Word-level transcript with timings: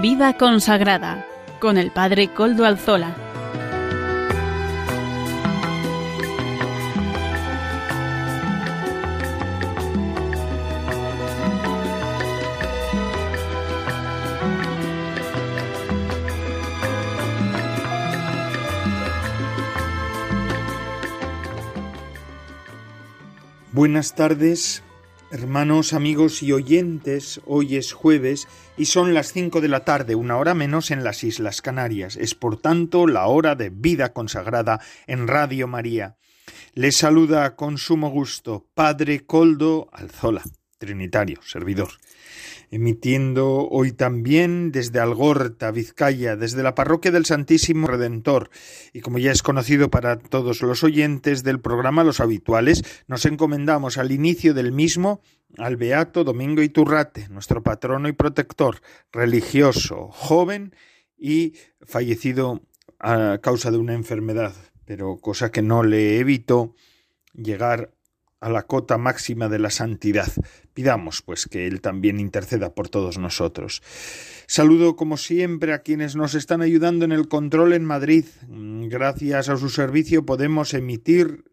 Vida 0.00 0.32
consagrada 0.32 1.26
con 1.60 1.76
el 1.76 1.90
Padre 1.90 2.28
Coldo 2.32 2.64
Alzola. 2.64 3.14
Buenas 23.72 24.14
tardes, 24.14 24.82
hermanos, 25.30 25.92
amigos 25.92 26.42
y 26.42 26.52
oyentes. 26.52 27.40
Hoy 27.46 27.76
es 27.76 27.92
jueves 27.92 28.48
y 28.76 28.86
son 28.86 29.14
las 29.14 29.32
cinco 29.32 29.60
de 29.60 29.68
la 29.68 29.84
tarde, 29.84 30.14
una 30.14 30.36
hora 30.36 30.54
menos 30.54 30.90
en 30.90 31.04
las 31.04 31.24
Islas 31.24 31.62
Canarias. 31.62 32.16
Es 32.16 32.34
por 32.34 32.60
tanto 32.60 33.06
la 33.06 33.26
hora 33.26 33.54
de 33.54 33.70
vida 33.70 34.12
consagrada 34.12 34.80
en 35.06 35.28
Radio 35.28 35.66
María. 35.68 36.16
Les 36.74 36.96
saluda 36.96 37.56
con 37.56 37.78
sumo 37.78 38.10
gusto 38.10 38.66
Padre 38.74 39.24
Coldo 39.26 39.88
Alzola, 39.92 40.42
Trinitario, 40.80 41.40
servidor 41.42 41.90
emitiendo 42.70 43.68
hoy 43.68 43.92
también 43.92 44.70
desde 44.70 45.00
Algorta, 45.00 45.70
Vizcaya, 45.72 46.36
desde 46.36 46.62
la 46.62 46.74
parroquia 46.74 47.10
del 47.10 47.26
Santísimo 47.26 47.88
Redentor. 47.88 48.50
Y 48.92 49.00
como 49.00 49.18
ya 49.18 49.32
es 49.32 49.42
conocido 49.42 49.90
para 49.90 50.18
todos 50.18 50.62
los 50.62 50.84
oyentes 50.84 51.42
del 51.42 51.60
programa, 51.60 52.04
los 52.04 52.20
habituales, 52.20 52.84
nos 53.08 53.26
encomendamos 53.26 53.98
al 53.98 54.12
inicio 54.12 54.54
del 54.54 54.72
mismo 54.72 55.20
al 55.58 55.76
Beato 55.76 56.22
Domingo 56.22 56.62
Iturrate, 56.62 57.28
nuestro 57.28 57.62
patrono 57.62 58.08
y 58.08 58.12
protector, 58.12 58.80
religioso, 59.10 60.08
joven 60.12 60.74
y 61.18 61.54
fallecido 61.82 62.62
a 63.00 63.38
causa 63.42 63.72
de 63.72 63.78
una 63.78 63.94
enfermedad, 63.94 64.54
pero 64.84 65.16
cosa 65.16 65.50
que 65.50 65.62
no 65.62 65.82
le 65.82 66.20
evitó 66.20 66.76
llegar 67.34 67.90
a 68.40 68.48
la 68.48 68.62
cota 68.62 68.98
máxima 68.98 69.48
de 69.48 69.58
la 69.58 69.70
santidad. 69.70 70.32
Pidamos, 70.72 71.22
pues, 71.22 71.46
que 71.46 71.66
Él 71.66 71.80
también 71.80 72.18
interceda 72.18 72.74
por 72.74 72.88
todos 72.88 73.18
nosotros. 73.18 73.82
Saludo, 74.46 74.96
como 74.96 75.16
siempre, 75.16 75.72
a 75.72 75.82
quienes 75.82 76.16
nos 76.16 76.34
están 76.34 76.62
ayudando 76.62 77.04
en 77.04 77.12
el 77.12 77.28
control 77.28 77.74
en 77.74 77.84
Madrid. 77.84 78.24
Gracias 78.48 79.48
a 79.48 79.56
su 79.56 79.68
servicio 79.68 80.24
podemos 80.24 80.74
emitir 80.74 81.44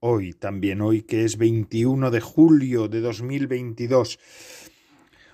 hoy 0.00 0.32
también, 0.32 0.80
hoy 0.80 1.02
que 1.02 1.24
es 1.24 1.36
21 1.36 2.10
de 2.10 2.20
julio 2.20 2.88
de 2.88 3.00
2022. 3.00 4.18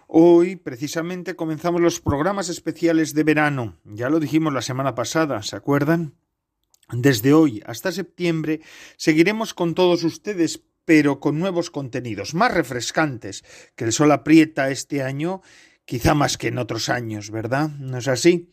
Hoy, 0.06 0.56
precisamente, 0.56 1.36
comenzamos 1.36 1.80
los 1.80 2.00
programas 2.00 2.48
especiales 2.48 3.14
de 3.14 3.24
verano. 3.24 3.76
Ya 3.84 4.08
lo 4.08 4.20
dijimos 4.20 4.52
la 4.52 4.62
semana 4.62 4.94
pasada, 4.94 5.42
¿se 5.42 5.56
acuerdan? 5.56 6.14
Desde 6.92 7.32
hoy 7.32 7.62
hasta 7.66 7.92
septiembre 7.92 8.60
seguiremos 8.96 9.54
con 9.54 9.74
todos 9.74 10.04
ustedes 10.04 10.62
pero 10.84 11.20
con 11.20 11.38
nuevos 11.38 11.70
contenidos, 11.70 12.34
más 12.34 12.52
refrescantes, 12.52 13.44
que 13.76 13.84
el 13.84 13.92
sol 13.92 14.12
aprieta 14.12 14.70
este 14.70 15.02
año, 15.02 15.42
quizá 15.84 16.14
más 16.14 16.36
que 16.36 16.48
en 16.48 16.58
otros 16.58 16.88
años, 16.88 17.30
¿verdad? 17.30 17.70
¿No 17.78 17.98
es 17.98 18.08
así? 18.08 18.50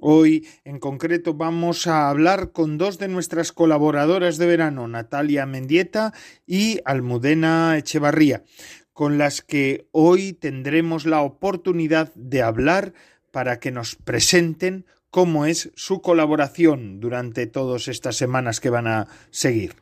Hoy, 0.00 0.46
en 0.64 0.78
concreto, 0.78 1.34
vamos 1.34 1.88
a 1.88 2.08
hablar 2.08 2.52
con 2.52 2.78
dos 2.78 2.98
de 2.98 3.08
nuestras 3.08 3.50
colaboradoras 3.50 4.38
de 4.38 4.46
verano, 4.46 4.86
Natalia 4.86 5.44
Mendieta 5.44 6.14
y 6.46 6.78
Almudena 6.84 7.76
Echevarría, 7.76 8.44
con 8.92 9.18
las 9.18 9.42
que 9.42 9.88
hoy 9.90 10.34
tendremos 10.34 11.04
la 11.04 11.22
oportunidad 11.22 12.14
de 12.14 12.42
hablar 12.42 12.92
para 13.32 13.58
que 13.58 13.72
nos 13.72 13.96
presenten 13.96 14.86
cómo 15.10 15.46
es 15.46 15.72
su 15.74 16.00
colaboración 16.00 17.00
durante 17.00 17.48
todas 17.48 17.88
estas 17.88 18.16
semanas 18.16 18.60
que 18.60 18.70
van 18.70 18.86
a 18.86 19.08
seguir. 19.30 19.74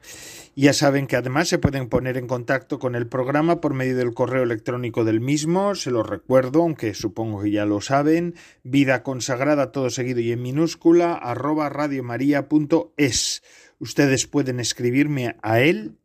Ya 0.59 0.73
saben 0.73 1.07
que 1.07 1.17
además 1.17 1.49
se 1.49 1.59
pueden 1.59 1.91
poner 1.91 2.17
en 2.17 2.27
contacto 2.27 2.79
con 2.79 2.95
el 2.95 3.07
programa 3.07 3.61
por 3.61 3.75
medio 3.75 3.95
del 3.95 4.15
correo 4.15 4.43
electrónico 4.43 5.05
del 5.05 5.21
mismo, 5.21 5.75
se 5.75 5.91
lo 5.91 6.03
recuerdo, 6.03 6.63
aunque 6.63 6.95
supongo 6.95 7.43
que 7.43 7.51
ya 7.51 7.67
lo 7.67 7.83
saben, 7.83 8.35
vida 8.63 9.03
consagrada 9.03 9.71
todo 9.71 9.91
seguido 9.91 10.21
y 10.21 10.33
en 10.33 10.41
minúscula 10.41 11.13
arroba 11.13 11.69
radiomaria.es. 11.69 13.43
Ustedes 13.79 14.27
pueden 14.27 14.59
escribirme 14.59 15.37
a 15.43 15.61
él 15.61 15.99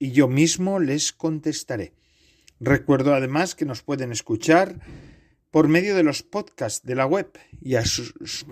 y 0.00 0.10
yo 0.10 0.26
mismo 0.26 0.80
les 0.80 1.12
contestaré. 1.12 1.92
Recuerdo 2.58 3.14
además 3.14 3.54
que 3.54 3.66
nos 3.66 3.82
pueden 3.82 4.10
escuchar 4.10 4.80
por 5.52 5.68
medio 5.68 5.94
de 5.94 6.02
los 6.02 6.24
podcasts 6.24 6.84
de 6.84 6.96
la 6.96 7.06
web. 7.06 7.30
Y 7.62 7.76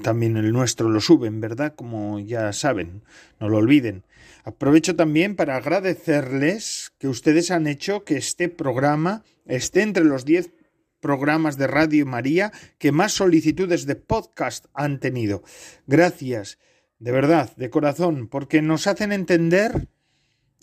también 0.03 0.37
el 0.37 0.53
nuestro 0.53 0.89
lo 0.89 1.01
suben, 1.01 1.41
¿verdad? 1.41 1.75
Como 1.75 2.21
ya 2.21 2.53
saben, 2.53 3.03
no 3.41 3.49
lo 3.49 3.59
olviden. 3.59 4.05
Aprovecho 4.45 4.95
también 4.95 5.37
para 5.37 5.57
agradecerles 5.57 6.93
que 6.99 7.09
ustedes 7.09 7.51
han 7.51 7.67
hecho 7.67 8.05
que 8.05 8.19
este 8.19 8.51
programa 8.51 9.25
esté 9.47 9.81
entre 9.81 10.05
los 10.05 10.27
10 10.27 10.53
programas 11.01 11.57
de 11.57 11.67
Radio 11.67 12.05
María 12.05 12.53
que 12.79 12.93
más 12.93 13.13
solicitudes 13.13 13.87
de 13.87 13.97
podcast 13.97 14.67
han 14.75 15.01
tenido. 15.01 15.43
Gracias, 15.87 16.59
de 16.99 17.11
verdad, 17.11 17.57
de 17.57 17.71
corazón, 17.71 18.29
porque 18.29 18.61
nos 18.61 18.87
hacen 18.87 19.13
entender 19.13 19.89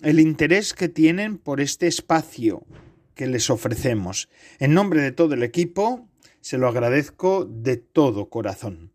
el 0.03 0.19
interés 0.19 0.73
que 0.73 0.87
tienen 0.87 1.39
por 1.39 1.59
este 1.59 1.87
espacio 1.87 2.65
que 3.15 3.25
les 3.25 3.49
ofrecemos. 3.49 4.29
En 4.59 4.75
nombre 4.75 5.01
de 5.01 5.11
todo 5.11 5.33
el 5.33 5.41
equipo, 5.41 6.07
se 6.39 6.59
lo 6.59 6.67
agradezco 6.67 7.45
de 7.45 7.77
todo 7.77 8.29
corazón. 8.29 8.93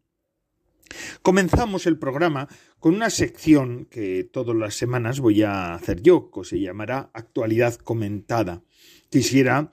Comenzamos 1.23 1.87
el 1.87 1.99
programa 1.99 2.49
con 2.79 2.95
una 2.95 3.11
sección 3.11 3.87
que 3.87 4.25
todas 4.25 4.57
las 4.57 4.75
semanas 4.75 5.21
voy 5.21 5.43
a 5.43 5.75
hacer 5.75 6.03
yo, 6.03 6.31
que 6.31 6.45
se 6.45 6.61
llamará 6.61 7.11
Actualidad 7.15 7.75
Comentada. 7.77 8.63
Quisiera 9.11 9.71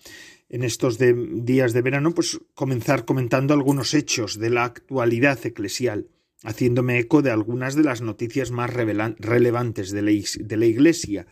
en 0.50 0.64
estos 0.64 1.00
días 1.00 1.74
de 1.74 1.82
verano 1.82 2.14
pues 2.14 2.40
comenzar 2.54 3.06
comentando 3.06 3.54
algunos 3.54 3.94
hechos 3.94 4.38
de 4.38 4.50
la 4.50 4.66
actualidad 4.66 5.44
eclesial, 5.46 6.10
haciéndome 6.44 7.00
eco 7.00 7.22
de 7.22 7.32
algunas 7.32 7.76
de 7.76 7.84
las 7.84 8.02
noticias 8.02 8.52
más 8.52 8.70
relevantes 8.72 9.92
de 9.92 10.58
la 10.58 10.66
Iglesia, 10.66 11.26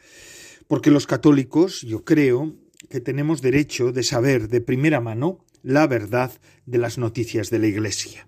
porque 0.68 0.90
los 0.90 1.06
católicos, 1.06 1.82
yo 1.82 2.04
creo, 2.04 2.56
que 2.90 3.00
tenemos 3.00 3.42
derecho 3.42 3.92
de 3.92 4.04
saber 4.04 4.48
de 4.48 4.62
primera 4.62 5.02
mano 5.02 5.46
la 5.62 5.86
verdad 5.86 6.32
de 6.66 6.78
las 6.80 6.98
noticias 6.98 7.50
de 7.50 7.60
la 7.60 7.68
Iglesia. 7.68 8.28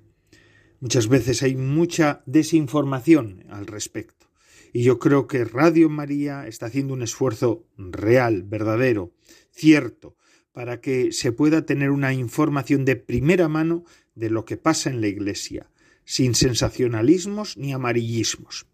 Muchas 0.84 1.08
veces 1.08 1.42
hay 1.44 1.56
mucha 1.56 2.24
desinformación 2.26 3.46
al 3.50 3.68
respecto. 3.68 4.28
Y 4.74 4.84
yo 4.84 5.00
creo 5.00 5.28
que 5.28 5.46
Radio 5.46 5.88
María 5.88 6.46
está 6.46 6.66
haciendo 6.66 6.94
un 6.94 7.02
esfuerzo 7.02 7.64
real, 7.78 8.44
verdadero, 8.44 9.14
cierto, 9.50 10.18
para 10.52 10.82
que 10.82 11.14
se 11.14 11.32
pueda 11.32 11.66
tener 11.66 11.90
una 11.90 12.12
información 12.12 12.84
de 12.84 12.98
primera 12.98 13.48
mano 13.48 13.86
de 14.14 14.30
lo 14.30 14.44
que 14.44 14.58
pasa 14.58 14.90
en 14.90 15.00
la 15.00 15.08
Iglesia, 15.08 15.72
sin 16.04 16.36
sensacionalismos 16.36 17.56
ni 17.56 17.72
amarillismos. 17.72 18.68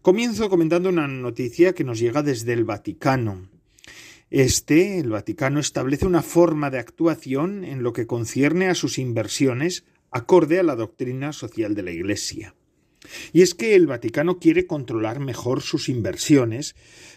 Comienzo 0.00 0.48
comentando 0.48 0.88
una 0.88 1.06
noticia 1.06 1.74
que 1.74 1.84
nos 1.84 1.98
llega 1.98 2.22
desde 2.22 2.54
el 2.54 2.64
Vaticano, 2.64 3.46
este, 4.30 4.98
el 5.00 5.10
Vaticano, 5.10 5.60
establece 5.60 6.06
una 6.06 6.22
forma 6.22 6.70
de 6.70 6.78
actuación 6.78 7.62
en 7.62 7.82
lo 7.82 7.92
que 7.92 8.06
concierne 8.06 8.68
a 8.68 8.74
sus 8.74 8.98
inversiones 8.98 9.84
acorde 10.16 10.58
a 10.58 10.62
la 10.62 10.76
doctrina 10.76 11.32
social 11.32 11.74
de 11.74 11.82
la 11.82 11.90
Iglesia. 11.90 12.54
Y 13.32 13.42
es 13.42 13.54
que 13.54 13.74
el 13.74 13.86
Vaticano 13.86 14.38
quiere 14.38 14.66
controlar 14.66 15.20
mejor 15.20 15.62
sus 15.62 15.88
inversiones 15.88 16.74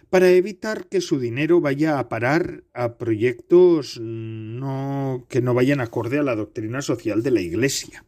para 0.09 0.29
evitar 0.29 0.87
que 0.87 1.01
su 1.01 1.19
dinero 1.19 1.61
vaya 1.61 1.99
a 1.99 2.09
parar 2.09 2.63
a 2.73 2.97
proyectos 2.97 3.99
no, 3.99 5.25
que 5.29 5.41
no 5.41 5.53
vayan 5.53 5.81
acorde 5.81 6.19
a 6.19 6.23
la 6.23 6.35
doctrina 6.35 6.81
social 6.81 7.23
de 7.23 7.31
la 7.31 7.41
Iglesia. 7.41 8.05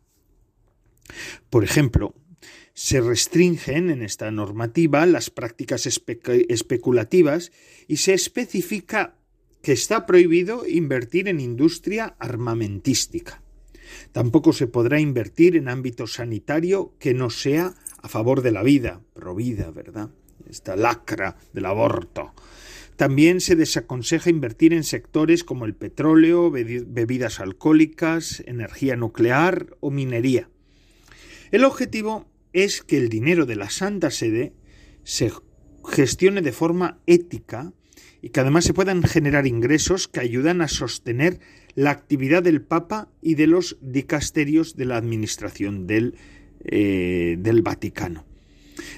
Por 1.50 1.64
ejemplo, 1.64 2.16
se 2.74 3.02
restringen 3.02 3.90
en 3.90 4.02
esta 4.02 4.32
normativa 4.32 5.06
las 5.06 5.30
prácticas 5.30 5.86
especulativas 5.86 7.52
y 7.88 7.98
se 7.98 8.14
especifica 8.14 9.16
que 9.62 9.74
está 9.74 10.06
prohibido 10.06 10.68
invertir 10.68 11.28
en 11.28 11.40
industria 11.40 12.16
armamentística. 12.20 13.44
Tampoco 14.12 14.54
se 14.54 14.68
podrá 14.68 15.00
invertir 15.00 15.56
en 15.56 15.70
ámbito 15.70 16.08
sanitario 16.08 16.94
que 17.00 17.14
no 17.14 17.30
sea 17.30 17.74
a 18.02 18.08
favor 18.10 18.42
de 18.42 18.52
la 18.52 18.64
vida, 18.64 19.02
provida, 19.14 19.72
¿verdad? 19.72 20.10
Esta 20.50 20.76
lacra 20.76 21.38
del 21.54 21.66
aborto. 21.66 22.34
También 22.98 23.42
se 23.42 23.56
desaconseja 23.56 24.30
invertir 24.30 24.74
en 24.74 24.84
sectores 24.84 25.44
como 25.44 25.66
el 25.66 25.76
petróleo, 25.76 26.52
bebidas 26.52 27.40
alcohólicas, 27.40 28.44
energía 28.46 28.96
nuclear 28.96 29.76
o 29.80 29.92
minería. 29.92 30.50
El 31.52 31.64
objetivo 31.64 32.28
es 32.54 32.82
que 32.82 32.98
el 32.98 33.10
dinero 33.10 33.46
de 33.46 33.56
la 33.56 33.70
Santa 33.70 34.12
Sede 34.12 34.54
se 35.04 35.32
gestione 35.90 36.42
de 36.42 36.52
forma 36.52 37.00
ética 37.08 37.74
y 38.22 38.30
que 38.30 38.40
además 38.40 38.66
se 38.66 38.74
puedan 38.74 39.04
generar 39.04 39.48
ingresos 39.48 40.08
que 40.08 40.20
ayudan 40.20 40.62
a 40.62 40.68
sostener 40.68 41.40
la 41.76 41.92
actividad 41.92 42.44
del 42.44 42.62
Papa 42.62 43.10
y 43.22 43.36
de 43.36 43.48
los 43.48 43.78
dicasterios 43.82 44.76
de 44.76 44.86
la 44.86 44.98
administración 44.98 45.88
del, 45.88 46.16
eh, 46.64 47.38
del 47.40 47.62
Vaticano. 47.62 48.26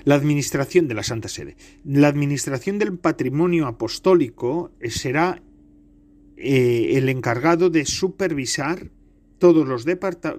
La 0.05 0.15
administración 0.15 0.87
de 0.87 0.93
la 0.93 1.03
Santa 1.03 1.29
Sede. 1.29 1.55
La 1.83 2.07
administración 2.07 2.79
del 2.79 2.97
patrimonio 2.97 3.67
apostólico 3.67 4.71
será 4.89 5.41
eh, 6.37 6.97
el 6.97 7.09
encargado 7.09 7.69
de 7.69 7.85
supervisar 7.85 8.91
todos 9.39 9.67
los 9.67 9.85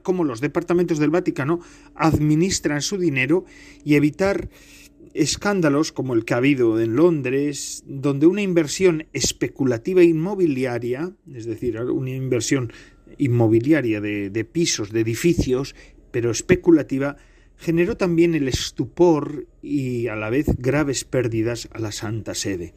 cómo 0.02 0.24
los 0.24 0.40
departamentos 0.40 0.98
del 0.98 1.10
Vaticano 1.10 1.60
administran 1.94 2.80
su 2.80 2.96
dinero 2.96 3.44
y 3.84 3.96
evitar 3.96 4.48
escándalos 5.14 5.92
como 5.92 6.14
el 6.14 6.24
que 6.24 6.34
ha 6.34 6.38
habido 6.38 6.80
en 6.80 6.96
Londres, 6.96 7.84
donde 7.86 8.26
una 8.26 8.42
inversión 8.42 9.06
especulativa 9.12 10.02
inmobiliaria, 10.02 11.12
es 11.32 11.46
decir, 11.46 11.80
una 11.80 12.10
inversión 12.10 12.72
inmobiliaria 13.16 14.00
de, 14.00 14.44
pisos, 14.44 14.90
de 14.90 15.00
edificios, 15.00 15.76
pero 16.10 16.32
especulativa, 16.32 17.16
generó 17.56 17.96
también 17.96 18.34
el 18.34 18.48
estupor 18.48 19.46
y 19.62 20.08
a 20.08 20.16
la 20.16 20.30
vez 20.30 20.46
graves 20.58 21.04
pérdidas 21.04 21.68
a 21.72 21.78
la 21.78 21.92
Santa 21.92 22.34
Sede. 22.34 22.74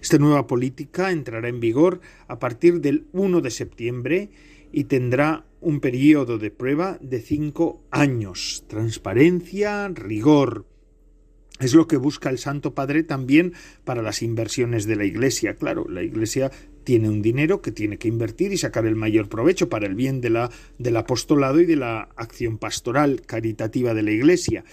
Esta 0.00 0.18
nueva 0.18 0.46
política 0.46 1.10
entrará 1.10 1.48
en 1.48 1.58
vigor 1.58 2.00
a 2.28 2.38
partir 2.38 2.80
del 2.80 3.06
1 3.12 3.40
de 3.40 3.50
septiembre 3.50 4.30
y 4.72 4.84
tendrá 4.84 5.46
un 5.60 5.80
periodo 5.80 6.38
de 6.38 6.50
prueba 6.52 6.98
de 7.00 7.20
cinco 7.20 7.82
años. 7.90 8.64
Transparencia, 8.68 9.88
rigor. 9.88 10.66
Es 11.58 11.74
lo 11.74 11.86
que 11.86 11.96
busca 11.96 12.28
el 12.28 12.38
Santo 12.38 12.74
Padre 12.74 13.02
también 13.02 13.54
para 13.84 14.02
las 14.02 14.22
inversiones 14.22 14.86
de 14.86 14.96
la 14.96 15.04
Iglesia. 15.04 15.54
Claro, 15.54 15.88
la 15.88 16.02
Iglesia 16.02 16.50
tiene 16.84 17.08
un 17.08 17.22
dinero 17.22 17.62
que 17.62 17.72
tiene 17.72 17.98
que 17.98 18.08
invertir 18.08 18.52
y 18.52 18.58
sacar 18.58 18.86
el 18.86 18.94
mayor 18.94 19.28
provecho 19.28 19.68
para 19.68 19.86
el 19.86 19.94
bien 19.94 20.20
de 20.20 20.30
la, 20.30 20.50
del 20.78 20.96
apostolado 20.96 21.60
y 21.60 21.66
de 21.66 21.76
la 21.76 22.08
acción 22.16 22.58
pastoral 22.58 23.22
caritativa 23.22 23.94
de 23.94 24.02
la 24.02 24.10
Iglesia, 24.10 24.64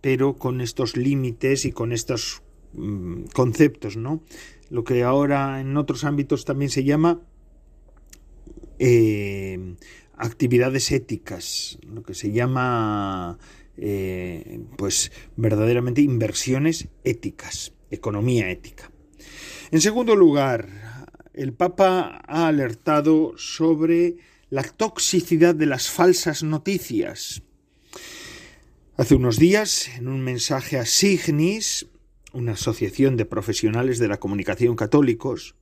pero 0.00 0.36
con 0.36 0.60
estos 0.60 0.96
límites 0.96 1.64
y 1.64 1.72
con 1.72 1.92
estos 1.92 2.42
mm, 2.72 3.24
conceptos, 3.32 3.96
¿no? 3.96 4.22
Lo 4.68 4.84
que 4.84 5.02
ahora 5.02 5.60
en 5.60 5.76
otros 5.76 6.04
ámbitos 6.04 6.44
también 6.44 6.70
se 6.70 6.82
llama 6.82 7.20
eh, 8.78 9.76
actividades 10.16 10.90
éticas, 10.90 11.78
lo 11.86 12.02
que 12.02 12.14
se 12.14 12.32
llama 12.32 13.38
eh, 13.76 14.60
pues 14.76 15.12
verdaderamente 15.36 16.00
inversiones 16.02 16.88
éticas, 17.04 17.72
economía 17.90 18.50
ética. 18.50 18.90
En 19.70 19.80
segundo 19.80 20.14
lugar, 20.16 20.68
el 21.32 21.52
Papa 21.54 22.22
ha 22.26 22.46
alertado 22.46 23.32
sobre 23.36 24.16
la 24.50 24.62
toxicidad 24.62 25.54
de 25.54 25.66
las 25.66 25.88
falsas 25.88 26.42
noticias. 26.42 27.42
Hace 28.96 29.14
unos 29.14 29.38
días, 29.38 29.88
en 29.96 30.08
un 30.08 30.22
mensaje 30.22 30.78
a 30.78 30.84
Signis, 30.84 31.86
una 32.34 32.52
asociación 32.52 33.16
de 33.16 33.24
profesionales 33.24 33.98
de 33.98 34.08
la 34.08 34.20
comunicación 34.20 34.76
católicos, 34.76 35.54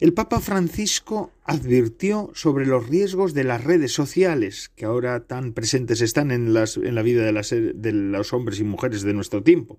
el 0.00 0.12
Papa 0.12 0.40
Francisco 0.40 1.32
advirtió 1.44 2.30
sobre 2.34 2.66
los 2.66 2.88
riesgos 2.88 3.32
de 3.32 3.44
las 3.44 3.62
redes 3.62 3.92
sociales, 3.92 4.72
que 4.74 4.84
ahora 4.84 5.26
tan 5.26 5.52
presentes 5.52 6.00
están 6.00 6.30
en, 6.32 6.52
la 6.52 7.02
vida 7.02 7.24
de, 7.24 7.72
de 7.74 7.92
los 7.92 8.32
hombres 8.32 8.58
y 8.58 8.64
mujeres 8.64 9.02
de 9.02 9.14
nuestro 9.14 9.42
tiempo, 9.42 9.78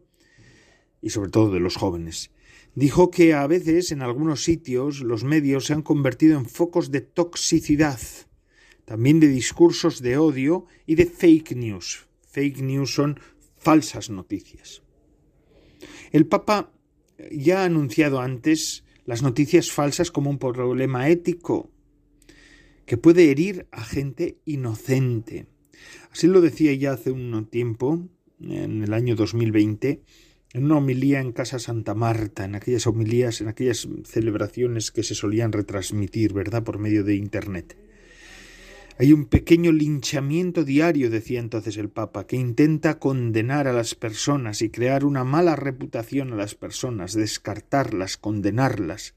y 1.01 1.09
sobre 1.09 1.29
todo 1.29 1.51
de 1.51 1.59
los 1.59 1.75
jóvenes. 1.75 2.31
Dijo 2.75 3.11
que 3.11 3.33
a 3.33 3.45
veces 3.47 3.91
en 3.91 4.01
algunos 4.01 4.43
sitios 4.43 5.01
los 5.01 5.23
medios 5.23 5.65
se 5.65 5.73
han 5.73 5.81
convertido 5.81 6.37
en 6.37 6.45
focos 6.45 6.91
de 6.91 7.01
toxicidad, 7.01 7.99
también 8.85 9.19
de 9.19 9.27
discursos 9.27 10.01
de 10.01 10.17
odio 10.17 10.65
y 10.85 10.95
de 10.95 11.05
fake 11.05 11.55
news. 11.55 12.07
Fake 12.27 12.61
news 12.61 12.93
son 12.93 13.19
falsas 13.57 14.09
noticias. 14.09 14.81
El 16.11 16.25
Papa 16.25 16.71
ya 17.31 17.61
ha 17.61 17.65
anunciado 17.65 18.21
antes 18.21 18.84
las 19.05 19.21
noticias 19.21 19.71
falsas 19.71 20.11
como 20.11 20.29
un 20.29 20.37
problema 20.37 21.09
ético 21.09 21.69
que 22.85 22.97
puede 22.97 23.31
herir 23.31 23.67
a 23.71 23.83
gente 23.83 24.37
inocente. 24.45 25.47
Así 26.11 26.27
lo 26.27 26.41
decía 26.41 26.73
ya 26.73 26.93
hace 26.93 27.11
un 27.11 27.47
tiempo, 27.47 28.07
en 28.39 28.83
el 28.83 28.93
año 28.93 29.15
2020, 29.15 30.01
en 30.53 30.63
una 30.65 30.77
homilía 30.77 31.19
en 31.19 31.31
Casa 31.31 31.59
Santa 31.59 31.95
Marta, 31.95 32.45
en 32.45 32.55
aquellas 32.55 32.87
homilías, 32.87 33.41
en 33.41 33.47
aquellas 33.47 33.87
celebraciones 34.05 34.91
que 34.91 35.03
se 35.03 35.15
solían 35.15 35.51
retransmitir, 35.51 36.33
¿verdad?, 36.33 36.63
por 36.63 36.79
medio 36.79 37.03
de 37.03 37.15
Internet. 37.15 37.75
Hay 38.97 39.11
un 39.11 39.25
pequeño 39.25 39.73
linchamiento 39.73 40.63
diario, 40.63 41.09
decía 41.09 41.41
entonces 41.41 41.75
el 41.75 41.89
Papa, 41.89 42.27
que 42.27 42.37
intenta 42.37 42.97
condenar 42.97 43.67
a 43.67 43.73
las 43.73 43.93
personas 43.93 44.61
y 44.61 44.69
crear 44.69 45.03
una 45.03 45.25
mala 45.25 45.57
reputación 45.57 46.31
a 46.31 46.37
las 46.37 46.55
personas, 46.55 47.13
descartarlas, 47.13 48.15
condenarlas. 48.15 49.15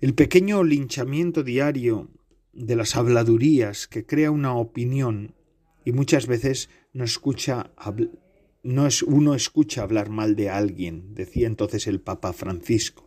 El 0.00 0.14
pequeño 0.14 0.64
linchamiento 0.64 1.44
diario 1.44 2.10
de 2.52 2.74
las 2.74 2.96
habladurías 2.96 3.86
que 3.86 4.06
crea 4.06 4.32
una 4.32 4.56
opinión 4.56 5.36
y 5.84 5.92
muchas 5.92 6.26
veces 6.26 6.68
no 6.92 7.04
escucha 7.04 7.70
es 8.86 9.02
uno 9.04 9.34
escucha 9.36 9.82
hablar 9.82 10.10
mal 10.10 10.34
de 10.34 10.50
alguien, 10.50 11.14
decía 11.14 11.46
entonces 11.46 11.86
el 11.86 12.00
Papa 12.00 12.32
Francisco. 12.32 13.03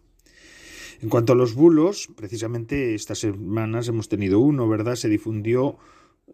En 1.01 1.09
cuanto 1.09 1.33
a 1.33 1.35
los 1.35 1.53
bulos, 1.53 2.09
precisamente 2.15 2.95
estas 2.95 3.19
semanas 3.19 3.87
hemos 3.87 4.09
tenido 4.09 4.39
uno, 4.39 4.67
¿verdad? 4.67 4.95
Se 4.95 5.09
difundió 5.09 5.77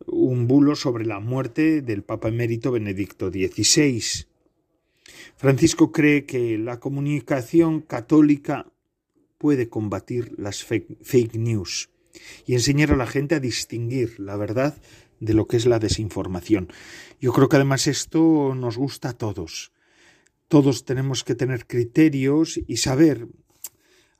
un 0.05 0.47
bulo 0.47 0.75
sobre 0.75 1.05
la 1.05 1.19
muerte 1.19 1.81
del 1.81 2.03
Papa 2.03 2.29
emérito 2.29 2.71
Benedicto 2.71 3.29
XVI. 3.29 4.25
Francisco 5.35 5.91
cree 5.91 6.25
que 6.25 6.57
la 6.57 6.79
comunicación 6.79 7.81
católica 7.81 8.71
puede 9.37 9.67
combatir 9.67 10.33
las 10.37 10.63
fake, 10.63 11.35
news 11.35 11.89
y 12.45 12.53
enseñar 12.53 12.91
a 12.91 12.95
la 12.97 13.07
gente 13.07 13.35
a 13.35 13.41
distinguir 13.41 14.17
la 14.19 14.37
verdad 14.37 14.81
de 15.19 15.33
lo 15.33 15.47
que 15.47 15.57
es 15.57 15.65
la 15.65 15.79
desinformación. 15.79 16.71
Yo 17.19 17.33
creo 17.33 17.49
que 17.49 17.57
además 17.57 17.87
esto 17.87 18.55
nos 18.55 18.77
gusta 18.77 19.09
a 19.09 19.17
todos. 19.17 19.73
Todos 20.47 20.85
tenemos 20.85 21.23
que 21.23 21.35
tener 21.35 21.67
criterios 21.67 22.59
y 22.67 22.77
saber 22.77 23.27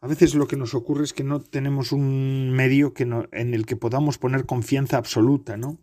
a 0.03 0.07
veces 0.07 0.35
lo 0.35 0.47
que 0.47 0.57
nos 0.57 0.73
ocurre 0.73 1.05
es 1.05 1.13
que 1.13 1.23
no 1.23 1.39
tenemos 1.39 1.93
un 1.93 2.51
medio 2.51 2.93
en 2.97 3.53
el 3.53 3.65
que 3.65 3.77
podamos 3.77 4.17
poner 4.17 4.45
confianza 4.45 4.97
absoluta, 4.97 5.55
¿no? 5.55 5.79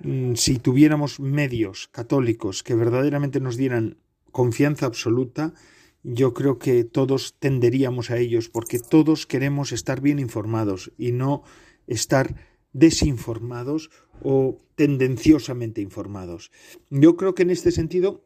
Mm, 0.00 0.32
si 0.36 0.58
tuviéramos 0.58 1.20
medios 1.20 1.88
católicos 1.88 2.62
que 2.62 2.74
verdaderamente 2.74 3.40
nos 3.40 3.58
dieran 3.58 3.98
confianza 4.32 4.86
absoluta, 4.86 5.52
yo 6.02 6.32
creo 6.32 6.58
que 6.58 6.84
todos 6.84 7.34
tenderíamos 7.38 8.10
a 8.10 8.16
ellos, 8.16 8.48
porque 8.48 8.78
todos 8.78 9.26
queremos 9.26 9.72
estar 9.72 10.00
bien 10.00 10.20
informados 10.20 10.90
y 10.96 11.12
no 11.12 11.42
estar 11.86 12.36
desinformados 12.72 13.90
o 14.22 14.58
tendenciosamente 14.74 15.82
informados. 15.82 16.50
Yo 16.88 17.18
creo 17.18 17.34
que 17.34 17.42
en 17.42 17.50
este 17.50 17.72
sentido 17.72 18.24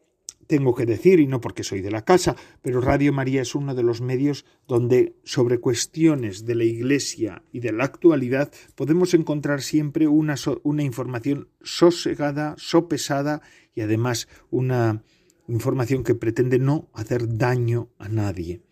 tengo 0.49 0.73
que 0.73 0.87
decir, 0.87 1.19
y 1.19 1.27
no 1.27 1.41
porque 1.41 1.63
soy 1.63 1.81
de 1.81 1.91
la 1.91 2.03
casa, 2.03 2.35
pero 2.63 2.81
Radio 2.81 3.13
María 3.13 3.43
es 3.43 3.53
uno 3.53 3.75
de 3.75 3.83
los 3.83 4.01
medios 4.01 4.45
donde 4.67 5.13
sobre 5.23 5.59
cuestiones 5.59 6.43
de 6.43 6.55
la 6.55 6.63
Iglesia 6.63 7.43
y 7.51 7.59
de 7.59 7.71
la 7.71 7.83
actualidad 7.83 8.51
podemos 8.73 9.13
encontrar 9.13 9.61
siempre 9.61 10.07
una, 10.07 10.33
información 10.79 11.49
sosegada, 11.61 12.55
sopesada 12.57 13.43
y 13.75 13.81
además 13.81 14.27
una 14.49 15.03
información 15.47 16.03
que 16.03 16.15
pretende 16.15 16.57
no 16.57 16.89
hacer 16.93 17.37
daño 17.37 17.89
a 17.99 18.09
nadie. 18.09 18.63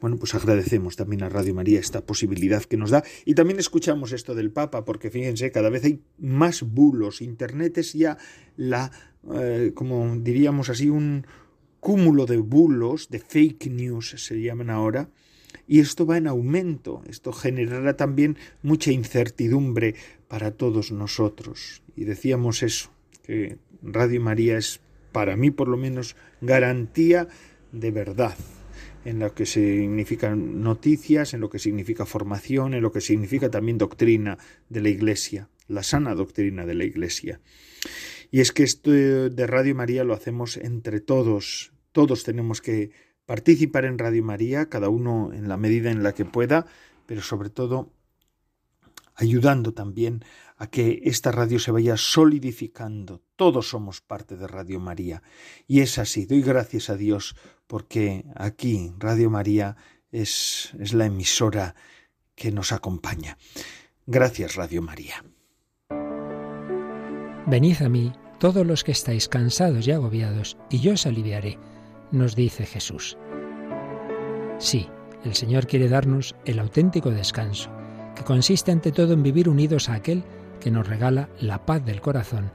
Bueno, 0.00 0.16
pues 0.16 0.34
agradecemos 0.34 0.96
también 0.96 1.22
a 1.24 1.28
Radio 1.28 1.54
María 1.54 1.78
esta 1.78 2.06
posibilidad 2.06 2.64
que 2.64 2.78
nos 2.78 2.88
da 2.88 3.04
y 3.26 3.34
también 3.34 3.58
escuchamos 3.58 4.12
esto 4.12 4.34
del 4.34 4.50
Papa, 4.50 4.86
porque 4.86 5.10
fíjense, 5.10 5.52
cada 5.52 5.68
vez 5.68 5.84
hay 5.84 6.02
más 6.16 6.62
bulos. 6.62 7.20
Internet 7.20 7.76
es 7.76 7.92
ya 7.92 8.16
la 8.56 8.90
eh, 9.34 9.72
como 9.74 10.16
diríamos 10.16 10.68
así, 10.68 10.88
un 10.88 11.26
cúmulo 11.80 12.26
de 12.26 12.38
bulos, 12.38 13.08
de 13.08 13.18
fake 13.18 13.66
news 13.66 14.14
se 14.16 14.40
llaman 14.40 14.70
ahora, 14.70 15.08
y 15.66 15.80
esto 15.80 16.06
va 16.06 16.16
en 16.16 16.26
aumento. 16.26 17.02
Esto 17.08 17.32
generará 17.32 17.96
también 17.96 18.36
mucha 18.62 18.90
incertidumbre 18.90 19.94
para 20.28 20.52
todos 20.52 20.92
nosotros. 20.92 21.82
Y 21.96 22.04
decíamos 22.04 22.62
eso, 22.62 22.90
que 23.22 23.58
Radio 23.82 24.20
María 24.20 24.58
es, 24.58 24.80
para 25.12 25.36
mí 25.36 25.50
por 25.50 25.68
lo 25.68 25.76
menos, 25.76 26.16
garantía 26.40 27.28
de 27.70 27.90
verdad 27.90 28.36
en 29.04 29.18
lo 29.18 29.34
que 29.34 29.46
significan 29.46 30.62
noticias, 30.62 31.34
en 31.34 31.40
lo 31.40 31.50
que 31.50 31.58
significa 31.58 32.06
formación, 32.06 32.74
en 32.74 32.82
lo 32.82 32.92
que 32.92 33.00
significa 33.00 33.50
también 33.50 33.78
doctrina 33.78 34.38
de 34.68 34.80
la 34.80 34.88
Iglesia, 34.88 35.48
la 35.68 35.82
sana 35.82 36.14
doctrina 36.14 36.66
de 36.66 36.74
la 36.74 36.84
Iglesia. 36.84 37.40
Y 38.32 38.40
es 38.40 38.50
que 38.50 38.62
esto 38.62 38.90
de 38.90 39.46
Radio 39.46 39.74
María 39.74 40.04
lo 40.04 40.14
hacemos 40.14 40.56
entre 40.56 41.00
todos. 41.00 41.74
Todos 41.92 42.24
tenemos 42.24 42.62
que 42.62 42.90
participar 43.26 43.84
en 43.84 43.98
Radio 43.98 44.24
María, 44.24 44.70
cada 44.70 44.88
uno 44.88 45.34
en 45.34 45.50
la 45.50 45.58
medida 45.58 45.90
en 45.90 46.02
la 46.02 46.14
que 46.14 46.24
pueda, 46.24 46.64
pero 47.04 47.20
sobre 47.20 47.50
todo 47.50 47.92
ayudando 49.14 49.74
también 49.74 50.24
a 50.56 50.68
que 50.68 51.02
esta 51.04 51.30
radio 51.30 51.58
se 51.58 51.72
vaya 51.72 51.98
solidificando. 51.98 53.20
Todos 53.36 53.68
somos 53.68 54.00
parte 54.00 54.38
de 54.38 54.46
Radio 54.46 54.80
María. 54.80 55.22
Y 55.66 55.80
es 55.80 55.98
así. 55.98 56.24
Doy 56.24 56.40
gracias 56.40 56.88
a 56.88 56.96
Dios 56.96 57.36
porque 57.66 58.24
aquí 58.34 58.94
Radio 58.98 59.28
María 59.28 59.76
es, 60.10 60.72
es 60.80 60.94
la 60.94 61.04
emisora 61.04 61.74
que 62.34 62.50
nos 62.50 62.72
acompaña. 62.72 63.36
Gracias, 64.06 64.56
Radio 64.56 64.80
María. 64.80 65.22
Venid 67.46 67.82
a 67.82 67.88
mí 67.90 68.12
todos 68.42 68.66
los 68.66 68.82
que 68.82 68.90
estáis 68.90 69.28
cansados 69.28 69.86
y 69.86 69.92
agobiados, 69.92 70.56
y 70.68 70.80
yo 70.80 70.94
os 70.94 71.06
aliviaré, 71.06 71.60
nos 72.10 72.34
dice 72.34 72.66
Jesús. 72.66 73.16
Sí, 74.58 74.88
el 75.24 75.34
Señor 75.34 75.68
quiere 75.68 75.88
darnos 75.88 76.34
el 76.44 76.58
auténtico 76.58 77.12
descanso, 77.12 77.70
que 78.16 78.24
consiste 78.24 78.72
ante 78.72 78.90
todo 78.90 79.12
en 79.12 79.22
vivir 79.22 79.48
unidos 79.48 79.88
a 79.88 79.94
aquel 79.94 80.24
que 80.58 80.72
nos 80.72 80.88
regala 80.88 81.28
la 81.38 81.64
paz 81.64 81.84
del 81.84 82.00
corazón, 82.00 82.50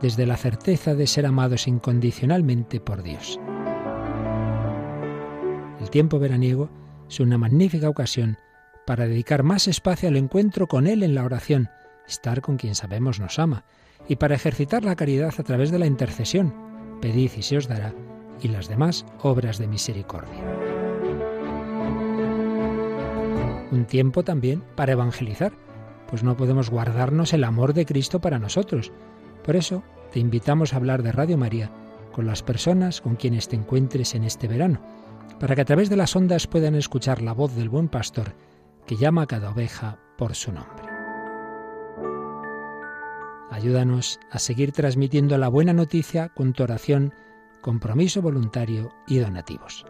desde 0.00 0.24
la 0.24 0.36
certeza 0.36 0.94
de 0.94 1.08
ser 1.08 1.26
amados 1.26 1.66
incondicionalmente 1.66 2.78
por 2.78 3.02
Dios. 3.02 3.40
El 5.80 5.90
tiempo 5.90 6.20
veraniego 6.20 6.70
es 7.08 7.18
una 7.18 7.38
magnífica 7.38 7.88
ocasión 7.88 8.38
para 8.86 9.08
dedicar 9.08 9.42
más 9.42 9.66
espacio 9.66 10.08
al 10.08 10.16
encuentro 10.16 10.68
con 10.68 10.86
Él 10.86 11.02
en 11.02 11.16
la 11.16 11.24
oración, 11.24 11.70
estar 12.06 12.40
con 12.40 12.56
quien 12.56 12.76
sabemos 12.76 13.18
nos 13.18 13.40
ama, 13.40 13.64
y 14.08 14.16
para 14.16 14.34
ejercitar 14.34 14.84
la 14.84 14.96
caridad 14.96 15.34
a 15.36 15.42
través 15.42 15.70
de 15.70 15.78
la 15.78 15.86
intercesión, 15.86 16.54
pedid 17.00 17.30
y 17.36 17.42
se 17.42 17.56
os 17.56 17.68
dará, 17.68 17.94
y 18.40 18.48
las 18.48 18.68
demás 18.68 19.06
obras 19.22 19.58
de 19.58 19.66
misericordia. 19.66 20.42
Un 23.70 23.86
tiempo 23.86 24.22
también 24.22 24.62
para 24.76 24.92
evangelizar, 24.92 25.52
pues 26.08 26.22
no 26.22 26.36
podemos 26.36 26.70
guardarnos 26.70 27.32
el 27.32 27.44
amor 27.44 27.74
de 27.74 27.86
Cristo 27.86 28.20
para 28.20 28.38
nosotros. 28.38 28.92
Por 29.42 29.56
eso 29.56 29.82
te 30.12 30.20
invitamos 30.20 30.72
a 30.72 30.76
hablar 30.76 31.02
de 31.02 31.12
Radio 31.12 31.36
María 31.36 31.70
con 32.12 32.26
las 32.26 32.42
personas 32.42 33.00
con 33.00 33.16
quienes 33.16 33.48
te 33.48 33.56
encuentres 33.56 34.14
en 34.14 34.22
este 34.22 34.46
verano, 34.46 34.80
para 35.40 35.56
que 35.56 35.62
a 35.62 35.64
través 35.64 35.90
de 35.90 35.96
las 35.96 36.14
ondas 36.14 36.46
puedan 36.46 36.76
escuchar 36.76 37.20
la 37.20 37.32
voz 37.32 37.56
del 37.56 37.68
buen 37.68 37.88
pastor 37.88 38.34
que 38.86 38.96
llama 38.96 39.22
a 39.22 39.26
cada 39.26 39.50
oveja 39.50 39.98
por 40.16 40.34
su 40.34 40.52
nombre. 40.52 40.83
Ayúdanos 43.54 44.18
a 44.32 44.40
seguir 44.40 44.72
transmitiendo 44.72 45.38
la 45.38 45.46
buena 45.46 45.72
noticia 45.72 46.30
con 46.30 46.54
tu 46.54 46.64
oración, 46.64 47.14
compromiso 47.60 48.20
voluntario 48.20 48.90
y 49.06 49.18
donativos. 49.18 49.86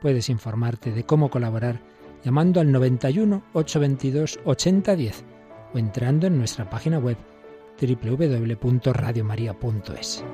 Puedes 0.00 0.30
informarte 0.30 0.92
de 0.92 1.04
cómo 1.04 1.28
colaborar 1.28 1.82
llamando 2.24 2.58
al 2.58 2.72
91 2.72 3.42
822 3.52 4.40
8010 4.46 5.24
o 5.74 5.78
entrando 5.78 6.26
en 6.26 6.38
nuestra 6.38 6.70
página 6.70 6.98
web 6.98 7.18
www.radiomaria.es. 7.78 10.24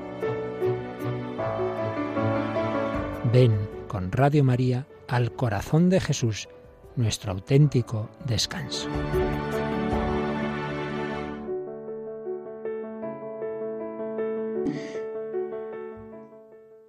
Ven 3.32 3.58
con 3.88 4.12
Radio 4.12 4.44
María 4.44 4.86
al 5.08 5.32
corazón 5.32 5.90
de 5.90 6.00
Jesús 6.00 6.48
nuestro 6.94 7.32
auténtico 7.32 8.08
descanso. 8.24 8.88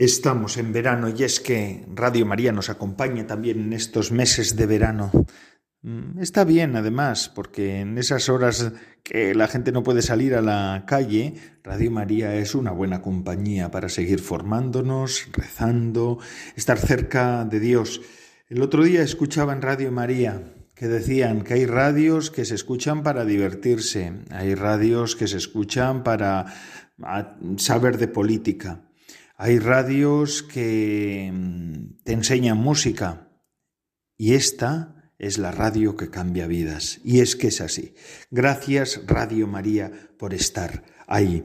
Estamos 0.03 0.57
en 0.57 0.73
verano 0.73 1.07
y 1.07 1.23
es 1.23 1.39
que 1.39 1.85
Radio 1.95 2.25
María 2.25 2.51
nos 2.51 2.69
acompaña 2.69 3.25
también 3.25 3.61
en 3.61 3.71
estos 3.71 4.11
meses 4.11 4.57
de 4.57 4.65
verano. 4.65 5.09
Mm, 5.81 6.19
está 6.19 6.43
bien, 6.43 6.75
además, 6.75 7.31
porque 7.33 7.79
en 7.79 7.97
esas 7.97 8.27
horas 8.27 8.73
que 9.01 9.33
la 9.33 9.47
gente 9.47 9.71
no 9.71 9.81
puede 9.81 10.01
salir 10.01 10.35
a 10.35 10.41
la 10.41 10.83
calle, 10.85 11.35
Radio 11.63 11.89
María 11.89 12.35
es 12.35 12.53
una 12.53 12.71
buena 12.71 13.01
compañía 13.01 13.71
para 13.71 13.87
seguir 13.87 14.19
formándonos, 14.19 15.29
rezando, 15.31 16.19
estar 16.57 16.77
cerca 16.77 17.45
de 17.45 17.61
Dios. 17.61 18.01
El 18.49 18.61
otro 18.61 18.83
día 18.83 19.03
escuchaba 19.03 19.53
en 19.53 19.61
Radio 19.61 19.89
María 19.93 20.53
que 20.75 20.89
decían 20.89 21.43
que 21.43 21.53
hay 21.53 21.65
radios 21.65 22.29
que 22.29 22.43
se 22.43 22.55
escuchan 22.55 23.03
para 23.03 23.23
divertirse, 23.23 24.11
hay 24.31 24.53
radios 24.53 25.15
que 25.15 25.29
se 25.29 25.37
escuchan 25.37 26.03
para 26.03 26.53
saber 27.55 27.97
de 27.97 28.09
política, 28.09 28.81
hay 29.43 29.59
radios 29.59 30.41
que 30.41 31.29
mm, 31.29 32.03
te 32.05 32.13
enseñan 32.13 32.57
música 32.57 33.27
y 34.17 34.35
esta 34.35 35.11
es 35.19 35.37
la 35.37 35.51
radio 35.51 35.97
que 35.97 36.09
cambia 36.09 36.47
vidas. 36.47 37.01
Y 37.03 37.19
es 37.19 37.35
que 37.35 37.47
es 37.47 37.59
así. 37.59 37.93
Gracias 38.31 39.01
Radio 39.05 39.45
María 39.45 39.91
por 40.17 40.33
estar 40.33 40.85
ahí. 41.07 41.43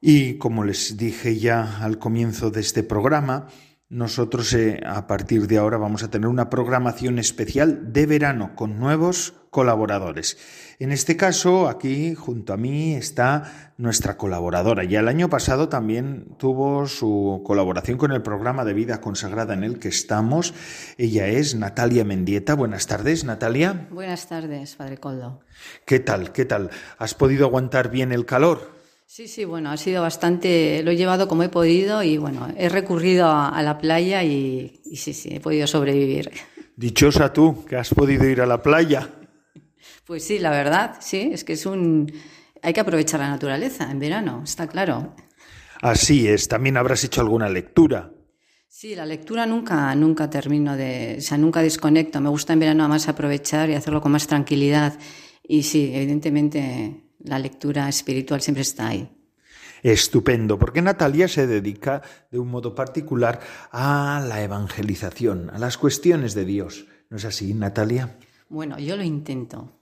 Y 0.00 0.34
como 0.38 0.64
les 0.64 0.96
dije 0.96 1.38
ya 1.38 1.78
al 1.78 2.00
comienzo 2.00 2.50
de 2.50 2.60
este 2.60 2.82
programa, 2.82 3.46
nosotros 3.88 4.52
eh, 4.52 4.80
a 4.84 5.06
partir 5.06 5.46
de 5.46 5.58
ahora 5.58 5.76
vamos 5.76 6.02
a 6.02 6.10
tener 6.10 6.28
una 6.28 6.50
programación 6.50 7.18
especial 7.18 7.92
de 7.92 8.06
verano 8.06 8.56
con 8.56 8.78
nuevos 8.78 9.34
colaboradores. 9.50 10.36
En 10.78 10.92
este 10.92 11.16
caso, 11.16 11.68
aquí 11.68 12.14
junto 12.14 12.52
a 12.52 12.56
mí 12.56 12.94
está 12.94 13.72
nuestra 13.78 14.16
colaboradora. 14.18 14.84
Ya 14.84 15.00
el 15.00 15.08
año 15.08 15.30
pasado 15.30 15.68
también 15.68 16.34
tuvo 16.36 16.86
su 16.86 17.42
colaboración 17.44 17.96
con 17.96 18.12
el 18.12 18.22
programa 18.22 18.64
de 18.64 18.74
vida 18.74 19.00
consagrada 19.00 19.54
en 19.54 19.64
el 19.64 19.78
que 19.78 19.88
estamos. 19.88 20.52
Ella 20.98 21.28
es 21.28 21.54
Natalia 21.54 22.04
Mendieta. 22.04 22.54
Buenas 22.54 22.86
tardes, 22.86 23.24
Natalia. 23.24 23.86
Buenas 23.90 24.28
tardes, 24.28 24.74
Padre 24.76 24.98
Coldo. 24.98 25.40
¿Qué 25.86 26.00
tal? 26.00 26.32
¿Qué 26.32 26.44
tal? 26.44 26.70
¿Has 26.98 27.14
podido 27.14 27.46
aguantar 27.46 27.90
bien 27.90 28.12
el 28.12 28.26
calor? 28.26 28.75
Sí, 29.08 29.28
sí, 29.28 29.44
bueno, 29.44 29.70
ha 29.70 29.76
sido 29.76 30.02
bastante, 30.02 30.82
lo 30.82 30.90
he 30.90 30.96
llevado 30.96 31.28
como 31.28 31.44
he 31.44 31.48
podido 31.48 32.02
y 32.02 32.18
bueno, 32.18 32.52
he 32.56 32.68
recurrido 32.68 33.30
a, 33.30 33.62
la 33.62 33.78
playa 33.78 34.24
y, 34.24 34.80
sí, 34.96 35.14
sí, 35.14 35.28
he 35.32 35.40
podido 35.40 35.68
sobrevivir. 35.68 36.32
Dichosa 36.74 37.32
tú, 37.32 37.64
que 37.64 37.76
has 37.76 37.94
podido 37.94 38.28
ir 38.28 38.40
a 38.40 38.46
la 38.46 38.60
playa. 38.60 39.08
Pues 40.04 40.24
sí, 40.24 40.40
la 40.40 40.50
verdad, 40.50 40.96
sí, 41.00 41.30
es 41.32 41.44
que 41.44 41.52
es 41.52 41.66
un... 41.66 42.12
Hay 42.62 42.72
que 42.72 42.80
aprovechar 42.80 43.20
la 43.20 43.28
naturaleza 43.28 43.88
en 43.90 44.00
verano, 44.00 44.42
está 44.44 44.66
claro. 44.66 45.14
Así 45.80 46.26
es, 46.26 46.48
también 46.48 46.76
habrás 46.76 47.04
hecho 47.04 47.20
alguna 47.20 47.48
lectura. 47.48 48.10
Sí, 48.66 48.96
la 48.96 49.06
lectura 49.06 49.46
nunca, 49.46 49.94
nunca 49.94 50.28
termino 50.28 50.76
de, 50.76 51.14
o 51.18 51.20
sea, 51.22 51.38
nunca 51.38 51.62
desconecto. 51.62 52.20
Me 52.20 52.28
gusta 52.28 52.54
en 52.54 52.58
verano 52.58 52.88
más 52.88 53.08
aprovechar 53.08 53.70
y 53.70 53.74
hacerlo 53.74 54.00
con 54.00 54.12
más 54.12 54.26
tranquilidad. 54.26 54.98
Y 55.44 55.62
sí, 55.62 55.92
evidentemente 55.94 57.05
la 57.26 57.38
lectura 57.38 57.88
espiritual 57.88 58.40
siempre 58.40 58.62
está 58.62 58.88
ahí. 58.88 59.10
Estupendo, 59.82 60.58
porque 60.58 60.82
Natalia 60.82 61.28
se 61.28 61.46
dedica 61.46 62.02
de 62.30 62.38
un 62.38 62.48
modo 62.48 62.74
particular 62.74 63.40
a 63.70 64.24
la 64.26 64.42
evangelización, 64.42 65.50
a 65.50 65.58
las 65.58 65.76
cuestiones 65.76 66.34
de 66.34 66.44
Dios. 66.44 66.86
¿No 67.10 67.18
es 67.18 67.24
así, 67.24 67.54
Natalia? 67.54 68.16
Bueno, 68.48 68.78
yo 68.78 68.96
lo 68.96 69.02
intento. 69.02 69.72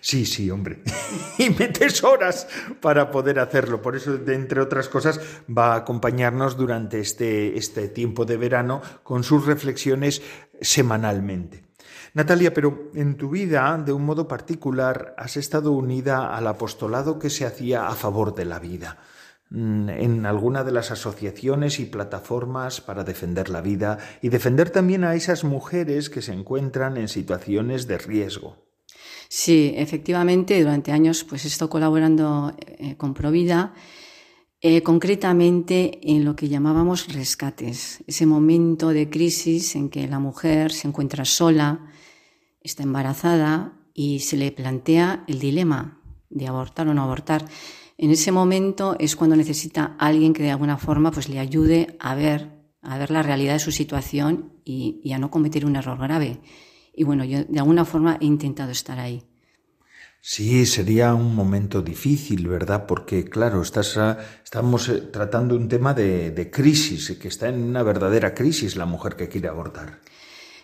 Sí, 0.00 0.26
sí, 0.26 0.50
hombre. 0.50 0.82
y 1.38 1.50
metes 1.50 2.02
horas 2.02 2.48
para 2.80 3.10
poder 3.10 3.38
hacerlo. 3.38 3.82
Por 3.82 3.96
eso, 3.96 4.18
entre 4.26 4.60
otras 4.60 4.88
cosas, 4.88 5.20
va 5.46 5.74
a 5.74 5.76
acompañarnos 5.76 6.56
durante 6.56 7.00
este, 7.00 7.56
este 7.56 7.88
tiempo 7.88 8.24
de 8.24 8.36
verano 8.36 8.82
con 9.02 9.22
sus 9.22 9.46
reflexiones 9.46 10.22
semanalmente. 10.60 11.65
Natalia, 12.16 12.54
pero 12.54 12.90
en 12.94 13.18
tu 13.18 13.28
vida, 13.28 13.76
de 13.76 13.92
un 13.92 14.06
modo 14.06 14.26
particular, 14.26 15.14
has 15.18 15.36
estado 15.36 15.72
unida 15.72 16.34
al 16.34 16.46
apostolado 16.46 17.18
que 17.18 17.28
se 17.28 17.44
hacía 17.44 17.88
a 17.88 17.94
favor 17.94 18.34
de 18.34 18.46
la 18.46 18.58
vida 18.58 18.96
mm, 19.50 19.90
en 19.90 20.24
alguna 20.24 20.64
de 20.64 20.72
las 20.72 20.90
asociaciones 20.90 21.78
y 21.78 21.84
plataformas 21.84 22.80
para 22.80 23.04
defender 23.04 23.50
la 23.50 23.60
vida 23.60 23.98
y 24.22 24.30
defender 24.30 24.70
también 24.70 25.04
a 25.04 25.14
esas 25.14 25.44
mujeres 25.44 26.08
que 26.08 26.22
se 26.22 26.32
encuentran 26.32 26.96
en 26.96 27.08
situaciones 27.08 27.86
de 27.86 27.98
riesgo. 27.98 28.64
Sí, 29.28 29.74
efectivamente, 29.76 30.58
durante 30.58 30.92
años 30.92 31.22
pues 31.22 31.44
he 31.44 31.48
estado 31.48 31.68
colaborando 31.68 32.54
eh, 32.78 32.96
con 32.96 33.12
Provida, 33.12 33.74
eh, 34.62 34.82
concretamente 34.82 36.00
en 36.02 36.24
lo 36.24 36.34
que 36.34 36.48
llamábamos 36.48 37.12
rescates, 37.12 38.02
ese 38.06 38.24
momento 38.24 38.88
de 38.88 39.10
crisis 39.10 39.76
en 39.76 39.90
que 39.90 40.08
la 40.08 40.18
mujer 40.18 40.72
se 40.72 40.88
encuentra 40.88 41.26
sola, 41.26 41.92
está 42.66 42.82
embarazada 42.82 43.72
y 43.94 44.20
se 44.20 44.36
le 44.36 44.52
plantea 44.52 45.24
el 45.26 45.38
dilema 45.38 46.00
de 46.28 46.46
abortar 46.46 46.88
o 46.88 46.94
no 46.94 47.02
abortar. 47.02 47.46
En 47.98 48.10
ese 48.10 48.30
momento 48.30 48.96
es 48.98 49.16
cuando 49.16 49.36
necesita 49.36 49.96
alguien 49.98 50.34
que 50.34 50.42
de 50.42 50.50
alguna 50.50 50.76
forma 50.76 51.10
pues 51.10 51.28
le 51.28 51.38
ayude 51.38 51.96
a 51.98 52.14
ver, 52.14 52.50
a 52.82 52.98
ver 52.98 53.10
la 53.10 53.22
realidad 53.22 53.54
de 53.54 53.60
su 53.60 53.72
situación 53.72 54.52
y, 54.64 55.12
a 55.12 55.18
no 55.18 55.30
cometer 55.30 55.64
un 55.64 55.76
error 55.76 55.98
grave. 55.98 56.40
Y 56.94 57.04
bueno, 57.04 57.24
yo 57.24 57.44
de 57.44 57.58
alguna 57.58 57.84
forma 57.84 58.18
he 58.20 58.26
intentado 58.26 58.70
estar 58.70 58.98
ahí. 58.98 59.22
Sí, 60.20 60.66
sería 60.66 61.14
un 61.14 61.34
momento 61.34 61.82
difícil, 61.82 62.48
¿verdad? 62.48 62.84
Porque, 62.86 63.24
claro, 63.24 63.62
estás, 63.62 63.96
estamos 64.42 64.88
eh, 64.88 65.02
tratando 65.12 65.54
un 65.54 65.68
tema 65.68 65.94
de, 65.94 66.32
de 66.32 66.50
crisis, 66.50 67.12
que 67.12 67.28
está 67.28 67.48
en 67.48 67.62
una 67.62 67.84
verdadera 67.84 68.34
crisis 68.34 68.74
la 68.74 68.86
mujer 68.86 69.14
que 69.14 69.28
quiere 69.28 69.48
abortar. 69.48 70.00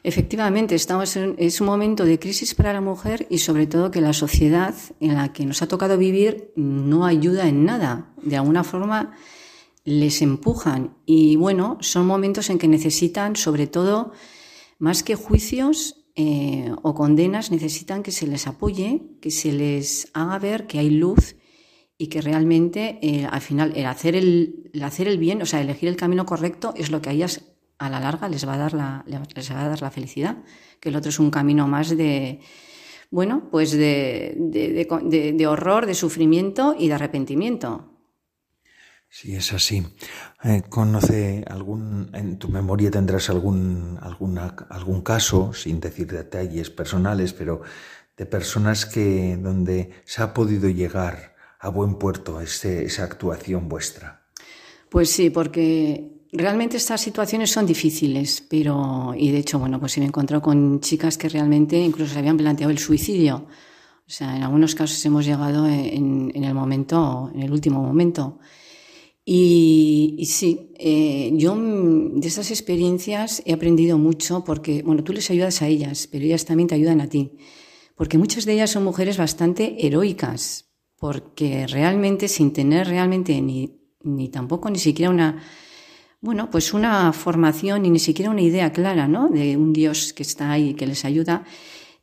Efectivamente, 0.05 0.75
estamos 0.75 1.17
en, 1.17 1.37
es 1.39 1.61
un 1.61 1.69
momento 1.69 2.05
de 2.05 2.19
crisis 2.19 2.55
para 2.55 2.73
la 2.73 2.81
mujer 2.81 3.27
y 3.31 3.39
sobre 3.39 3.69
todo 3.69 3.93
que 3.93 4.01
la 4.01 4.13
sociedad 4.13 4.75
en 4.99 5.15
la 5.15 5.33
que 5.33 5.47
nos 5.47 5.63
ha 5.63 5.69
tocado 5.69 5.97
vivir 5.97 6.53
no 6.57 7.07
ayuda 7.07 7.49
en 7.49 7.65
nada. 7.65 8.13
De 8.21 8.37
alguna 8.37 8.65
forma 8.65 9.13
les 9.85 10.21
empujan 10.23 10.97
y 11.07 11.37
bueno, 11.37 11.79
son 11.81 12.07
momentos 12.07 12.51
en 12.51 12.59
que 12.59 12.69
necesitan 12.69 13.37
sobre 13.37 13.67
todo 13.67 14.13
más 14.79 15.03
que 15.05 15.15
juicios 15.15 16.05
eh, 16.15 16.73
o 16.83 16.95
condenas 16.95 17.51
necesitan 17.51 18.03
que 18.03 18.11
se 18.11 18.27
les 18.27 18.47
apoye, 18.47 19.03
que 19.21 19.31
se 19.31 19.53
les 19.53 20.09
haga 20.15 20.39
ver 20.39 20.67
que 20.67 20.79
hay 20.79 20.91
luz 20.91 21.37
y 21.97 22.09
que 22.09 22.21
realmente 22.21 22.99
eh, 23.03 23.27
al 23.31 23.41
final 23.41 23.73
el 23.77 23.87
hacer 23.87 24.17
el, 24.17 24.71
hacer 24.83 25.07
el 25.07 25.19
bien, 25.19 25.41
o 25.43 25.47
sea, 25.47 25.61
elegir 25.61 25.89
el 25.89 25.97
camino 25.97 26.27
correcto 26.27 26.75
es 26.77 26.91
lo 26.91 27.01
que 27.01 27.11
a 27.11 27.13
ellas 27.13 27.52
a 27.87 27.91
la 27.91 28.01
larga 28.01 28.29
les 28.29 28.47
va 28.47 28.55
a 28.55 28.59
dar 28.59 28.73
la, 28.73 29.05
les 29.07 29.51
va 29.53 29.61
a 29.61 29.69
dar 29.69 29.83
la 29.83 29.91
felicidad, 29.91 30.37
que 30.81 30.89
el 30.89 30.97
otro 30.97 31.11
es 31.11 31.19
un 31.19 31.31
camino 31.31 31.69
más 31.69 31.97
de, 31.97 32.41
bueno, 33.11 33.49
pues 33.51 33.73
de, 33.73 34.35
de 34.37 35.47
horror, 35.47 35.87
de 35.87 35.95
sufrimiento 35.95 36.75
y 36.79 36.89
de 36.89 36.95
arrepentimiento. 36.95 37.93
Sí, 39.15 39.37
es 39.37 39.53
así. 39.53 39.87
Eh, 40.43 40.63
¿Conoce 40.71 41.45
algún, 41.47 42.09
en 42.15 42.39
tu 42.39 42.49
memoria 42.49 42.91
tendrás 42.91 43.29
algún, 43.29 43.99
alguna, 44.01 44.57
algún 44.71 45.03
caso, 45.03 45.53
sin 45.53 45.81
decir 45.81 46.07
detalles 46.07 46.71
personales, 46.71 47.35
pero 47.35 47.61
de 48.17 48.25
personas 48.25 48.87
que, 48.87 49.37
donde 49.37 49.91
se 50.07 50.23
ha 50.23 50.33
podido 50.33 50.71
llegar 50.71 51.37
a 51.59 51.69
buen 51.69 51.97
puerto 51.97 52.41
ese, 52.41 52.87
esa 52.87 53.05
actuación 53.05 53.69
vuestra? 53.69 54.25
Pues 54.89 55.11
sí, 55.11 55.29
porque 55.29 56.22
realmente 56.33 56.79
estas 56.79 57.01
situaciones 57.01 57.51
son 57.51 57.67
difíciles, 57.67 58.43
pero, 58.49 59.15
y 59.17 59.31
de 59.31 59.39
hecho, 59.39 59.59
bueno, 59.59 59.79
pues 59.79 59.99
me 59.99 60.05
he 60.05 60.09
encontrado 60.09 60.43
con 60.43 60.81
chicas 60.81 61.19
que 61.19 61.29
realmente 61.29 61.79
incluso 61.79 62.15
se 62.15 62.19
habían 62.19 62.39
planteado 62.39 62.71
el 62.71 62.79
suicidio. 62.79 63.47
O 64.07 64.11
sea, 64.11 64.37
en 64.37 64.43
algunos 64.43 64.75
casos 64.75 65.05
hemos 65.05 65.25
llegado 65.25 65.67
en, 65.67 66.33
el 66.35 66.55
momento, 66.55 67.31
en 67.35 67.43
el 67.43 67.53
último 67.53 67.83
momento. 67.83 68.39
Y, 69.25 70.25
sí, 70.27 70.73
eh, 70.79 71.31
yo 71.35 71.55
de 71.57 72.27
esas 72.27 72.51
experiencias 72.51 73.43
he 73.47 73.53
aprendido 73.53 73.99
mucho 73.99 74.43
porque, 74.43 74.83
bueno, 74.83 75.05
tú 75.05 75.13
les 75.13 75.31
ayudas 75.31 75.63
a 75.63 75.69
ellas, 75.69 76.09
pero 76.11 76.25
ellas 76.25 76.45
también 76.45 76.67
te 76.67 76.75
ayudan 76.75 77.01
a 77.01 77.09
ti. 77.09 77.33
Porque 77.95 78.19
muchas 78.19 78.47
de 78.47 78.55
ellas 78.55 78.71
son 78.71 78.85
mujeres 78.85 79.17
bastante 79.17 79.87
heroicas, 79.87 80.73
porque 80.97 81.67
realmente, 81.67 82.27
sin 82.27 82.53
tener 82.53 82.89
realmente 82.89 83.41
ni, 83.41 83.81
ni 84.03 84.29
tampoco 84.29 84.71
ni 84.71 84.79
siquiera 84.79 85.11
una, 85.11 85.43
bueno, 86.23 86.49
pues 86.51 86.73
una 86.73 87.13
formación 87.13 87.85
y 87.85 87.91
ni 87.91 87.99
siquiera 87.99 88.31
una 88.31 88.41
idea 88.41 88.73
clara, 88.73 89.07
¿no? 89.09 89.29
De 89.29 89.59
un 89.59 89.75
Dios 89.75 90.15
que 90.15 90.23
está 90.23 90.53
ahí 90.53 90.71
y 90.71 90.75
que 90.75 90.87
les 90.87 91.05
ayuda, 91.05 91.45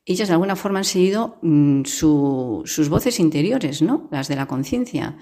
ellas 0.06 0.28
de 0.28 0.34
alguna 0.34 0.56
forma 0.56 0.80
han 0.80 0.86
seguido 0.86 1.40
mm, 1.42 1.86
sus 1.86 2.90
voces 2.90 3.20
interiores, 3.20 3.82
¿no? 3.82 4.08
Las 4.12 4.28
de 4.28 4.36
la 4.36 4.46
conciencia 4.46 5.18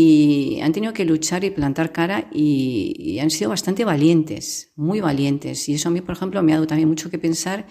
y 0.00 0.60
han 0.60 0.72
tenido 0.72 0.92
que 0.92 1.04
luchar 1.04 1.42
y 1.42 1.50
plantar 1.50 1.90
cara 1.90 2.28
y, 2.32 3.18
han 3.18 3.30
sido 3.30 3.50
bastante 3.50 3.84
valientes, 3.84 4.72
muy 4.76 5.00
valientes. 5.00 5.68
Y 5.68 5.74
eso 5.74 5.88
a 5.88 5.92
mí, 5.92 6.00
por 6.00 6.14
ejemplo, 6.14 6.40
me 6.40 6.52
ha 6.52 6.54
dado 6.54 6.68
también 6.68 6.88
mucho 6.88 7.10
que 7.10 7.18
pensar 7.18 7.66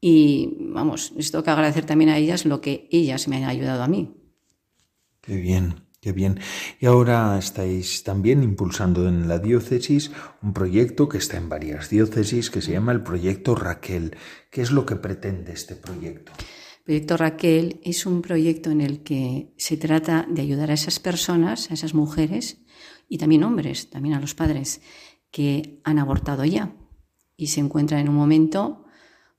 y, 0.00 0.56
vamos, 0.58 1.12
les 1.14 1.30
tengo 1.30 1.44
que 1.44 1.50
agradecer 1.50 1.84
también 1.84 2.08
a 2.08 2.16
ellas 2.16 2.46
lo 2.46 2.62
que 2.62 2.88
ellas 2.90 3.28
me 3.28 3.36
han 3.36 3.44
ayudado 3.44 3.82
a 3.82 3.86
mí. 3.86 4.14
Qué 5.20 5.36
bien, 5.36 5.74
qué 6.02 6.12
bien. 6.12 6.40
Y 6.80 6.86
ahora 6.86 7.38
estáis 7.38 8.02
también 8.02 8.42
impulsando 8.42 9.08
en 9.08 9.28
la 9.28 9.38
diócesis 9.38 10.10
un 10.42 10.52
proyecto 10.52 11.08
que 11.08 11.18
está 11.18 11.36
en 11.38 11.48
varias 11.48 11.88
diócesis 11.88 12.50
que 12.50 12.60
se 12.60 12.72
llama 12.72 12.90
el 12.90 13.02
Proyecto 13.02 13.54
Raquel. 13.54 14.16
¿Qué 14.50 14.62
es 14.62 14.72
lo 14.72 14.84
que 14.84 14.96
pretende 14.96 15.52
este 15.52 15.76
proyecto? 15.76 16.32
proyecto 16.84 17.16
Raquel 17.16 17.80
es 17.84 18.06
un 18.06 18.20
proyecto 18.20 18.72
en 18.72 18.80
el 18.80 19.04
que 19.04 19.52
se 19.56 19.76
trata 19.76 20.26
de 20.28 20.42
ayudar 20.42 20.72
a 20.72 20.74
esas 20.74 20.98
personas, 20.98 21.70
a 21.70 21.74
esas 21.74 21.94
mujeres 21.94 22.58
y 23.08 23.18
también 23.18 23.44
hombres, 23.44 23.88
también 23.88 24.16
a 24.16 24.20
los 24.20 24.34
padres 24.34 24.80
que 25.30 25.80
han 25.84 26.00
abortado 26.00 26.44
ya 26.44 26.74
y 27.36 27.46
se 27.46 27.60
encuentran 27.60 28.00
en 28.00 28.08
un 28.08 28.16
momento 28.16 28.84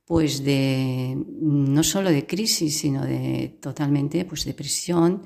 pues 0.05 0.45
de 0.45 1.21
no 1.41 1.83
solo 1.83 2.09
de 2.09 2.25
crisis, 2.25 2.79
sino 2.79 3.05
de 3.05 3.57
totalmente 3.61 4.23
pues 4.23 4.45
depresión, 4.45 5.23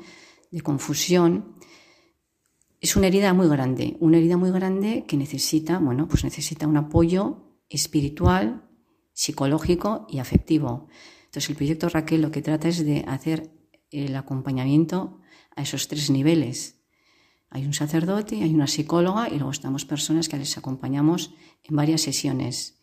de 0.52 0.62
confusión. 0.62 1.56
Es 2.80 2.96
una 2.96 3.08
herida 3.08 3.34
muy 3.34 3.48
grande, 3.48 3.98
una 4.00 4.18
herida 4.18 4.38
muy 4.38 4.52
grande 4.52 5.06
que 5.08 5.18
necesita, 5.18 5.80
bueno, 5.80 6.08
pues 6.08 6.24
necesita 6.24 6.68
un 6.68 6.78
apoyo 6.78 7.60
espiritual, 7.70 8.70
psicológico 9.14 10.06
y 10.10 10.20
afectivo. 10.20 10.88
Entonces, 11.26 11.50
el 11.50 11.56
proyecto 11.56 11.90
Raquel 11.90 12.22
lo 12.22 12.32
que 12.32 12.42
trata 12.42 12.68
es 12.68 12.86
de 12.86 13.04
hacer 13.08 13.52
el 13.90 14.16
acompañamiento 14.16 15.20
a 15.56 15.64
esos 15.64 15.88
tres 15.88 16.10
niveles. 16.10 16.78
Hay 17.50 17.66
un 17.66 17.74
sacerdote, 17.74 18.44
hay 18.44 18.54
una 18.54 18.68
psicóloga 18.68 19.30
y 19.30 19.36
luego 19.36 19.52
estamos 19.52 19.86
personas 19.86 20.30
que 20.30 20.38
les 20.38 20.58
acompañamos 20.58 21.34
en 21.64 21.76
varias 21.76 22.02
sesiones. 22.02 22.80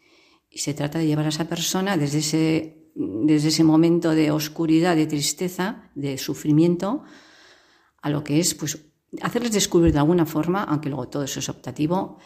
Y 0.50 0.58
se 0.58 0.74
trata 0.74 0.98
de 0.98 1.06
llevar 1.06 1.26
a 1.26 1.28
esa 1.28 1.48
persona 1.48 1.96
desde 1.96 2.18
ese, 2.18 2.90
desde 2.94 3.48
ese 3.48 3.64
momento 3.64 4.10
de 4.10 4.30
oscuridad, 4.30 4.96
de 4.96 5.06
tristeza, 5.06 5.90
de 5.94 6.16
sufrimiento, 6.18 7.04
a 8.04 8.10
lo 8.10 8.22
que 8.22 8.38
es, 8.38 8.54
pues, 8.54 8.78
hacerles 9.22 9.52
descubrir 9.52 9.90
de 9.90 9.98
alguna 9.98 10.26
forma, 10.26 10.62
aunque 10.62 10.90
luego 10.90 11.08
todo 11.08 11.24
eso 11.24 11.40
es 11.40 11.48
optativo, 11.48 12.18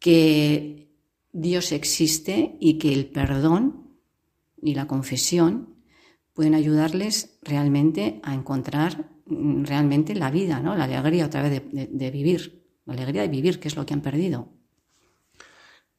que 0.00 0.90
Dios 1.32 1.70
existe 1.70 2.56
y 2.58 2.78
que 2.78 2.92
el 2.92 3.06
perdón 3.06 3.96
y 4.60 4.74
la 4.74 4.88
confesión 4.88 5.76
pueden 6.32 6.56
ayudarles 6.56 7.38
realmente 7.42 8.20
a 8.24 8.34
encontrar 8.34 9.08
mm, 9.26 9.62
realmente 9.62 10.16
la 10.16 10.32
vida, 10.32 10.58
¿no? 10.58 10.74
la 10.74 10.84
alegría 10.84 11.26
otra 11.26 11.42
vez 11.48 11.62
de, 11.70 12.10
vivir, 12.10 12.66
la 12.84 12.94
alegría 12.94 13.22
de 13.22 13.28
vivir, 13.28 13.60
que 13.60 13.68
es 13.68 13.76
lo 13.76 13.86
que 13.86 13.94
han 13.94 14.02
perdido. 14.02 14.48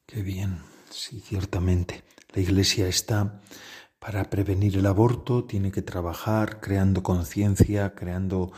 Qué 0.04 0.20
bien, 0.20 0.58
sí, 0.90 1.20
ciertamente. 1.20 2.04
La 2.34 2.42
Iglesia 2.42 2.86
está 2.86 3.40
para 4.06 4.30
prevenir 4.30 4.76
el 4.76 4.86
aborto, 4.86 5.44
tiene 5.44 5.72
que 5.72 5.82
trabajar 5.82 6.60
creando 6.60 7.02
conciencia, 7.02 7.94
creando, 7.96 8.52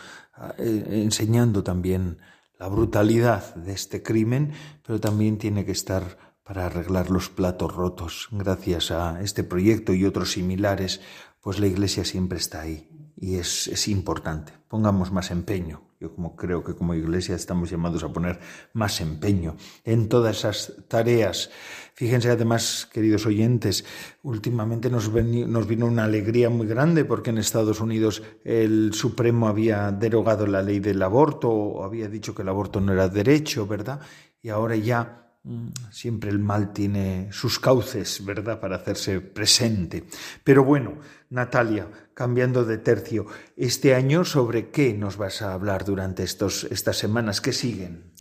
enseñando 0.59 1.63
también 1.63 2.19
la 2.59 2.69
brutalidad 2.69 3.55
de 3.55 3.73
este 3.73 4.03
crimen, 4.03 4.53
pero 4.85 5.01
también 5.01 5.39
tiene 5.39 5.65
que 5.65 5.73
estar 5.73 6.19
para 6.43 6.67
arreglar 6.67 7.11
los 7.11 7.29
platos 7.29 7.75
rotos. 7.75 8.29
Gracias 8.33 8.91
a 8.91 9.21
este 9.23 9.45
proyecto 9.45 9.93
y 9.93 10.05
otros 10.05 10.33
similares, 10.33 11.01
pues 11.41 11.61
la 11.61 11.67
Iglesia 11.67 12.05
siempre 12.05 12.39
está 12.39 12.63
ahí 12.63 12.89
y 13.17 13.37
es, 13.37 13.69
es, 13.69 13.89
importante. 13.89 14.53
Pongamos 14.69 15.13
más 15.13 15.31
empeño. 15.31 15.83
Yo 16.01 16.15
como 16.15 16.37
creo 16.37 16.63
que 16.63 16.75
como 16.75 16.95
Iglesia 16.95 17.35
estamos 17.35 17.71
llamados 17.71 18.05
a 18.05 18.13
poner 18.13 18.39
más 18.73 19.01
empeño 19.01 19.57
en 19.85 20.09
todas 20.09 20.39
esas 20.39 20.73
tareas. 20.89 21.51
Fíjense 21.99 22.31
además, 22.31 22.89
queridos 22.93 23.27
oyentes, 23.27 23.85
últimamente 24.23 24.89
nos, 24.89 25.13
vino 25.13 25.87
una 25.87 26.05
alegría 26.05 26.49
muy 26.49 26.69
grande 26.69 27.05
porque 27.05 27.31
en 27.31 27.39
Estados 27.39 27.81
Unidos 27.81 28.23
el 28.45 28.95
Supremo 28.95 29.49
había 29.49 29.91
derogado 29.91 30.47
la 30.47 30.63
ley 30.63 30.79
del 30.79 31.03
aborto 31.03 31.51
o 31.51 31.83
había 31.83 32.09
dicho 32.09 32.37
que 32.37 32.43
el 32.43 32.51
aborto 32.51 32.81
no 32.81 32.93
era 32.93 33.09
derecho, 33.09 33.67
¿verdad? 33.67 33.99
Y 34.41 34.49
ahora 34.49 34.77
ya 34.77 35.29
Mm, 35.45 35.69
siempre 35.91 36.31
el 36.31 36.41
mal 36.41 36.75
tiene 36.75 37.29
sus 37.33 37.59
cauces, 37.59 38.23
¿verdad?, 38.23 38.61
para 38.61 38.77
hacerse 38.77 39.21
presente. 39.21 40.05
Pero 40.45 40.63
bueno, 40.63 40.99
Natalia, 41.31 41.89
cambiando 42.13 42.67
de 42.67 42.77
tercio, 42.77 43.27
este 43.57 43.95
año 43.95 44.27
sobre 44.27 44.71
qué 44.71 44.93
nos 44.93 45.17
vas 45.17 45.41
a 45.41 45.55
hablar 45.55 45.87
durante 45.87 46.23
estos, 46.23 46.65
estas 46.65 46.99
semanas 46.99 47.41
que 47.41 47.55
siguen. 47.55 48.13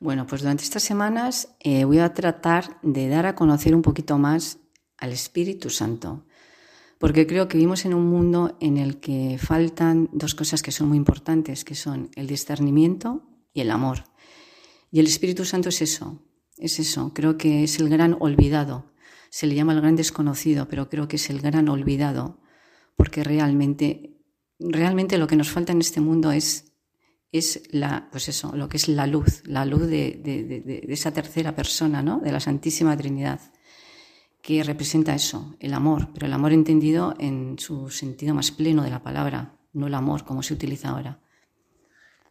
Bueno, 0.00 0.28
pues 0.28 0.42
durante 0.42 0.62
estas 0.62 0.84
semanas 0.84 1.56
eh, 1.58 1.84
voy 1.84 1.98
a 1.98 2.14
tratar 2.14 2.78
de 2.82 3.08
dar 3.08 3.26
a 3.26 3.34
conocer 3.34 3.74
un 3.74 3.82
poquito 3.82 4.16
más 4.16 4.58
al 4.96 5.10
Espíritu 5.10 5.70
Santo, 5.70 6.24
porque 6.98 7.26
creo 7.26 7.48
que 7.48 7.58
vivimos 7.58 7.84
en 7.84 7.94
un 7.94 8.06
mundo 8.06 8.56
en 8.60 8.76
el 8.76 9.00
que 9.00 9.38
faltan 9.38 10.08
dos 10.12 10.36
cosas 10.36 10.62
que 10.62 10.70
son 10.70 10.88
muy 10.88 10.96
importantes, 10.96 11.64
que 11.64 11.74
son 11.74 12.10
el 12.14 12.28
discernimiento 12.28 13.28
y 13.52 13.60
el 13.60 13.72
amor. 13.72 14.04
Y 14.92 15.00
el 15.00 15.06
Espíritu 15.06 15.44
Santo 15.44 15.68
es 15.68 15.82
eso, 15.82 16.22
es 16.56 16.78
eso, 16.78 17.12
creo 17.12 17.36
que 17.36 17.64
es 17.64 17.80
el 17.80 17.88
gran 17.88 18.16
olvidado. 18.20 18.92
Se 19.30 19.48
le 19.48 19.56
llama 19.56 19.72
el 19.72 19.80
gran 19.80 19.96
desconocido, 19.96 20.68
pero 20.68 20.88
creo 20.88 21.08
que 21.08 21.16
es 21.16 21.28
el 21.28 21.40
gran 21.40 21.68
olvidado, 21.68 22.40
porque 22.94 23.24
realmente, 23.24 24.16
realmente 24.60 25.18
lo 25.18 25.26
que 25.26 25.36
nos 25.36 25.50
falta 25.50 25.72
en 25.72 25.80
este 25.80 26.00
mundo 26.00 26.30
es, 26.30 26.67
es 27.32 27.62
la, 27.70 28.08
pues 28.10 28.28
eso, 28.28 28.54
lo 28.56 28.68
que 28.68 28.76
es 28.78 28.88
la 28.88 29.06
luz, 29.06 29.42
la 29.44 29.64
luz 29.64 29.86
de, 29.86 30.20
de, 30.22 30.86
esa 30.88 31.12
tercera 31.12 31.54
persona, 31.54 32.02
¿no? 32.02 32.20
De 32.20 32.32
la 32.32 32.40
Santísima 32.40 32.96
Trinidad, 32.96 33.40
que 34.42 34.62
representa 34.62 35.14
eso, 35.14 35.56
el 35.60 35.74
amor, 35.74 36.08
pero 36.14 36.26
el 36.26 36.32
amor 36.32 36.52
entendido 36.52 37.14
en 37.18 37.58
su 37.58 37.90
sentido 37.90 38.34
más 38.34 38.50
pleno 38.50 38.82
de 38.82 38.90
la 38.90 39.02
palabra, 39.02 39.58
no 39.72 39.86
el 39.86 39.94
amor 39.94 40.24
como 40.24 40.42
se 40.42 40.54
utiliza 40.54 40.90
ahora. 40.90 41.20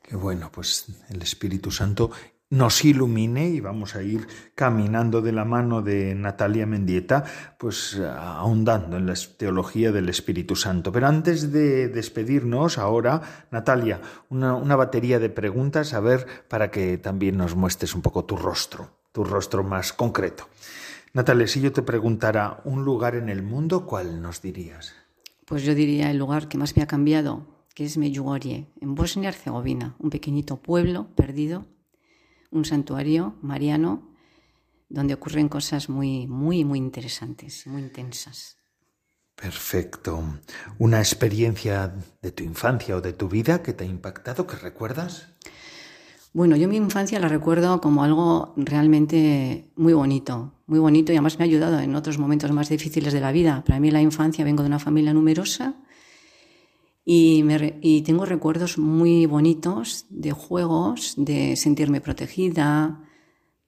Qué 0.01 0.15
bueno, 0.15 0.51
pues 0.51 0.85
el 1.09 1.21
Espíritu 1.21 1.69
Santo 1.69 2.11
nos 2.49 2.85
ilumine 2.85 3.49
y 3.49 3.59
vamos 3.59 3.95
a 3.95 4.03
ir 4.03 4.27
caminando 4.55 5.21
de 5.21 5.33
la 5.33 5.43
mano 5.43 5.81
de 5.81 6.15
Natalia 6.15 6.65
Mendieta, 6.65 7.25
pues 7.57 7.99
ahondando 7.99 8.97
en 8.97 9.05
la 9.05 9.15
teología 9.37 9.91
del 9.91 10.07
Espíritu 10.07 10.55
Santo. 10.55 10.91
Pero 10.91 11.07
antes 11.07 11.51
de 11.51 11.89
despedirnos, 11.89 12.77
ahora, 12.77 13.47
Natalia, 13.51 14.01
una, 14.29 14.75
batería 14.75 15.19
de 15.19 15.29
preguntas, 15.29 15.93
a 15.93 15.99
ver, 15.99 16.25
para 16.47 16.71
que 16.71 16.97
también 16.97 17.37
nos 17.37 17.55
muestres 17.55 17.93
un 17.93 18.01
poco 18.01 18.23
tu 18.23 18.37
rostro, 18.37 18.91
tu 19.11 19.25
rostro 19.25 19.63
más 19.63 19.91
concreto. 19.91 20.47
Natalia, 21.13 21.47
si 21.47 21.59
yo 21.59 21.73
te 21.73 21.81
preguntara 21.81 22.61
un 22.63 22.85
lugar 22.85 23.15
en 23.15 23.27
el 23.27 23.43
mundo, 23.43 23.85
¿cuál 23.85 24.21
nos 24.21 24.41
dirías? 24.41 24.93
Pues 25.45 25.63
yo 25.63 25.75
diría 25.75 26.11
el 26.11 26.17
lugar 26.17 26.47
que 26.47 26.57
más 26.57 26.75
me 26.77 26.83
ha 26.83 26.87
cambiado, 26.87 27.45
que 27.73 27.83
es 27.85 27.97
Medjugorje, 27.97 28.67
en 28.79 28.95
Bosnia-Herzegovina, 28.95 29.95
un 29.99 30.09
pequeñito 30.09 30.57
pueblo 30.57 31.07
perdido 31.15 31.65
un 32.51 32.65
santuario 32.65 33.35
mariano 33.41 34.07
donde 34.89 35.13
ocurren 35.13 35.49
cosas 35.49 35.89
muy, 35.89 36.27
muy, 36.27 36.63
muy 36.63 36.79
interesantes, 36.79 37.67
muy 37.67 37.81
intensas. 37.81 38.57
Perfecto. 39.35 40.23
¿Una 40.79 40.99
experiencia 40.99 41.93
de 42.21 42.31
tu 42.31 42.43
infancia 42.43 42.95
o 42.95 43.01
de 43.01 43.13
tu 43.13 43.29
vida 43.29 43.61
que 43.61 43.73
te 43.73 43.83
ha 43.83 43.87
impactado, 43.87 44.47
que 44.47 44.55
recuerdas? 44.55 45.27
Bueno, 46.33 46.55
yo 46.55 46.67
mi 46.67 46.77
infancia 46.77 47.19
la 47.19 47.27
recuerdo 47.27 47.79
como 47.81 48.03
algo 48.03 48.53
realmente 48.57 49.71
muy 49.75 49.93
bonito, 49.93 50.53
muy 50.65 50.79
bonito 50.79 51.11
y 51.11 51.15
además 51.15 51.37
me 51.37 51.45
ha 51.45 51.47
ayudado 51.47 51.79
en 51.79 51.95
otros 51.95 52.17
momentos 52.17 52.51
más 52.51 52.69
difíciles 52.69 53.13
de 53.13 53.21
la 53.21 53.31
vida. 53.31 53.63
Para 53.65 53.79
mí 53.79 53.91
la 53.91 54.01
infancia 54.01 54.43
vengo 54.45 54.63
de 54.63 54.67
una 54.67 54.79
familia 54.79 55.13
numerosa 55.13 55.75
y, 57.09 58.01
tengo 58.01 58.25
recuerdos 58.25 58.77
muy 58.77 59.25
bonitos 59.27 60.05
de 60.09 60.33
juegos, 60.33 61.13
de 61.15 61.55
sentirme 61.55 62.01
protegida, 62.01 63.01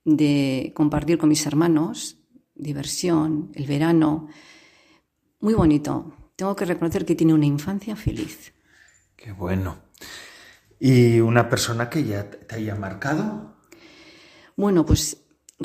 de 0.03 0.73
compartir 0.75 1.17
con 1.17 1.29
mis 1.29 1.45
hermanos, 1.45 2.17
diversión, 2.53 3.49
el 3.55 3.65
verano. 3.65 4.27
Muy 5.39 5.53
bonito. 5.53 6.31
Tengo 6.35 6.53
que 6.53 6.65
reconocer 6.65 7.05
que 7.05 7.15
tiene 7.15 7.33
una 7.33 7.45
infancia 7.45 7.95
feliz. 7.95 8.53
Qué 9.15 9.31
bueno. 9.31 9.77
¿Y 10.77 11.21
una 11.21 11.47
persona 11.47 11.89
que 11.89 12.03
ya 12.03 12.29
te 12.29 12.55
haya 12.55 12.75
marcado? 12.75 13.55
Bueno, 14.57 14.85
pues 14.85 15.15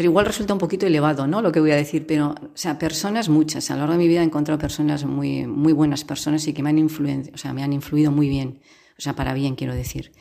igual 0.03 0.27
resulta 0.27 0.53
un 0.53 0.59
poquito 0.59 0.87
elevado, 0.87 1.27
¿no? 1.27 1.41
Lo 1.41 1.53
que 1.53 1.61
voy 1.61 1.71
a 1.71 1.77
decir, 1.77 2.05
pero, 2.07 2.31
o 2.31 2.57
sea, 2.57 2.79
personas 2.79 3.29
muchas. 3.29 3.71
A 3.71 3.75
lo 3.75 3.81
largo 3.81 3.93
de 3.93 3.99
mi 3.99 4.09
vida 4.09 4.21
he 4.21 4.25
encontrado 4.25 4.59
personas 4.59 5.05
muy, 5.05 5.47
muy 5.47 5.73
buenas 5.73 6.05
personas 6.05 6.47
y 6.49 6.53
que 6.53 6.63
me 6.63 6.71
han, 6.71 6.85
o 6.85 7.39
sea, 7.39 7.53
me 7.53 7.63
han 7.63 7.73
influido 7.73 8.11
muy 8.11 8.29
bien. 8.29 8.61
O 8.99 9.01
sea, 9.01 9.15
para 9.15 9.35
bien, 9.35 9.55
quiero 9.55 9.75
decir. 9.75 10.13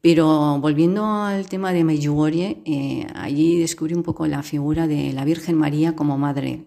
Pero 0.00 0.58
volviendo 0.60 1.04
al 1.04 1.48
tema 1.48 1.72
de 1.72 1.84
Medjugorje, 1.84 2.62
eh, 2.64 3.06
allí 3.14 3.58
descubrí 3.58 3.94
un 3.94 4.02
poco 4.02 4.26
la 4.26 4.42
figura 4.42 4.86
de 4.86 5.12
la 5.12 5.24
Virgen 5.24 5.56
María 5.56 5.96
como 5.96 6.18
madre. 6.18 6.64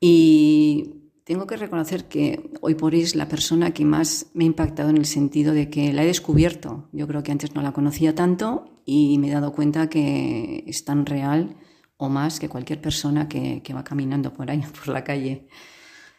Y 0.00 1.03
tengo 1.24 1.46
que 1.46 1.56
reconocer 1.56 2.04
que 2.04 2.50
hoy 2.60 2.74
por 2.74 2.92
hoy 2.92 3.00
es 3.00 3.16
la 3.16 3.28
persona 3.28 3.72
que 3.72 3.84
más 3.84 4.26
me 4.34 4.44
ha 4.44 4.46
impactado 4.46 4.90
en 4.90 4.98
el 4.98 5.06
sentido 5.06 5.54
de 5.54 5.70
que 5.70 5.92
la 5.92 6.04
he 6.04 6.06
descubierto. 6.06 6.88
Yo 6.92 7.08
creo 7.08 7.22
que 7.22 7.32
antes 7.32 7.54
no 7.54 7.62
la 7.62 7.72
conocía 7.72 8.14
tanto 8.14 8.82
y 8.84 9.18
me 9.18 9.28
he 9.28 9.32
dado 9.32 9.52
cuenta 9.52 9.88
que 9.88 10.64
es 10.66 10.84
tan 10.84 11.06
real 11.06 11.56
o 11.96 12.10
más 12.10 12.38
que 12.38 12.50
cualquier 12.50 12.80
persona 12.80 13.26
que, 13.28 13.62
va 13.74 13.84
caminando 13.84 14.34
por 14.34 14.50
ahí, 14.50 14.62
por 14.78 14.88
la 14.88 15.02
calle. 15.02 15.48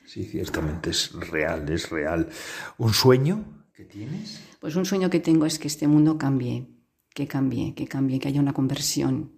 Sí, 0.05 0.23
ciertamente 0.23 0.89
es 0.89 1.11
real, 1.13 1.69
es 1.71 1.89
real. 1.89 2.29
¿Un 2.77 2.93
sueño 2.93 3.65
que 3.73 3.85
tienes? 3.85 4.41
Pues 4.59 4.75
un 4.75 4.85
sueño 4.85 5.09
que 5.11 5.19
tengo 5.19 5.45
es 5.45 5.59
que 5.59 5.67
este 5.67 5.87
mundo 5.87 6.17
cambie, 6.17 6.67
que 7.13 7.27
cambie, 7.27 7.75
que 7.75 7.87
cambie, 7.87 8.19
que 8.19 8.27
haya 8.27 8.39
una 8.39 8.53
conversión, 8.53 9.33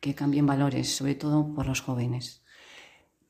que 0.00 0.14
cambien 0.14 0.46
valores, 0.46 0.94
sobre 0.94 1.14
todo 1.14 1.52
por 1.54 1.66
los 1.66 1.82
jóvenes. 1.82 2.42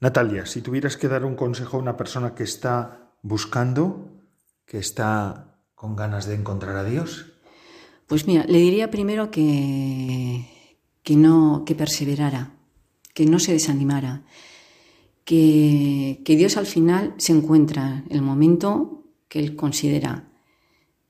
Natalia, 0.00 0.46
si 0.46 0.62
tuvieras 0.62 0.96
que 0.96 1.08
dar 1.08 1.24
un 1.26 1.36
consejo 1.36 1.76
a 1.76 1.80
una 1.80 1.96
persona 1.96 2.34
que 2.34 2.42
está 2.42 3.12
buscando, 3.22 4.08
que 4.64 4.78
está 4.78 5.58
con 5.74 5.94
ganas 5.94 6.26
de 6.26 6.34
encontrar 6.34 6.76
a 6.76 6.84
Dios. 6.84 7.26
Pues 8.06 8.26
mira, 8.26 8.44
le 8.48 8.58
diría 8.58 8.90
primero 8.90 9.30
que, 9.30 10.46
que 11.02 11.16
no, 11.16 11.64
que 11.66 11.74
perseverara, 11.74 12.52
que 13.14 13.26
no 13.26 13.38
se 13.38 13.52
desanimara, 13.52 14.22
que, 15.24 16.22
que 16.24 16.36
Dios 16.36 16.56
al 16.56 16.66
final 16.66 17.14
se 17.18 17.32
encuentra 17.32 18.04
en 18.08 18.16
el 18.16 18.22
momento 18.22 19.04
que 19.28 19.38
Él 19.38 19.54
considera, 19.54 20.28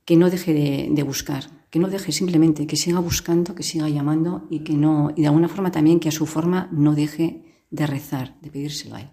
que 0.05 0.17
no 0.17 0.31
deje 0.31 0.53
de, 0.53 0.89
de, 0.91 1.03
buscar, 1.05 1.45
que 1.71 1.79
no 1.79 1.89
deje 1.89 2.11
simplemente, 2.11 2.67
que 2.67 2.77
siga 2.77 2.99
buscando, 2.99 3.55
que 3.55 3.63
siga 3.63 3.89
llamando 3.89 4.47
y 4.51 4.61
que 4.61 4.75
no, 4.75 5.13
y 5.17 5.23
de 5.23 5.29
alguna 5.29 5.49
forma 5.49 5.71
también 5.71 6.01
que 6.01 6.09
a 6.09 6.13
su 6.13 6.27
forma 6.27 6.69
no 6.73 6.95
deje 6.95 7.50
de 7.71 7.87
rezar, 7.87 8.39
de 8.41 8.51
pedírselo 8.51 8.97
a 8.97 9.01
Él. 9.03 9.11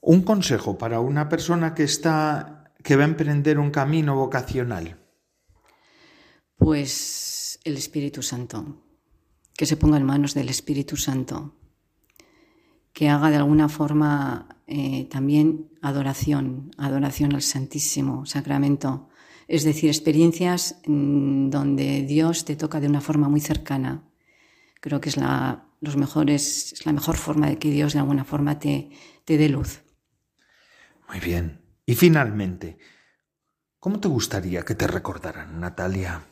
Un 0.00 0.22
consejo 0.22 0.76
para 0.78 1.00
una 1.00 1.28
persona 1.28 1.74
que 1.74 1.84
está 1.84 2.56
que 2.86 2.94
va 2.94 3.02
a 3.02 3.08
emprender 3.08 3.58
un 3.58 3.72
camino 3.72 4.14
vocacional. 4.14 4.96
Pues 6.56 7.58
el 7.64 7.76
Espíritu 7.76 8.22
Santo, 8.22 8.84
que 9.56 9.66
se 9.66 9.76
ponga 9.76 9.96
en 9.96 10.04
manos 10.04 10.34
del 10.34 10.48
Espíritu 10.48 10.96
Santo, 10.96 11.56
que 12.92 13.08
haga 13.08 13.30
de 13.30 13.36
alguna 13.36 13.68
forma 13.68 14.60
eh, 14.68 15.08
también 15.10 15.68
adoración, 15.82 16.70
adoración 16.78 17.34
al 17.34 17.42
Santísimo 17.42 18.24
Sacramento, 18.24 19.08
es 19.48 19.64
decir, 19.64 19.90
experiencias 19.90 20.80
donde 20.86 22.02
Dios 22.02 22.44
te 22.44 22.54
toca 22.54 22.80
de 22.80 22.88
una 22.88 23.00
forma 23.00 23.28
muy 23.28 23.40
cercana. 23.40 24.08
Creo 24.80 25.00
que 25.00 25.08
es 25.08 25.16
la 25.16 25.65
los 25.80 25.96
mejores, 25.96 26.72
es 26.72 26.86
la 26.86 26.92
mejor 26.92 27.16
forma 27.16 27.48
de 27.48 27.58
que 27.58 27.70
Dios 27.70 27.92
de 27.92 28.00
alguna 28.00 28.24
forma 28.24 28.58
te, 28.58 28.90
te 29.24 29.36
dé 29.36 29.48
luz. 29.48 29.82
Muy 31.08 31.20
bien. 31.20 31.60
Y 31.84 31.94
finalmente, 31.94 32.78
¿cómo 33.78 34.00
te 34.00 34.08
gustaría 34.08 34.62
que 34.62 34.74
te 34.74 34.86
recordaran, 34.86 35.60
Natalia? 35.60 36.22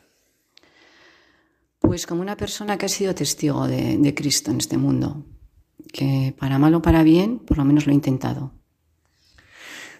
Pues 1.79 2.05
como 2.05 2.21
una 2.21 2.35
persona 2.35 2.77
que 2.77 2.87
ha 2.87 2.89
sido 2.89 3.15
testigo 3.15 3.67
de, 3.67 3.97
de 3.97 4.13
Cristo 4.15 4.51
en 4.51 4.57
este 4.57 4.77
mundo, 4.77 5.25
que 5.93 6.35
para 6.37 6.59
mal 6.59 6.73
o 6.75 6.81
para 6.81 7.03
bien, 7.03 7.39
por 7.39 7.57
lo 7.57 7.65
menos 7.65 7.85
lo 7.85 7.91
he 7.91 7.95
intentado. 7.95 8.51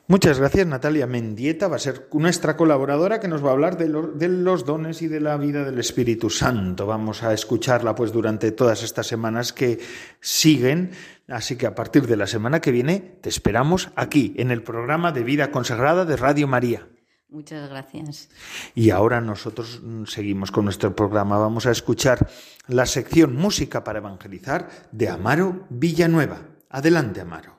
Muchas 0.08 0.38
gracias, 0.38 0.68
Natalia 0.68 1.08
Mendieta. 1.08 1.68
Va 1.68 1.78
a 1.78 1.80
ser 1.80 2.10
nuestra 2.14 2.56
colaboradora 2.56 3.20
que 3.20 3.28
nos 3.28 3.44
va 3.44 3.50
a 3.50 3.54
hablar 3.54 3.76
de, 3.76 3.88
los 4.28 4.64
dones 4.64 5.02
y 5.02 5.08
de 5.08 5.20
la 5.20 5.36
vida 5.38 5.64
del 5.64 5.80
Espíritu 5.80 6.30
Santo. 6.30 6.86
Vamos 6.86 7.24
a 7.24 7.34
escucharla 7.34 7.96
pues 7.96 8.12
durante 8.12 8.52
todas 8.52 8.84
estas 8.84 9.08
semanas 9.08 9.52
que 9.52 9.80
siguen. 10.20 10.92
Así 11.28 11.56
que 11.56 11.66
a 11.66 11.74
partir 11.74 12.06
de 12.06 12.18
la 12.18 12.28
semana 12.28 12.62
que 12.62 12.70
viene 12.70 13.00
te 13.00 13.30
esperamos 13.30 13.90
aquí, 13.96 14.36
en 14.38 14.52
el 14.52 14.62
programa 14.62 15.12
de 15.12 15.24
Vida 15.24 15.50
Consagrada 15.50 16.06
de 16.06 16.18
Radio 16.18 16.48
María. 16.48 16.88
Muchas 17.28 17.68
gracias. 17.68 18.30
Y 18.76 18.92
ahora 18.92 19.22
nosotros 19.22 19.82
seguimos 20.06 20.52
con 20.52 20.66
nuestro 20.66 20.96
programa. 20.96 21.40
Vamos 21.40 21.66
a 21.66 21.72
escuchar 21.72 22.30
la 22.68 22.86
sección 22.86 23.36
Música 23.36 23.84
para 23.84 23.98
Evangelizar 23.98 24.70
de 24.92 25.10
Amaro 25.10 25.66
Villanueva. 25.70 26.42
Adelante, 26.70 27.22
Amaro. 27.22 27.56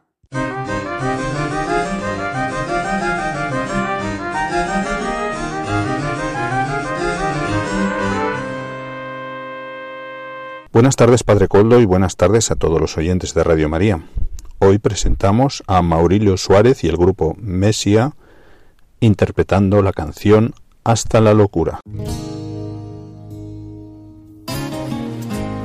Buenas 10.77 10.97
tardes, 10.97 11.23
Padre 11.23 11.49
Coldo, 11.49 11.81
y 11.81 11.87
buenas 11.87 12.17
tardes 12.17 12.51
a 12.51 12.55
todos 12.55 12.79
los 12.79 12.99
oyentes 12.99 13.33
de 13.33 13.43
Radio 13.43 13.67
María. 13.67 14.03
Hoy 14.59 14.77
presentamos 14.77 15.63
a 15.67 15.81
Maurilio 15.81 16.37
Suárez 16.37 16.85
y 16.85 16.89
el 16.89 16.99
grupo 16.99 17.35
Mesia 17.41 18.15
interpretando 19.01 19.81
la 19.81 19.95
canción 19.95 20.53
Hasta 20.85 21.23
la 21.23 21.33
locura. 21.33 21.81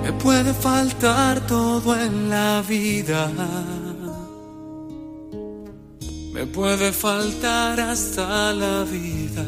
Me 0.01 0.13
puede 0.23 0.53
faltar 0.53 1.45
todo 1.45 1.93
en 1.99 2.29
la 2.29 2.63
vida. 2.65 3.29
Me 6.31 6.45
puede 6.45 6.93
faltar 6.93 7.81
hasta 7.81 8.53
la 8.53 8.85
vida 8.85 9.45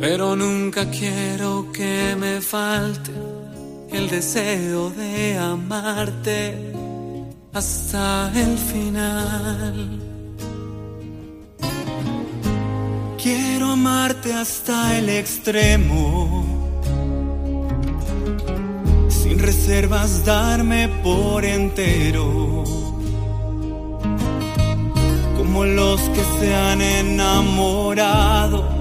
pero 0.00 0.34
nunca 0.34 0.90
quiero 0.90 1.70
que 1.72 2.16
me 2.18 2.40
falte 2.40 3.12
el 3.92 4.08
deseo 4.08 4.88
de 4.90 5.36
amarte 5.36 6.72
hasta 7.52 8.32
el 8.34 8.56
final. 8.56 10.00
Quiero 13.22 13.72
amarte 13.72 14.32
hasta 14.32 14.96
el 14.96 15.10
extremo, 15.10 16.46
sin 19.08 19.38
reservas 19.38 20.24
darme 20.24 20.88
por 21.02 21.44
entero. 21.44 22.64
Como 25.36 25.66
los 25.66 26.00
que 26.00 26.24
se 26.38 26.54
han 26.54 26.80
enamorado, 26.80 28.79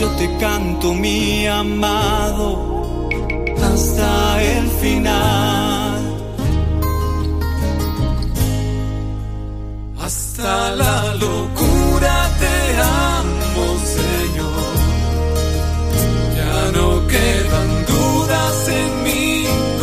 yo 0.00 0.08
te 0.12 0.34
canto 0.38 0.94
mi 0.94 1.46
amado 1.46 3.08
hasta 3.62 4.42
el 4.42 4.66
final. 4.82 6.00
Hasta 10.00 10.70
la 10.82 11.14
locura 11.26 12.14
te 12.42 12.56
amo, 13.18 13.66
Señor. 13.98 14.72
Ya 16.38 16.58
no 16.78 16.88
quedan 17.12 17.70
dudas 17.92 18.56
en 18.80 18.90
mi 19.06 19.28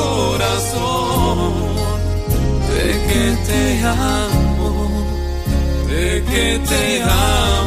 corazón 0.01 1.51
de 2.71 2.87
que 3.09 3.23
te 3.49 3.63
amo, 3.85 4.71
de 5.91 6.07
que 6.29 6.47
te 6.69 6.83
amo, 7.03 7.66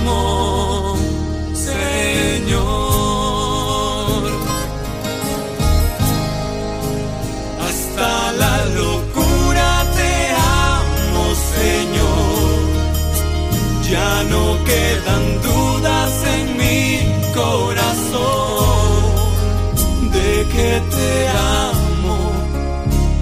te 21.00 21.12
amo, 21.28 22.18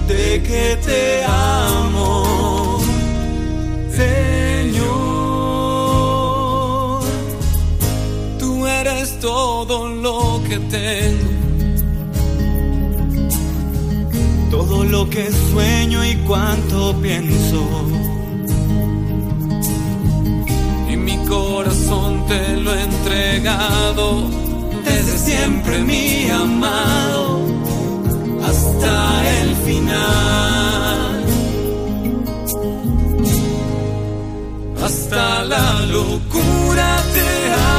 de 0.07 0.25
que 0.47 0.65
te 0.87 1.23
amo, 1.23 2.79
Señor. 3.99 4.99
Tú 8.39 8.51
eres 8.67 9.19
todo 9.19 9.87
lo 9.87 10.41
que 10.47 10.57
tengo. 10.77 11.29
Todo 14.51 14.83
lo 14.83 15.09
que 15.09 15.31
sueño 15.51 15.99
y 16.05 16.15
cuanto 16.27 16.95
pienso. 17.01 17.61
y 20.91 20.97
mi 20.97 21.17
corazón 21.27 22.25
te 22.27 22.57
lo 22.57 22.73
he 22.73 22.81
entregado 22.81 24.27
desde 24.83 25.17
siempre 25.19 25.83
mi 25.83 26.29
amado 26.29 27.38
hasta 28.49 29.39
el 29.41 29.55
final. 29.67 31.23
Hasta 34.83 35.43
la 35.45 35.85
locura 35.85 36.89
te 37.13 37.53
amo 37.53 37.78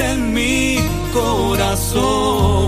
en 0.00 0.32
mi 0.32 0.76
corazón 1.12 2.59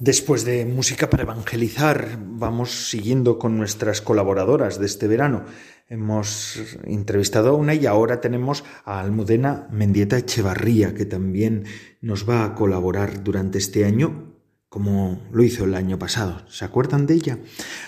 Después 0.00 0.44
de 0.44 0.64
música 0.64 1.10
para 1.10 1.24
evangelizar, 1.24 2.20
vamos 2.20 2.88
siguiendo 2.88 3.36
con 3.36 3.58
nuestras 3.58 4.00
colaboradoras 4.00 4.78
de 4.78 4.86
este 4.86 5.08
verano. 5.08 5.44
Hemos 5.88 6.60
entrevistado 6.84 7.48
a 7.48 7.54
una 7.54 7.74
y 7.74 7.84
ahora 7.84 8.20
tenemos 8.20 8.62
a 8.84 9.00
Almudena 9.00 9.66
Mendieta 9.72 10.16
Echevarría, 10.16 10.94
que 10.94 11.04
también 11.04 11.64
nos 12.00 12.28
va 12.28 12.44
a 12.44 12.54
colaborar 12.54 13.24
durante 13.24 13.58
este 13.58 13.86
año, 13.86 14.36
como 14.68 15.20
lo 15.32 15.42
hizo 15.42 15.64
el 15.64 15.74
año 15.74 15.98
pasado. 15.98 16.42
¿Se 16.48 16.64
acuerdan 16.64 17.06
de 17.06 17.14
ella? 17.14 17.38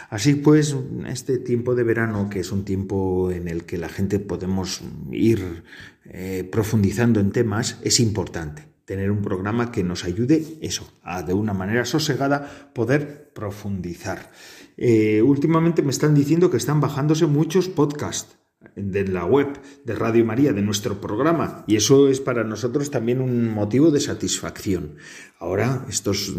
Así 0.08 0.34
pues, 0.34 0.74
este 1.06 1.38
tiempo 1.38 1.76
de 1.76 1.84
verano, 1.84 2.28
que 2.28 2.40
es 2.40 2.50
un 2.50 2.64
tiempo 2.64 3.30
en 3.30 3.46
el 3.46 3.66
que 3.66 3.78
la 3.78 3.88
gente 3.88 4.18
podemos 4.18 4.80
ir 5.12 5.62
eh, 6.06 6.42
profundizando 6.50 7.20
en 7.20 7.30
temas, 7.30 7.78
es 7.84 8.00
importante 8.00 8.69
tener 8.90 9.12
un 9.12 9.22
programa 9.22 9.70
que 9.70 9.84
nos 9.84 10.04
ayude 10.04 10.58
eso, 10.62 10.84
a 11.04 11.22
de 11.22 11.32
una 11.32 11.54
manera 11.54 11.84
sosegada 11.84 12.72
poder 12.74 13.30
profundizar. 13.32 14.32
Eh, 14.76 15.22
últimamente 15.22 15.82
me 15.82 15.92
están 15.92 16.12
diciendo 16.12 16.50
que 16.50 16.56
están 16.56 16.80
bajándose 16.80 17.26
muchos 17.26 17.68
podcasts 17.68 18.39
de 18.76 19.06
la 19.06 19.24
web 19.24 19.60
de 19.84 19.94
Radio 19.94 20.24
María, 20.24 20.52
de 20.52 20.62
nuestro 20.62 21.00
programa, 21.00 21.64
y 21.66 21.76
eso 21.76 22.08
es 22.08 22.20
para 22.20 22.44
nosotros 22.44 22.90
también 22.90 23.20
un 23.20 23.48
motivo 23.52 23.90
de 23.90 24.00
satisfacción. 24.00 24.96
Ahora 25.38 25.86
estos 25.88 26.32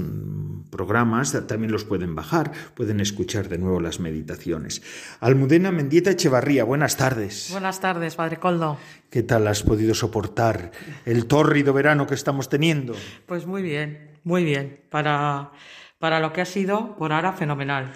programas 0.70 1.36
también 1.48 1.72
los 1.72 1.86
pueden 1.86 2.14
bajar, 2.14 2.52
pueden 2.76 3.00
escuchar 3.00 3.50
de 3.50 3.58
nuevo 3.58 3.80
las 3.80 4.00
meditaciones. 4.00 4.84
Almudena 5.20 5.72
Mendieta 5.72 6.12
Echevarría, 6.12 6.64
buenas 6.64 6.98
tardes. 6.98 7.50
Buenas 7.52 7.80
tardes, 7.80 8.16
Padre 8.16 8.38
Coldo. 8.38 8.78
¿Qué 9.10 9.24
tal 9.24 9.48
has 9.48 9.64
podido 9.64 9.94
soportar 9.96 10.72
el 11.06 11.26
tórrido 11.26 11.74
verano 11.74 12.06
que 12.06 12.14
estamos 12.14 12.48
teniendo? 12.48 12.94
Pues 13.26 13.46
muy 13.46 13.62
bien, 13.62 14.12
muy 14.24 14.44
bien. 14.44 14.82
Para, 14.90 15.52
para 16.00 16.20
lo 16.20 16.32
que 16.32 16.42
ha 16.42 16.46
sido, 16.46 16.96
por 16.96 17.12
ahora, 17.12 17.34
fenomenal. 17.34 17.94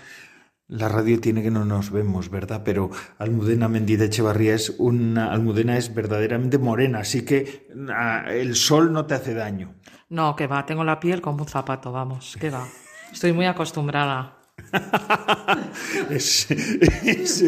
La 0.67 0.89
radio 0.89 1.19
tiene 1.21 1.43
que 1.43 1.51
no 1.51 1.63
nos 1.63 1.91
vemos, 1.91 2.29
¿verdad? 2.29 2.61
Pero 2.65 2.89
Almudena 3.19 3.67
Mendieta 3.67 4.05
Echevarría 4.05 4.55
es 4.55 4.73
una 4.79 5.31
Almudena 5.31 5.77
es 5.77 5.93
verdaderamente 5.93 6.57
morena, 6.57 6.99
así 6.99 7.23
que 7.23 7.67
ah, 7.93 8.25
el 8.29 8.55
sol 8.55 8.91
no 8.91 9.05
te 9.05 9.13
hace 9.13 9.35
daño. 9.35 9.75
No, 10.09 10.35
que 10.35 10.47
va, 10.47 10.65
tengo 10.65 10.83
la 10.83 10.99
piel 10.99 11.21
como 11.21 11.43
un 11.43 11.47
zapato, 11.49 11.91
vamos, 11.91 12.35
que 12.39 12.49
va. 12.49 12.67
Estoy 13.11 13.31
muy 13.33 13.45
acostumbrada. 13.45 14.37
es, 16.09 16.49
es- 16.49 17.41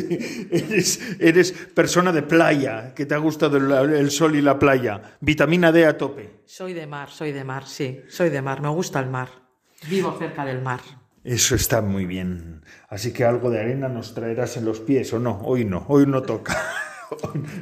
eres, 0.52 1.00
eres 1.20 1.52
persona 1.74 2.12
de 2.12 2.22
playa, 2.22 2.94
que 2.94 3.06
te 3.06 3.16
ha 3.16 3.18
gustado 3.18 3.58
el, 3.58 3.94
el 3.96 4.12
sol 4.12 4.36
y 4.36 4.42
la 4.42 4.60
playa. 4.60 5.18
Vitamina 5.22 5.72
D 5.72 5.86
a 5.86 5.98
tope. 5.98 6.42
Soy 6.46 6.74
de 6.74 6.86
mar, 6.86 7.10
soy 7.10 7.32
de 7.32 7.44
mar, 7.44 7.66
sí, 7.66 8.02
soy 8.10 8.30
de 8.30 8.42
mar, 8.42 8.62
me 8.62 8.70
gusta 8.70 9.00
el 9.00 9.10
mar. 9.10 9.30
Vivo 9.90 10.16
cerca 10.20 10.46
del 10.46 10.62
mar. 10.62 10.82
Eso 11.28 11.56
está 11.56 11.82
muy 11.82 12.06
bien. 12.06 12.62
Así 12.88 13.12
que 13.12 13.26
algo 13.26 13.50
de 13.50 13.60
arena 13.60 13.90
nos 13.90 14.14
traerás 14.14 14.56
en 14.56 14.64
los 14.64 14.80
pies, 14.80 15.12
¿o 15.12 15.20
no? 15.20 15.42
Hoy 15.44 15.66
no, 15.66 15.84
hoy 15.90 16.08
no 16.08 16.22
toca. 16.22 16.58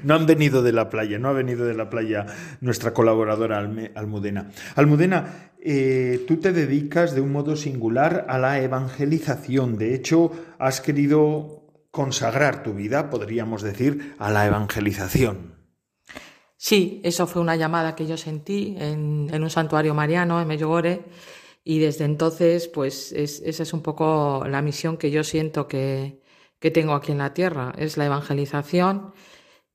No 0.03 0.15
han 0.15 0.25
venido 0.25 0.63
de 0.63 0.71
la 0.71 0.89
playa, 0.89 1.19
no 1.19 1.29
ha 1.29 1.31
venido 1.31 1.67
de 1.67 1.75
la 1.75 1.87
playa 1.87 2.25
nuestra 2.61 2.95
colaboradora 2.95 3.59
Almudena. 3.59 4.49
Almudena, 4.75 5.51
eh, 5.63 6.25
tú 6.27 6.37
te 6.37 6.51
dedicas 6.51 7.13
de 7.13 7.21
un 7.21 7.31
modo 7.31 7.55
singular 7.55 8.25
a 8.27 8.39
la 8.39 8.59
evangelización. 8.59 9.77
De 9.77 9.93
hecho, 9.93 10.31
has 10.57 10.81
querido 10.81 11.87
consagrar 11.91 12.63
tu 12.63 12.73
vida, 12.73 13.11
podríamos 13.11 13.61
decir, 13.61 14.15
a 14.17 14.31
la 14.31 14.47
evangelización. 14.47 15.53
Sí, 16.57 17.01
eso 17.03 17.27
fue 17.27 17.43
una 17.43 17.55
llamada 17.55 17.95
que 17.95 18.07
yo 18.07 18.17
sentí 18.17 18.75
en, 18.79 19.29
un 19.31 19.49
santuario 19.51 19.93
mariano 19.93 20.41
en 20.41 20.47
Medjugorje 20.47 21.05
y 21.67 21.79
desde 21.79 22.05
entonces, 22.05 22.67
pues 22.67 23.11
esa 23.11 23.63
es 23.63 23.73
un 23.73 23.81
poco 23.81 24.45
la 24.47 24.61
misión 24.61 24.97
que 24.97 25.09
yo 25.09 25.23
siento 25.23 25.67
que, 25.67 26.21
tengo 26.59 26.93
aquí 26.93 27.11
en 27.11 27.19
la 27.19 27.33
tierra, 27.33 27.73
es 27.77 27.97
la 27.97 28.05
evangelización, 28.05 29.13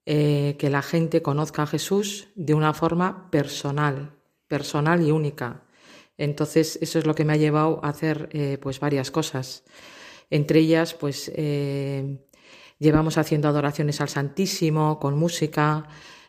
eh, 0.07 0.57
que 0.59 0.71
la 0.71 0.83
gente 0.83 1.21
conozca 1.23 1.65
a 1.65 1.67
Jesús 1.67 2.29
de 2.37 2.55
una 2.55 2.75
forma 2.75 3.31
personal, 3.31 4.17
personal 4.49 5.03
y 5.03 5.11
única. 5.11 5.65
Entonces, 6.17 6.79
eso 6.81 6.99
es 7.01 7.07
lo 7.07 7.15
que 7.15 7.25
me 7.25 7.33
ha 7.33 7.37
llevado 7.37 7.81
a 7.85 7.89
hacer 7.89 8.29
eh, 8.33 8.59
pues 8.61 8.79
varias 8.81 9.11
cosas. 9.11 9.65
Entre 10.31 10.61
ellas, 10.61 10.95
pues 10.95 11.31
eh, 11.35 12.19
llevamos 12.79 13.19
haciendo 13.19 13.49
adoraciones 13.49 14.01
al 14.01 14.09
Santísimo 14.09 15.01
con 15.01 15.19
música, 15.19 15.89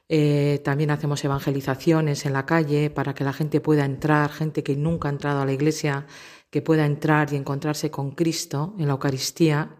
eh, 0.09 0.59
también 0.63 0.91
hacemos 0.91 1.23
evangelizaciones 1.23 2.25
en 2.25 2.33
la 2.33 2.45
calle 2.45 2.89
para 2.89 3.13
que 3.13 3.23
la 3.23 3.31
gente 3.31 3.61
pueda 3.61 3.85
entrar, 3.85 4.29
gente 4.29 4.61
que 4.61 4.75
nunca 4.75 5.07
ha 5.07 5.11
entrado 5.11 5.41
a 5.41 5.45
la 5.45 5.53
iglesia, 5.53 6.05
que 6.49 6.61
pueda 6.61 6.85
entrar 6.85 7.31
y 7.31 7.37
encontrarse 7.37 7.89
con 7.89 8.11
Cristo 8.11 8.75
en 8.77 8.87
la 8.87 8.93
Eucaristía. 8.93 9.77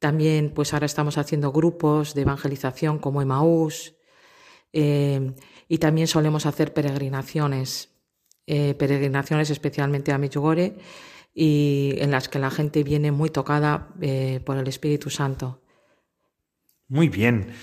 También, 0.00 0.50
pues 0.52 0.74
ahora 0.74 0.86
estamos 0.86 1.16
haciendo 1.16 1.52
grupos 1.52 2.14
de 2.14 2.22
evangelización 2.22 2.98
como 2.98 3.22
Emaús. 3.22 3.94
Eh, 4.72 5.32
y 5.68 5.78
también 5.78 6.08
solemos 6.08 6.44
hacer 6.44 6.74
peregrinaciones, 6.74 7.90
eh, 8.46 8.74
peregrinaciones 8.74 9.50
especialmente 9.50 10.10
a 10.10 10.18
Medjugorje, 10.18 10.76
y 11.34 11.94
en 11.98 12.10
las 12.10 12.28
que 12.28 12.40
la 12.40 12.50
gente 12.50 12.82
viene 12.82 13.12
muy 13.12 13.30
tocada 13.30 13.94
por 14.44 14.58
el 14.58 14.68
Espíritu 14.68 15.08
Santo. 15.08 15.62
Muy 16.88 17.08
bien. 17.08 17.54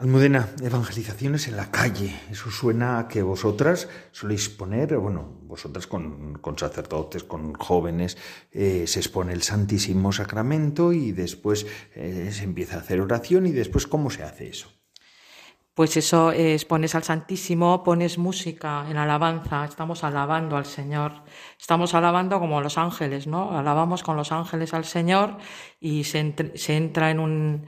Almudena, 0.00 0.48
evangelizaciones 0.62 1.46
en 1.46 1.58
la 1.58 1.70
calle. 1.70 2.18
Eso 2.30 2.50
suena 2.50 2.98
a 2.98 3.06
que 3.06 3.20
vosotras 3.20 3.86
soléis 4.12 4.48
poner, 4.48 4.96
bueno, 4.96 5.40
vosotras 5.42 5.86
con, 5.86 6.40
sacerdotes, 6.56 7.22
con 7.22 7.52
jóvenes, 7.52 8.16
eh, 8.50 8.86
se 8.86 9.00
expone 9.00 9.34
el 9.34 9.42
Santísimo 9.42 10.10
Sacramento 10.10 10.94
y 10.94 11.12
después 11.12 11.66
eh, 11.94 12.30
se 12.32 12.44
empieza 12.44 12.76
a 12.76 12.80
hacer 12.80 13.02
oración 13.02 13.46
y 13.46 13.50
después, 13.50 13.86
¿cómo 13.86 14.08
se 14.08 14.22
hace 14.22 14.48
eso? 14.48 14.72
Pues 15.74 15.98
eso 15.98 16.32
es, 16.32 16.64
pones 16.64 16.94
al 16.94 17.02
Santísimo, 17.02 17.84
pones 17.84 18.16
música 18.16 18.86
en 18.88 18.96
alabanza, 18.96 19.66
estamos 19.66 20.02
alabando 20.02 20.56
al 20.56 20.64
Señor, 20.64 21.24
estamos 21.60 21.92
alabando 21.92 22.40
como 22.40 22.62
los 22.62 22.78
ángeles, 22.78 23.26
¿no? 23.26 23.54
Alabamos 23.54 24.02
con 24.02 24.16
los 24.16 24.32
ángeles 24.32 24.72
al 24.72 24.86
Señor 24.86 25.36
y 25.78 26.04
se 26.04 26.74
entra 26.74 27.10
en 27.10 27.20
un 27.20 27.66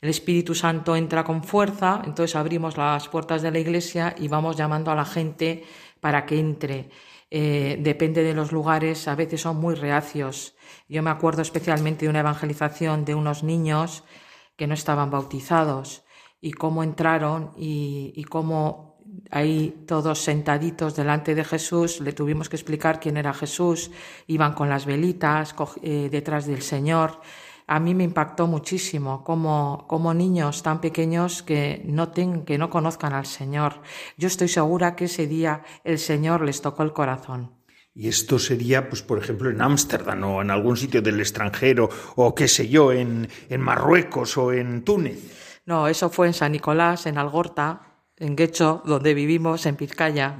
el 0.00 0.08
Espíritu 0.08 0.54
Santo 0.54 0.96
entra 0.96 1.24
con 1.24 1.44
fuerza, 1.44 2.02
entonces 2.04 2.34
abrimos 2.34 2.76
las 2.76 3.08
puertas 3.08 3.42
de 3.42 3.50
la 3.50 3.58
iglesia 3.58 4.14
y 4.18 4.28
vamos 4.28 4.56
llamando 4.56 4.90
a 4.90 4.94
la 4.94 5.04
gente 5.04 5.64
para 6.00 6.24
que 6.24 6.38
entre. 6.38 6.90
Eh, 7.32 7.78
depende 7.80 8.24
de 8.24 8.34
los 8.34 8.50
lugares, 8.50 9.06
a 9.06 9.14
veces 9.14 9.42
son 9.42 9.58
muy 9.58 9.74
reacios. 9.74 10.56
Yo 10.88 11.02
me 11.02 11.10
acuerdo 11.10 11.42
especialmente 11.42 12.04
de 12.04 12.10
una 12.10 12.20
evangelización 12.20 13.04
de 13.04 13.14
unos 13.14 13.44
niños 13.44 14.02
que 14.56 14.66
no 14.66 14.74
estaban 14.74 15.10
bautizados 15.10 16.02
y 16.40 16.52
cómo 16.52 16.82
entraron 16.82 17.52
y, 17.56 18.24
cómo 18.28 18.98
ahí 19.30 19.84
todos 19.86 20.18
sentaditos 20.18 20.96
delante 20.96 21.34
de 21.34 21.44
Jesús, 21.44 22.00
le 22.00 22.12
tuvimos 22.12 22.48
que 22.48 22.56
explicar 22.56 22.98
quién 22.98 23.16
era 23.16 23.32
Jesús, 23.32 23.90
iban 24.26 24.54
con 24.54 24.68
las 24.68 24.86
velitas 24.86 25.54
eh, 25.82 26.08
detrás 26.10 26.46
del 26.46 26.62
Señor 26.62 27.20
a 27.70 27.78
mí 27.78 27.94
me 27.94 28.02
impactó 28.02 28.48
muchísimo 28.48 29.22
como, 29.22 29.84
como 29.86 30.12
niños 30.12 30.64
tan 30.64 30.80
pequeños 30.80 31.44
que 31.44 31.80
no, 31.84 32.10
que 32.10 32.58
no 32.58 32.68
conozcan 32.68 33.12
al 33.12 33.26
Señor. 33.26 33.80
Yo 34.16 34.26
estoy 34.26 34.48
segura 34.48 34.96
que 34.96 35.04
ese 35.04 35.28
día 35.28 35.62
el 35.84 36.00
Señor 36.00 36.42
les 36.42 36.62
tocó 36.62 36.82
el 36.82 36.92
corazón. 36.92 37.52
Y 37.94 38.08
esto 38.08 38.40
sería, 38.40 38.88
pues, 38.88 39.02
por 39.02 39.18
ejemplo, 39.18 39.50
en 39.50 39.62
Ámsterdam 39.62 40.24
o 40.24 40.42
en 40.42 40.50
algún 40.50 40.76
sitio 40.76 41.00
del 41.00 41.20
extranjero, 41.20 41.88
o 42.16 42.34
qué 42.34 42.48
sé 42.48 42.68
yo, 42.68 42.90
en, 42.90 43.28
en 43.48 43.60
Marruecos 43.60 44.36
o 44.36 44.52
en 44.52 44.82
Túnez. 44.82 45.60
No, 45.64 45.86
eso 45.86 46.10
fue 46.10 46.26
en 46.26 46.34
San 46.34 46.50
Nicolás, 46.50 47.06
en 47.06 47.18
Algorta, 47.18 47.82
en 48.16 48.34
Guecho, 48.34 48.82
donde 48.84 49.14
vivimos, 49.14 49.64
en 49.66 49.76
Pizcaya, 49.76 50.38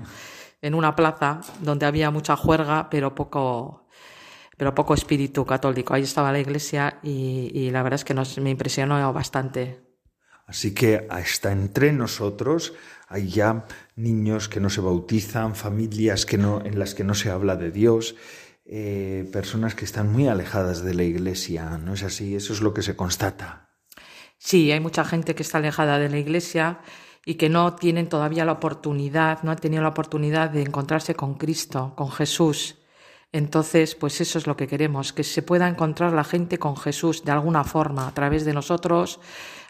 en 0.61 0.75
una 0.75 0.97
plaza 0.97 1.43
donde 1.61 1.87
había 1.87 2.11
mucha 2.11 2.35
juerga, 2.35 2.91
pero 2.91 3.15
poco, 3.15 3.80
pero 4.61 4.75
poco 4.75 4.93
espíritu 4.93 5.47
católico. 5.47 5.95
Ahí 5.95 6.03
estaba 6.03 6.31
la 6.31 6.39
iglesia 6.39 6.99
y, 7.03 7.71
la 7.71 7.83
verdad 7.83 7.99
es 8.01 8.05
que 8.05 8.13
nos, 8.13 8.37
me 8.37 8.51
impresionó 8.51 9.11
bastante. 9.11 9.81
Así 10.47 10.75
que 10.75 11.07
hasta 11.09 11.51
entre 11.51 11.95
nosotros 11.95 12.75
hay 13.09 13.31
ya 13.31 13.65
niños 13.97 14.51
que 14.51 14.61
no 14.61 14.69
se 14.69 14.83
bautizan, 14.83 15.55
familias 15.55 16.27
que 16.27 16.37
no, 16.37 16.63
en 16.63 16.79
las 16.79 16.95
que 16.95 17.05
no 17.05 17.15
se 17.15 17.31
habla 17.31 17.57
de 17.57 17.71
Dios, 17.71 18.17
eh, 18.67 19.27
personas 19.33 19.75
que 19.75 19.87
están 19.87 20.13
muy 20.13 20.29
alejadas 20.29 20.85
de 20.85 20.93
la 20.93 21.05
iglesia. 21.05 21.79
¿No 21.79 21.95
es 21.95 22.03
así? 22.03 22.37
Eso 22.37 22.53
es 22.53 22.61
lo 22.61 22.75
que 22.75 22.83
se 22.83 22.95
constata. 22.95 23.71
Sí, 24.37 24.71
hay 24.73 24.81
mucha 24.81 25.07
gente 25.07 25.35
que 25.35 25.43
está 25.43 25.57
alejada 25.57 25.99
de 25.99 26.11
la 26.11 26.19
iglesia 26.19 26.81
y 27.25 27.37
que 27.37 27.49
no 27.49 27.77
tienen 27.77 28.11
todavía 28.11 28.45
la 28.45 28.53
oportunidad, 28.53 29.43
no 29.43 29.53
han 29.53 29.59
tenido 29.59 29.83
la 29.83 29.89
oportunidad 29.89 30.51
de 30.51 30.61
encontrarse 30.61 31.15
con 31.15 31.37
Cristo, 31.37 31.95
con 31.97 32.11
Jesús. 32.11 32.77
Entonces, 33.33 33.95
pues 33.95 34.21
eso 34.21 34.39
es 34.39 34.47
lo 34.47 34.57
que 34.57 34.67
queremos, 34.67 35.13
que 35.13 35.23
se 35.23 35.43
pueda 35.43 35.69
encontrar 35.69 36.13
la 36.13 36.25
gente 36.25 36.59
con 36.59 36.77
Jesús 36.77 37.25
de 37.25 37.33
alguna 37.33 37.63
forma, 37.63 38.09
a 38.09 38.15
través 38.15 38.45
de 38.45 38.55
nosotros, 38.55 39.21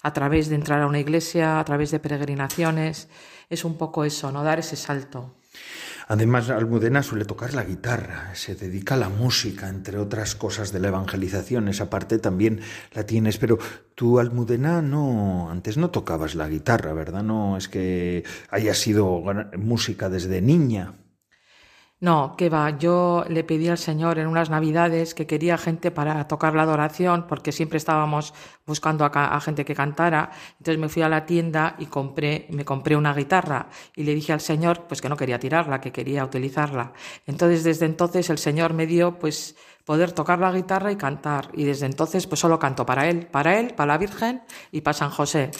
a 0.03 0.12
través 0.12 0.49
de 0.49 0.55
entrar 0.55 0.81
a 0.81 0.87
una 0.87 0.99
iglesia, 0.99 1.61
a 1.61 1.64
través 1.64 1.90
de 1.90 1.99
peregrinaciones. 1.99 3.09
Es 3.51 3.64
un 3.64 3.77
poco 3.77 4.05
eso, 4.05 4.33
¿no? 4.33 4.42
Dar 4.42 4.59
ese 4.59 4.77
salto. 4.77 5.35
Además, 6.09 6.51
Almudena 6.51 7.05
suele 7.05 7.25
tocar 7.25 7.55
la 7.55 7.62
guitarra, 7.62 8.35
se 8.35 8.57
dedica 8.57 8.94
a 8.94 8.99
la 8.99 9.09
música, 9.09 9.68
entre 9.68 9.96
otras 9.99 10.35
cosas 10.35 10.73
de 10.73 10.81
la 10.81 10.88
evangelización. 10.88 11.68
Esa 11.68 11.88
parte 11.88 12.18
también 12.18 12.61
la 12.92 13.07
tienes, 13.07 13.38
pero 13.38 13.59
tú, 13.94 14.18
Almudena, 14.18 14.83
no, 14.83 15.51
antes 15.51 15.77
no 15.77 15.90
tocabas 15.90 16.35
la 16.35 16.49
guitarra, 16.49 16.94
¿verdad? 16.94 17.23
No 17.23 17.57
es 17.57 17.68
que 17.68 18.25
haya 18.51 18.75
sido 18.75 19.23
música 19.57 20.09
desde 20.09 20.42
niña. 20.42 20.94
No, 22.00 22.34
que 22.34 22.48
va. 22.48 22.78
Yo 22.78 23.24
le 23.28 23.44
pedí 23.44 23.68
al 23.68 23.76
Señor 23.76 24.18
en 24.18 24.26
unas 24.26 24.48
Navidades 24.48 25.14
que 25.14 25.26
quería 25.26 25.58
gente 25.58 25.90
para 25.90 26.26
tocar 26.28 26.54
la 26.54 26.62
adoración, 26.62 27.26
porque 27.28 27.52
siempre 27.52 27.76
estábamos 27.76 28.32
buscando 28.66 29.04
a, 29.04 29.40
gente 29.42 29.66
que 29.66 29.74
cantara. 29.74 30.30
Entonces 30.58 30.78
me 30.80 30.88
fui 30.88 31.02
a 31.02 31.10
la 31.10 31.26
tienda 31.26 31.76
y 31.78 31.86
compré, 31.86 32.46
me 32.52 32.64
compré 32.64 32.96
una 32.96 33.12
guitarra 33.12 33.68
y 33.94 34.04
le 34.04 34.14
dije 34.14 34.32
al 34.32 34.40
Señor, 34.40 34.86
pues 34.88 35.02
que 35.02 35.10
no 35.10 35.16
quería 35.16 35.38
tirarla, 35.38 35.78
que 35.82 35.92
quería 35.92 36.24
utilizarla. 36.24 36.94
Entonces 37.26 37.64
desde 37.64 37.84
entonces 37.84 38.30
el 38.30 38.38
Señor 38.38 38.72
me 38.72 38.86
dio, 38.86 39.18
pues 39.18 39.56
poder 39.84 40.12
tocar 40.12 40.38
la 40.38 40.52
guitarra 40.52 40.90
y 40.92 40.96
cantar. 40.96 41.50
Y 41.52 41.64
desde 41.64 41.84
entonces 41.84 42.26
pues 42.26 42.40
solo 42.40 42.58
canto 42.58 42.86
para 42.86 43.10
Él, 43.10 43.26
para 43.26 43.58
Él, 43.58 43.74
para 43.74 43.92
la 43.92 43.98
Virgen 43.98 44.42
y 44.72 44.80
para 44.80 44.94
San 44.94 45.10
José 45.10 45.50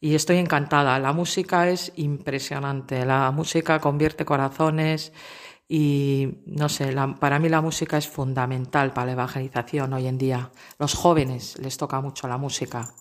y 0.00 0.14
estoy 0.14 0.38
encantada. 0.38 0.98
La 0.98 1.12
música 1.12 1.68
es 1.68 1.92
impresionante. 1.96 3.04
La 3.04 3.30
música 3.32 3.78
convierte 3.80 4.24
corazones, 4.24 5.12
y 5.72 6.42
no 6.46 6.68
sé, 6.68 6.92
para 7.20 7.38
mí 7.38 7.48
la 7.48 7.60
música 7.60 7.96
es 7.96 8.08
fundamental 8.08 8.92
para 8.92 9.06
la 9.06 9.12
evangelización 9.12 9.92
hoy 9.92 10.08
en 10.08 10.18
día. 10.18 10.50
Los 10.80 10.94
jóvenes 10.94 11.56
les 11.60 11.76
toca 11.76 12.00
mucho 12.00 12.26
la 12.26 12.38
música. 12.38 12.92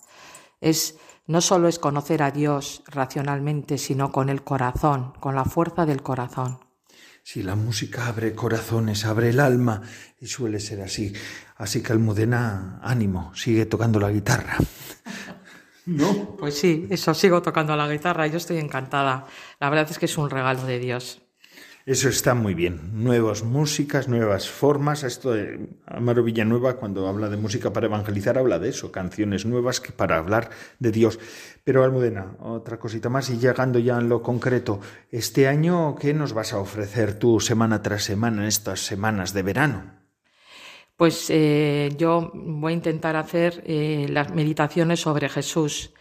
Es 0.62 1.00
no 1.26 1.42
solo 1.42 1.68
es 1.68 1.80
conocer 1.80 2.22
a 2.22 2.30
Dios 2.30 2.84
racionalmente, 2.86 3.80
sino 3.80 4.12
con 4.12 4.30
el 4.30 4.44
corazón, 4.44 5.14
con 5.20 5.34
la 5.34 5.46
fuerza 5.46 5.88
del 5.88 6.04
corazón. 6.04 6.60
Si 7.24 7.42
la 7.42 7.56
música 7.56 8.06
abre 8.06 8.36
corazones, 8.36 9.04
abre 9.04 9.30
el 9.30 9.40
alma, 9.40 9.82
y 10.20 10.28
suele 10.28 10.60
ser 10.60 10.82
así. 10.82 11.12
Así 11.56 11.82
que 11.82 11.94
Almudena, 11.94 12.80
ánimo, 12.84 13.34
sigue 13.34 13.66
tocando 13.66 14.00
la 14.00 14.12
guitarra. 14.12 14.58
¿No? 15.88 16.36
Pues 16.38 16.60
sí, 16.60 16.86
eso, 16.92 17.16
sigo 17.16 17.42
tocando 17.42 17.76
la 17.76 17.88
guitarra, 17.88 18.28
yo 18.28 18.38
estoy 18.38 18.60
encantada. 18.60 19.26
La 19.60 19.72
verdad 19.72 19.88
es 19.90 19.98
que 19.98 20.06
es 20.06 20.18
un 20.20 20.30
regalo 20.30 20.64
de 20.66 20.78
Dios. 20.78 21.24
Eso 21.86 22.10
está 22.10 22.34
muy 22.36 22.54
bien. 22.54 23.04
Nuevas 23.04 23.44
músicas, 23.44 24.08
nuevas 24.08 24.50
formas. 24.50 25.04
Esto 25.04 25.34
Amaro 25.86 26.24
Villanueva, 26.24 26.76
cuando 26.76 27.08
habla 27.08 27.30
de 27.30 27.38
música 27.38 27.72
para 27.72 27.88
evangelizar, 27.88 28.38
habla 28.38 28.60
de 28.60 28.70
eso, 28.70 28.92
canciones 28.92 29.46
nuevas 29.46 29.80
que 29.80 29.92
para 29.92 30.18
hablar 30.18 30.50
de 30.78 30.92
Dios. 30.92 31.20
Pero 31.64 31.84
Almudena, 31.84 32.36
otra 32.42 32.78
cosita 32.78 33.10
más 33.10 33.30
y 33.30 33.38
llegando 33.38 33.80
ya 33.80 33.98
en 33.98 34.10
lo 34.10 34.22
concreto, 34.22 34.82
este 35.10 35.48
año, 35.48 35.96
¿qué 35.96 36.14
nos 36.14 36.34
vas 36.34 36.54
a 36.54 36.60
ofrecer 36.60 37.18
tú 37.18 37.40
semana 37.40 37.82
tras 37.82 38.04
semana 38.04 38.42
en 38.42 38.50
estas 38.50 38.82
semanas 38.82 39.34
de 39.34 39.44
verano? 39.44 39.84
Pues 40.98 41.30
eh, 41.30 41.96
yo 41.98 42.30
voy 42.34 42.74
a 42.74 42.76
intentar 42.76 43.16
hacer 43.16 43.64
eh, 43.66 44.06
las 44.10 44.32
meditaciones 44.34 45.00
sobre 45.00 45.30
Jesús. 45.30 45.94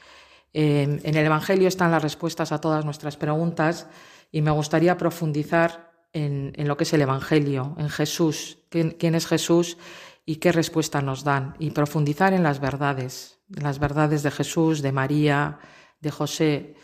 en 0.52 1.00
el 1.04 1.26
Evangelio 1.26 1.68
están 1.68 1.92
las 1.92 2.02
respuestas 2.02 2.50
a 2.50 2.60
todas 2.60 2.84
nuestras 2.84 3.16
preguntas 3.16 3.86
y 4.30 4.42
me 4.42 4.50
gustaría 4.50 4.96
profundizar 4.96 5.88
en, 6.12 6.52
lo 6.56 6.76
que 6.76 6.84
es 6.84 6.92
el 6.92 7.02
Evangelio, 7.02 7.74
en 7.78 7.88
Jesús, 7.88 8.58
quién, 8.68 9.14
es 9.14 9.26
Jesús 9.26 9.76
y 10.24 10.36
qué 10.36 10.52
respuesta 10.52 11.02
nos 11.02 11.24
dan 11.24 11.54
y 11.58 11.70
profundizar 11.70 12.32
en 12.32 12.42
las 12.42 12.60
verdades, 12.60 13.40
en 13.54 13.62
las 13.62 13.78
verdades 13.78 14.22
de 14.22 14.30
Jesús, 14.30 14.82
de 14.82 14.92
María, 14.92 15.58
de 16.00 16.10
José, 16.10 16.74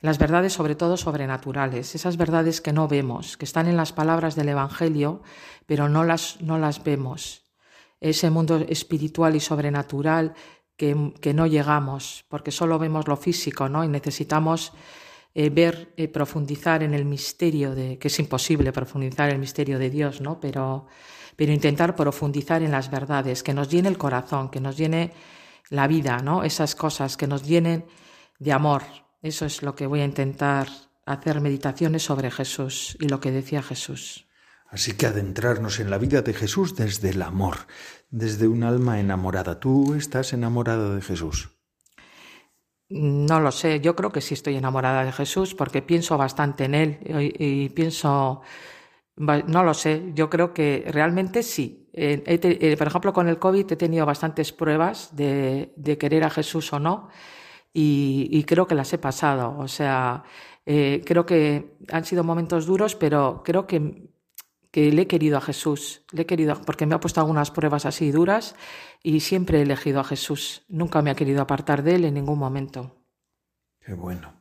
las 0.00 0.18
verdades 0.18 0.52
sobre 0.52 0.76
todo 0.76 0.96
sobrenaturales, 0.96 1.94
esas 1.94 2.16
verdades 2.16 2.60
que 2.60 2.72
no 2.72 2.86
vemos, 2.86 3.36
que 3.36 3.44
están 3.44 3.66
en 3.66 3.76
las 3.76 3.92
palabras 3.92 4.36
del 4.36 4.48
Evangelio, 4.48 5.22
pero 5.66 5.88
no 5.88 6.04
las, 6.04 6.40
no 6.40 6.58
las 6.58 6.84
vemos. 6.84 7.42
Ese 8.00 8.30
mundo 8.30 8.64
espiritual 8.68 9.34
y 9.34 9.40
sobrenatural 9.40 10.34
que, 10.76 11.12
que 11.20 11.34
no 11.34 11.48
llegamos, 11.48 12.24
porque 12.28 12.52
solo 12.52 12.78
vemos 12.78 13.08
lo 13.08 13.16
físico, 13.16 13.68
¿no? 13.68 13.82
Y 13.82 13.88
necesitamos 13.88 14.72
eh, 15.34 15.50
ver, 15.50 15.92
eh, 15.96 16.08
profundizar 16.08 16.82
en 16.82 16.94
el 16.94 17.04
misterio 17.04 17.74
de, 17.74 17.98
que 17.98 18.08
es 18.08 18.18
imposible 18.18 18.72
profundizar 18.72 19.28
en 19.28 19.34
el 19.34 19.40
misterio 19.40 19.78
de 19.78 19.90
Dios, 19.90 20.20
¿no? 20.20 20.40
Pero 20.40 20.86
pero 21.38 21.52
intentar 21.52 21.94
profundizar 21.94 22.64
en 22.64 22.72
las 22.72 22.90
verdades, 22.90 23.44
que 23.44 23.54
nos 23.54 23.68
llene 23.68 23.88
el 23.88 23.96
corazón, 23.96 24.50
que 24.50 24.60
nos 24.60 24.76
llene 24.76 25.12
la 25.70 25.86
vida, 25.86 26.18
¿no? 26.18 26.42
Esas 26.42 26.74
cosas 26.74 27.16
que 27.16 27.28
nos 27.28 27.44
llenen 27.44 27.84
de 28.40 28.50
amor. 28.50 28.82
Eso 29.22 29.46
es 29.46 29.62
lo 29.62 29.76
que 29.76 29.86
voy 29.86 30.00
a 30.00 30.04
intentar 30.04 30.66
hacer 31.06 31.40
meditaciones 31.40 32.02
sobre 32.02 32.32
Jesús 32.32 32.96
y 32.98 33.06
lo 33.08 33.20
que 33.20 33.30
decía 33.30 33.62
Jesús. 33.62 34.26
Así 34.66 34.94
que 34.94 35.06
adentrarnos 35.06 35.78
en 35.78 35.90
la 35.90 35.98
vida 35.98 36.22
de 36.22 36.34
Jesús 36.34 36.74
desde 36.74 37.10
el 37.10 37.22
amor, 37.22 37.68
desde 38.10 38.48
un 38.48 38.64
alma 38.64 38.98
enamorada. 38.98 39.60
¿Tú 39.60 39.94
estás 39.94 40.32
enamorada 40.32 40.92
de 40.92 41.02
Jesús? 41.02 41.57
No 42.90 43.40
lo 43.40 43.52
sé, 43.52 43.80
yo 43.80 43.94
creo 43.94 44.10
que 44.10 44.22
sí 44.22 44.32
estoy 44.32 44.56
enamorada 44.56 45.04
de 45.04 45.12
Jesús 45.12 45.54
porque 45.54 45.82
pienso 45.82 46.16
bastante 46.16 46.64
en 46.64 46.74
Él 46.74 46.98
y, 47.38 47.68
pienso 47.70 48.40
no 49.16 49.64
lo 49.64 49.74
sé, 49.74 50.12
yo 50.14 50.30
creo 50.30 50.54
que 50.54 50.84
realmente 50.90 51.42
sí. 51.42 51.88
Eh, 51.92 52.22
eh, 52.26 52.76
por 52.76 52.86
ejemplo, 52.86 53.12
con 53.12 53.28
el 53.28 53.38
COVID 53.38 53.72
he 53.72 53.76
tenido 53.76 54.06
bastantes 54.06 54.52
pruebas 54.52 55.14
de, 55.16 55.72
querer 55.98 56.24
a 56.24 56.30
Jesús 56.30 56.72
o 56.72 56.78
no 56.78 57.08
y, 57.72 58.44
creo 58.44 58.66
que 58.66 58.74
las 58.74 58.92
he 58.92 58.98
pasado. 58.98 59.56
O 59.58 59.68
sea, 59.68 60.24
eh, 60.64 61.02
creo 61.04 61.26
que 61.26 61.76
han 61.92 62.04
sido 62.04 62.24
momentos 62.24 62.66
duros, 62.66 62.94
pero 62.94 63.42
creo 63.44 63.66
que, 63.66 64.08
que 64.70 64.92
le 64.92 65.02
he 65.02 65.06
querido 65.06 65.38
a 65.38 65.40
Jesús. 65.40 66.02
Le 66.12 66.22
he 66.22 66.26
querido 66.26 66.60
porque 66.64 66.86
me 66.86 66.94
ha 66.94 67.00
puesto 67.00 67.20
algunas 67.20 67.50
pruebas 67.50 67.86
así 67.86 68.10
duras 68.12 68.54
y 69.02 69.20
siempre 69.20 69.58
he 69.58 69.62
elegido 69.62 70.00
a 70.00 70.04
Jesús. 70.04 70.64
Nunca 70.68 71.02
me 71.02 71.10
ha 71.10 71.14
querido 71.14 71.42
apartar 71.42 71.82
de 71.82 71.96
él 71.96 72.04
en 72.04 72.14
ningún 72.14 72.38
momento. 72.38 73.04
Qué 73.80 73.94
bueno. 73.94 74.38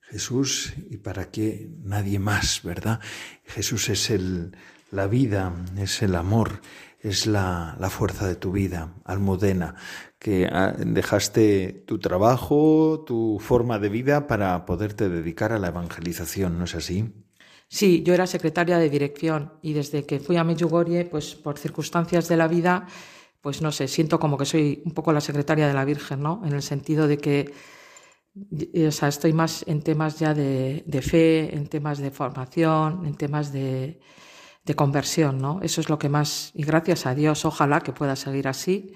Jesús 0.00 0.74
y 0.90 0.98
para 0.98 1.30
qué 1.30 1.70
nadie 1.82 2.18
más, 2.18 2.62
¿verdad? 2.62 3.00
Jesús 3.44 3.88
es 3.88 4.10
el, 4.10 4.54
la 4.90 5.06
vida, 5.06 5.54
es 5.78 6.02
el 6.02 6.14
amor, 6.14 6.60
es 7.00 7.26
la, 7.26 7.76
la 7.80 7.88
fuerza 7.88 8.28
de 8.28 8.36
tu 8.36 8.52
vida, 8.52 8.94
Almudena, 9.04 9.74
que 10.18 10.46
ah, 10.46 10.74
dejaste 10.78 11.84
tu 11.86 11.98
trabajo, 11.98 13.04
tu 13.06 13.38
forma 13.40 13.78
de 13.78 13.88
vida 13.88 14.26
para 14.26 14.66
poderte 14.66 15.08
dedicar 15.08 15.52
a 15.52 15.58
la 15.58 15.68
evangelización, 15.68 16.58
¿no 16.58 16.64
es 16.64 16.74
así? 16.74 17.12
Sí, 17.68 18.02
yo 18.02 18.12
era 18.12 18.26
secretaria 18.26 18.76
de 18.76 18.90
dirección 18.90 19.54
y 19.62 19.72
desde 19.72 20.04
que 20.04 20.20
fui 20.20 20.36
a 20.36 20.44
Medjugorje, 20.44 21.06
pues 21.06 21.34
por 21.34 21.58
circunstancias 21.58 22.28
de 22.28 22.36
la 22.36 22.46
vida, 22.46 22.86
pues 23.42 23.60
no 23.60 23.72
sé, 23.72 23.88
siento 23.88 24.18
como 24.18 24.38
que 24.38 24.46
soy 24.46 24.82
un 24.86 24.92
poco 24.92 25.12
la 25.12 25.20
secretaria 25.20 25.68
de 25.68 25.74
la 25.74 25.84
Virgen, 25.84 26.22
¿no? 26.22 26.42
En 26.44 26.54
el 26.54 26.62
sentido 26.62 27.06
de 27.08 27.18
que 27.18 27.52
o 28.34 28.90
sea, 28.90 29.08
estoy 29.08 29.32
más 29.32 29.64
en 29.68 29.82
temas 29.82 30.18
ya 30.18 30.32
de, 30.34 31.02
fe, 31.02 31.54
en 31.54 31.68
temas 31.68 31.98
de 31.98 32.10
formación, 32.10 33.04
en 33.04 33.14
temas 33.14 33.52
de, 33.52 34.00
de, 34.64 34.74
conversión, 34.74 35.38
¿no? 35.38 35.60
Eso 35.62 35.80
es 35.82 35.90
lo 35.90 35.98
que 35.98 36.08
más, 36.08 36.50
y 36.54 36.62
gracias 36.64 37.04
a 37.06 37.14
Dios, 37.14 37.44
ojalá 37.44 37.80
que 37.80 37.92
pueda 37.92 38.16
seguir 38.16 38.48
así, 38.48 38.94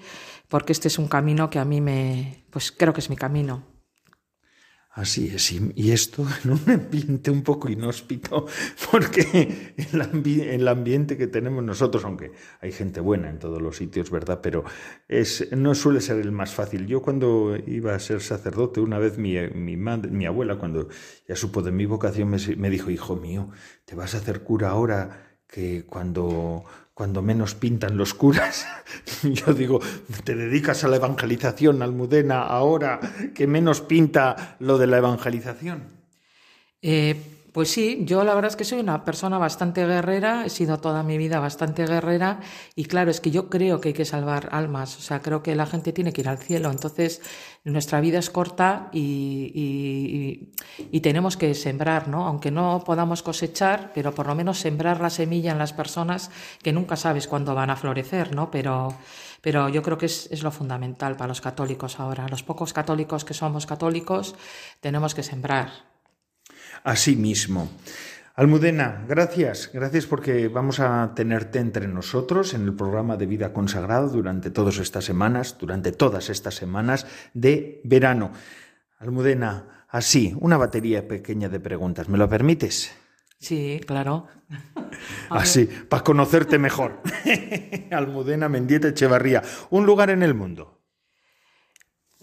porque 0.49 0.71
este 0.73 0.87
es 0.87 0.97
un 0.97 1.07
camino 1.07 1.49
que 1.49 1.59
a 1.59 1.65
mí 1.65 1.81
me, 1.81 2.45
pues 2.49 2.71
creo 2.71 2.93
que 2.93 3.01
es 3.01 3.09
mi 3.09 3.15
camino. 3.15 3.76
Así 4.97 5.27
es, 5.27 5.51
y 5.51 5.91
esto 5.91 6.25
en 6.43 6.53
un 6.53 6.69
ambiente 6.71 7.29
un 7.29 7.43
poco 7.43 7.69
inhóspito, 7.69 8.47
porque 8.91 9.75
el, 9.93 10.67
ambiente 10.67 11.17
que 11.17 11.27
tenemos 11.27 11.63
nosotros, 11.63 12.03
aunque 12.03 12.31
hay 12.61 12.71
gente 12.71 12.99
buena 12.99 13.29
en 13.29 13.37
todos 13.37 13.61
los 13.61 13.77
sitios, 13.77 14.09
¿verdad? 14.09 14.39
Pero 14.41 14.63
es, 15.07 15.51
no 15.51 15.75
suele 15.75 16.01
ser 16.01 16.17
el 16.17 16.31
más 16.31 16.55
fácil. 16.55 16.87
Yo 16.87 17.03
cuando 17.03 17.55
iba 17.67 17.93
a 17.93 17.99
ser 17.99 18.21
sacerdote, 18.21 18.79
una 18.79 18.97
vez 18.97 19.19
mi, 19.19 19.35
mi, 19.49 19.77
mi 19.77 20.25
abuela, 20.25 20.57
cuando 20.57 20.89
ya 21.27 21.35
supo 21.35 21.61
de 21.61 21.71
mi 21.71 21.85
vocación, 21.85 22.35
me 22.57 22.69
dijo, 22.71 22.89
hijo 22.89 23.15
mío, 23.15 23.51
te 23.85 23.93
vas 23.93 24.15
a 24.15 24.17
hacer 24.17 24.41
cura 24.41 24.71
ahora 24.71 25.37
que 25.45 25.85
cuando 25.85 26.65
cuando 26.97 27.21
menos 27.21 27.53
pintan 27.53 27.95
los 27.95 28.15
curas. 28.15 28.65
Yo 29.21 29.53
digo, 29.53 29.79
te 30.23 30.33
dedicas 30.33 30.83
a 30.83 30.87
la 30.87 30.95
evangelización, 30.95 31.83
Almudena, 31.83 32.41
ahora 32.41 32.99
que 33.35 33.45
menos 33.45 33.81
pinta 33.81 34.57
lo 34.59 34.79
de 34.79 34.87
la 34.87 34.97
evangelización. 34.97 35.83
Eh, 36.81 37.36
pues 37.57 37.71
sí, 37.71 38.01
yo 38.05 38.23
la 38.23 38.35
verdad 38.35 38.51
es 38.51 38.55
que 38.55 38.65
soy 38.65 38.79
una 38.79 39.03
persona 39.03 39.39
bastante 39.39 39.83
guerrera, 39.83 40.45
he 40.45 40.49
sido 40.51 40.77
toda 40.77 41.01
mi 41.01 41.17
vida 41.17 41.39
bastante 41.39 41.87
guerrera 41.87 42.39
y 42.75 42.85
claro, 42.85 43.09
es 43.09 43.19
que 43.19 43.31
yo 43.31 43.49
creo 43.49 43.81
que 43.81 43.87
hay 43.87 43.93
que 43.95 44.05
salvar 44.05 44.49
almas, 44.51 44.95
o 44.95 45.01
sea, 45.01 45.23
creo 45.23 45.41
que 45.41 45.55
la 45.55 45.65
gente 45.65 45.91
tiene 45.91 46.13
que 46.13 46.21
ir 46.21 46.29
al 46.29 46.37
cielo, 46.37 46.69
entonces 46.69 47.19
nuestra 47.63 47.99
vida 47.99 48.19
es 48.19 48.29
corta 48.29 48.89
y, 48.93 50.53
tenemos 51.01 51.35
que 51.35 51.55
sembrar, 51.55 52.07
¿no? 52.07 52.27
Aunque 52.27 52.51
no 52.51 52.83
podamos 52.85 53.23
cosechar, 53.23 53.91
pero 53.91 54.13
por 54.13 54.27
lo 54.27 54.35
menos 54.35 54.59
sembrar 54.59 55.01
la 55.01 55.09
semilla 55.09 55.51
en 55.51 55.57
las 55.57 55.73
personas 55.73 56.29
que 56.61 56.73
nunca 56.73 56.95
sabes 56.95 57.27
cuándo 57.27 57.55
van 57.55 57.71
a 57.71 57.75
florecer, 57.75 58.35
¿no? 58.35 58.51
Pero, 58.51 58.93
pero 59.41 59.67
yo 59.67 59.81
creo 59.81 59.97
que 59.97 60.05
es 60.05 60.43
lo 60.43 60.51
fundamental 60.51 61.15
para 61.17 61.29
los 61.29 61.41
católicos 61.41 61.99
ahora. 61.99 62.27
Los 62.27 62.43
pocos 62.43 62.71
católicos 62.71 63.25
que 63.25 63.33
somos 63.33 63.65
católicos 63.65 64.35
tenemos 64.79 65.15
que 65.15 65.23
sembrar 65.23 65.96
sí 66.95 67.15
mismo. 67.15 67.69
Almudena, 68.37 69.03
gracias, 69.07 69.71
gracias 69.73 70.05
porque 70.05 70.47
vamos 70.47 70.79
a 70.79 71.13
tenerte 71.15 71.57
entre 71.57 71.87
nosotros 71.87 72.53
en 72.53 72.65
el 72.65 72.75
programa 72.75 73.17
de 73.17 73.25
vida 73.25 73.51
consagrado 73.51 74.09
durante 74.09 74.51
todas 74.51 74.77
estas 74.77 75.05
semanas, 75.05 75.57
durante 75.59 75.91
todas 75.91 76.29
estas 76.29 76.53
semanas 76.53 77.07
de 77.33 77.81
verano. 77.83 78.31
Almudena, 78.99 79.85
así, 79.89 80.35
una 80.39 80.57
batería 80.57 81.07
pequeña 81.07 81.49
de 81.49 81.59
preguntas, 81.59 82.09
¿me 82.09 82.19
lo 82.19 82.29
permites? 82.29 82.91
Sí, 83.39 83.81
claro. 83.85 84.27
Así, 85.29 85.65
para 85.65 86.03
conocerte 86.03 86.57
mejor. 86.57 87.01
Almudena 87.91 88.49
Mendieta 88.49 88.87
Echevarría, 88.87 89.43
un 89.69 89.85
lugar 89.85 90.09
en 90.09 90.23
el 90.23 90.33
mundo. 90.33 90.76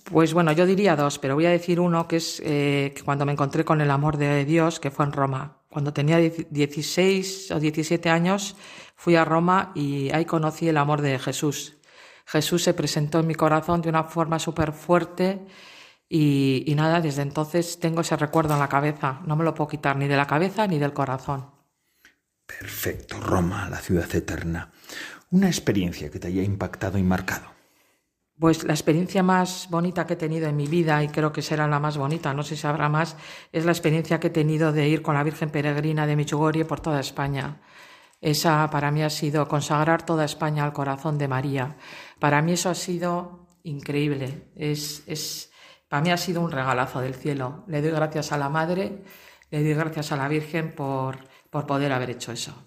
Pues 0.04 0.34
bueno, 0.34 0.52
yo 0.52 0.66
diría 0.66 0.96
dos, 0.96 1.18
pero 1.18 1.34
voy 1.34 1.46
a 1.46 1.50
decir 1.50 1.80
uno 1.80 2.06
que 2.06 2.16
es 2.16 2.40
eh, 2.44 2.94
cuando 3.04 3.24
me 3.24 3.32
encontré 3.32 3.64
con 3.64 3.80
el 3.80 3.90
amor 3.90 4.18
de 4.18 4.44
Dios, 4.44 4.78
que 4.78 4.90
fue 4.90 5.06
en 5.06 5.12
Roma. 5.12 5.62
Cuando 5.70 5.92
tenía 5.92 6.18
16 6.18 7.50
o 7.50 7.58
17 7.58 8.10
años, 8.10 8.54
fui 8.96 9.16
a 9.16 9.24
Roma 9.24 9.72
y 9.74 10.10
ahí 10.12 10.24
conocí 10.26 10.68
el 10.68 10.76
amor 10.76 11.00
de 11.00 11.18
Jesús. 11.18 11.78
Jesús 12.26 12.62
se 12.62 12.74
presentó 12.74 13.20
en 13.20 13.26
mi 13.26 13.34
corazón 13.34 13.80
de 13.82 13.88
una 13.88 14.04
forma 14.04 14.38
súper 14.38 14.72
fuerte 14.72 15.46
y 16.08 16.72
nada, 16.76 17.00
desde 17.00 17.22
entonces 17.22 17.80
tengo 17.80 18.02
ese 18.02 18.16
recuerdo 18.16 18.54
en 18.54 18.60
la 18.60 18.68
cabeza. 18.68 19.20
No 19.26 19.36
me 19.36 19.44
lo 19.44 19.54
puedo 19.54 19.68
quitar 19.68 19.96
ni 19.96 20.06
de 20.06 20.16
la 20.16 20.26
cabeza 20.26 20.66
ni 20.66 20.78
del 20.78 20.92
corazón. 20.92 21.50
Perfecto, 22.46 23.20
Roma, 23.20 23.68
la 23.70 23.78
ciudad 23.78 24.14
eterna. 24.14 24.70
Una 25.30 25.48
experiencia 25.48 26.10
que 26.10 26.18
te 26.18 26.28
haya 26.28 26.42
impactado 26.42 26.98
y 26.98 27.02
marcado. 27.02 27.54
Pues 28.38 28.64
la 28.64 28.72
experiencia 28.72 29.22
más 29.22 29.68
bonita 29.70 30.06
que 30.06 30.14
he 30.14 30.16
tenido 30.16 30.48
en 30.48 30.56
mi 30.56 30.66
vida, 30.66 31.02
y 31.04 31.08
creo 31.08 31.32
que 31.32 31.40
será 31.40 31.68
la 31.68 31.78
más 31.78 31.96
bonita, 31.96 32.34
no 32.34 32.42
sé 32.42 32.56
si 32.56 32.66
habrá 32.66 32.88
más, 32.88 33.16
es 33.52 33.64
la 33.64 33.70
experiencia 33.70 34.18
que 34.18 34.26
he 34.26 34.30
tenido 34.30 34.72
de 34.72 34.88
ir 34.88 35.02
con 35.02 35.14
la 35.14 35.22
Virgen 35.22 35.50
Peregrina 35.50 36.06
de 36.06 36.16
Michugorje 36.16 36.64
por 36.64 36.80
toda 36.80 36.98
España. 36.98 37.60
Esa 38.20 38.68
para 38.70 38.90
mí 38.90 39.02
ha 39.02 39.10
sido 39.10 39.46
consagrar 39.46 40.04
toda 40.04 40.24
España 40.24 40.64
al 40.64 40.72
corazón 40.72 41.18
de 41.18 41.28
María. 41.28 41.76
Para 42.18 42.42
mí 42.42 42.52
eso 42.52 42.70
ha 42.70 42.74
sido 42.74 43.46
increíble. 43.62 44.48
Es, 44.56 45.04
es, 45.06 45.52
para 45.88 46.02
mí 46.02 46.10
ha 46.10 46.16
sido 46.16 46.40
un 46.40 46.50
regalazo 46.50 47.00
del 47.00 47.14
cielo. 47.14 47.64
Le 47.68 47.82
doy 47.82 47.90
gracias 47.90 48.32
a 48.32 48.38
la 48.38 48.48
Madre, 48.48 49.04
le 49.50 49.62
doy 49.62 49.74
gracias 49.74 50.10
a 50.10 50.16
la 50.16 50.26
Virgen 50.26 50.72
por, 50.72 51.18
por 51.50 51.66
poder 51.66 51.92
haber 51.92 52.10
hecho 52.10 52.32
eso. 52.32 52.66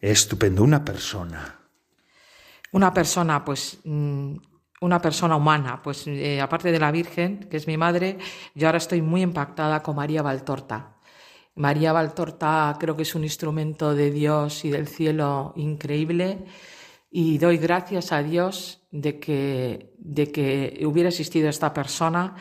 Estupendo, 0.00 0.62
una 0.62 0.84
persona. 0.84 1.58
Una 2.72 2.92
persona, 2.92 3.44
pues 3.44 3.78
mm, 3.84 4.36
una 4.82 5.00
persona 5.00 5.36
humana. 5.36 5.80
Pues 5.82 6.06
eh, 6.06 6.40
aparte 6.40 6.70
de 6.70 6.78
la 6.78 6.90
Virgen, 6.90 7.48
que 7.48 7.56
es 7.56 7.66
mi 7.66 7.76
madre, 7.76 8.18
yo 8.54 8.66
ahora 8.66 8.78
estoy 8.78 9.00
muy 9.00 9.22
impactada 9.22 9.82
con 9.82 9.96
María 9.96 10.22
Valtorta. 10.22 10.96
María 11.54 11.92
Valtorta 11.92 12.76
creo 12.78 12.96
que 12.96 13.02
es 13.02 13.14
un 13.14 13.24
instrumento 13.24 13.94
de 13.94 14.10
Dios 14.10 14.64
y 14.64 14.70
del 14.70 14.88
cielo 14.88 15.52
increíble 15.56 16.38
y 17.10 17.38
doy 17.38 17.58
gracias 17.58 18.10
a 18.10 18.22
Dios 18.22 18.80
de 18.90 19.18
que, 19.20 19.94
de 19.98 20.32
que 20.32 20.82
hubiera 20.86 21.10
existido 21.10 21.48
esta 21.48 21.72
persona 21.74 22.34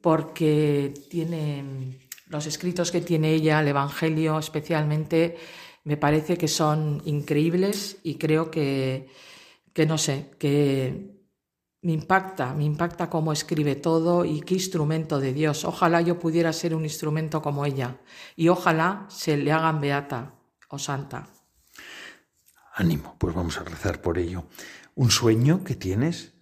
porque 0.00 0.92
tiene 1.08 2.00
los 2.28 2.46
escritos 2.46 2.90
que 2.90 3.00
tiene 3.00 3.32
ella, 3.34 3.60
el 3.60 3.68
Evangelio 3.68 4.38
especialmente, 4.38 5.36
me 5.84 5.96
parece 5.96 6.36
que 6.36 6.48
son 6.48 7.02
increíbles 7.04 7.98
y 8.02 8.16
creo 8.16 8.50
que, 8.50 9.06
que 9.72 9.86
no 9.86 9.96
sé, 9.96 10.30
que 10.38 11.13
me 11.84 11.92
impacta, 11.92 12.54
me 12.54 12.64
impacta 12.64 13.10
cómo 13.10 13.30
escribe 13.30 13.76
todo 13.76 14.24
y 14.24 14.40
qué 14.40 14.54
instrumento 14.54 15.20
de 15.20 15.34
Dios. 15.34 15.66
Ojalá 15.66 16.00
yo 16.00 16.18
pudiera 16.18 16.50
ser 16.54 16.74
un 16.74 16.84
instrumento 16.84 17.42
como 17.42 17.66
ella 17.66 17.98
y 18.36 18.48
ojalá 18.48 19.04
se 19.08 19.36
le 19.36 19.52
hagan 19.52 19.82
beata 19.82 20.32
o 20.70 20.78
santa. 20.78 21.28
Ánimo, 22.74 23.16
pues 23.18 23.34
vamos 23.34 23.58
a 23.58 23.64
rezar 23.64 24.00
por 24.00 24.18
ello. 24.18 24.44
¿Un 24.94 25.10
sueño 25.10 25.62
que 25.62 25.74
tienes? 25.74 26.32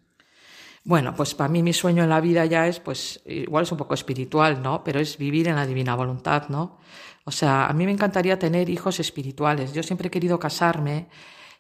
Bueno, 0.85 1.15
pues 1.17 1.35
para 1.35 1.49
mí 1.49 1.61
mi 1.65 1.73
sueño 1.73 2.05
en 2.05 2.11
la 2.11 2.21
vida 2.21 2.47
ya 2.47 2.69
es, 2.69 2.79
pues 2.79 3.21
igual 3.27 3.65
es 3.65 3.73
un 3.73 3.79
poco 3.79 3.95
espiritual, 3.95 4.63
¿no? 4.63 4.85
Pero 4.85 5.01
es 5.01 5.19
vivir 5.19 5.49
en 5.49 5.57
la 5.57 5.67
divina 5.67 5.97
voluntad, 5.97 6.49
¿no? 6.51 6.79
O 7.25 7.33
sea, 7.33 7.67
a 7.67 7.73
mí 7.73 7.85
me 7.85 7.93
encantaría 7.93 8.39
tener 8.39 8.71
hijos 8.71 9.01
espirituales. 9.01 9.73
Yo 9.73 9.83
siempre 9.83 10.07
he 10.07 10.11
querido 10.11 10.39
casarme 10.39 11.09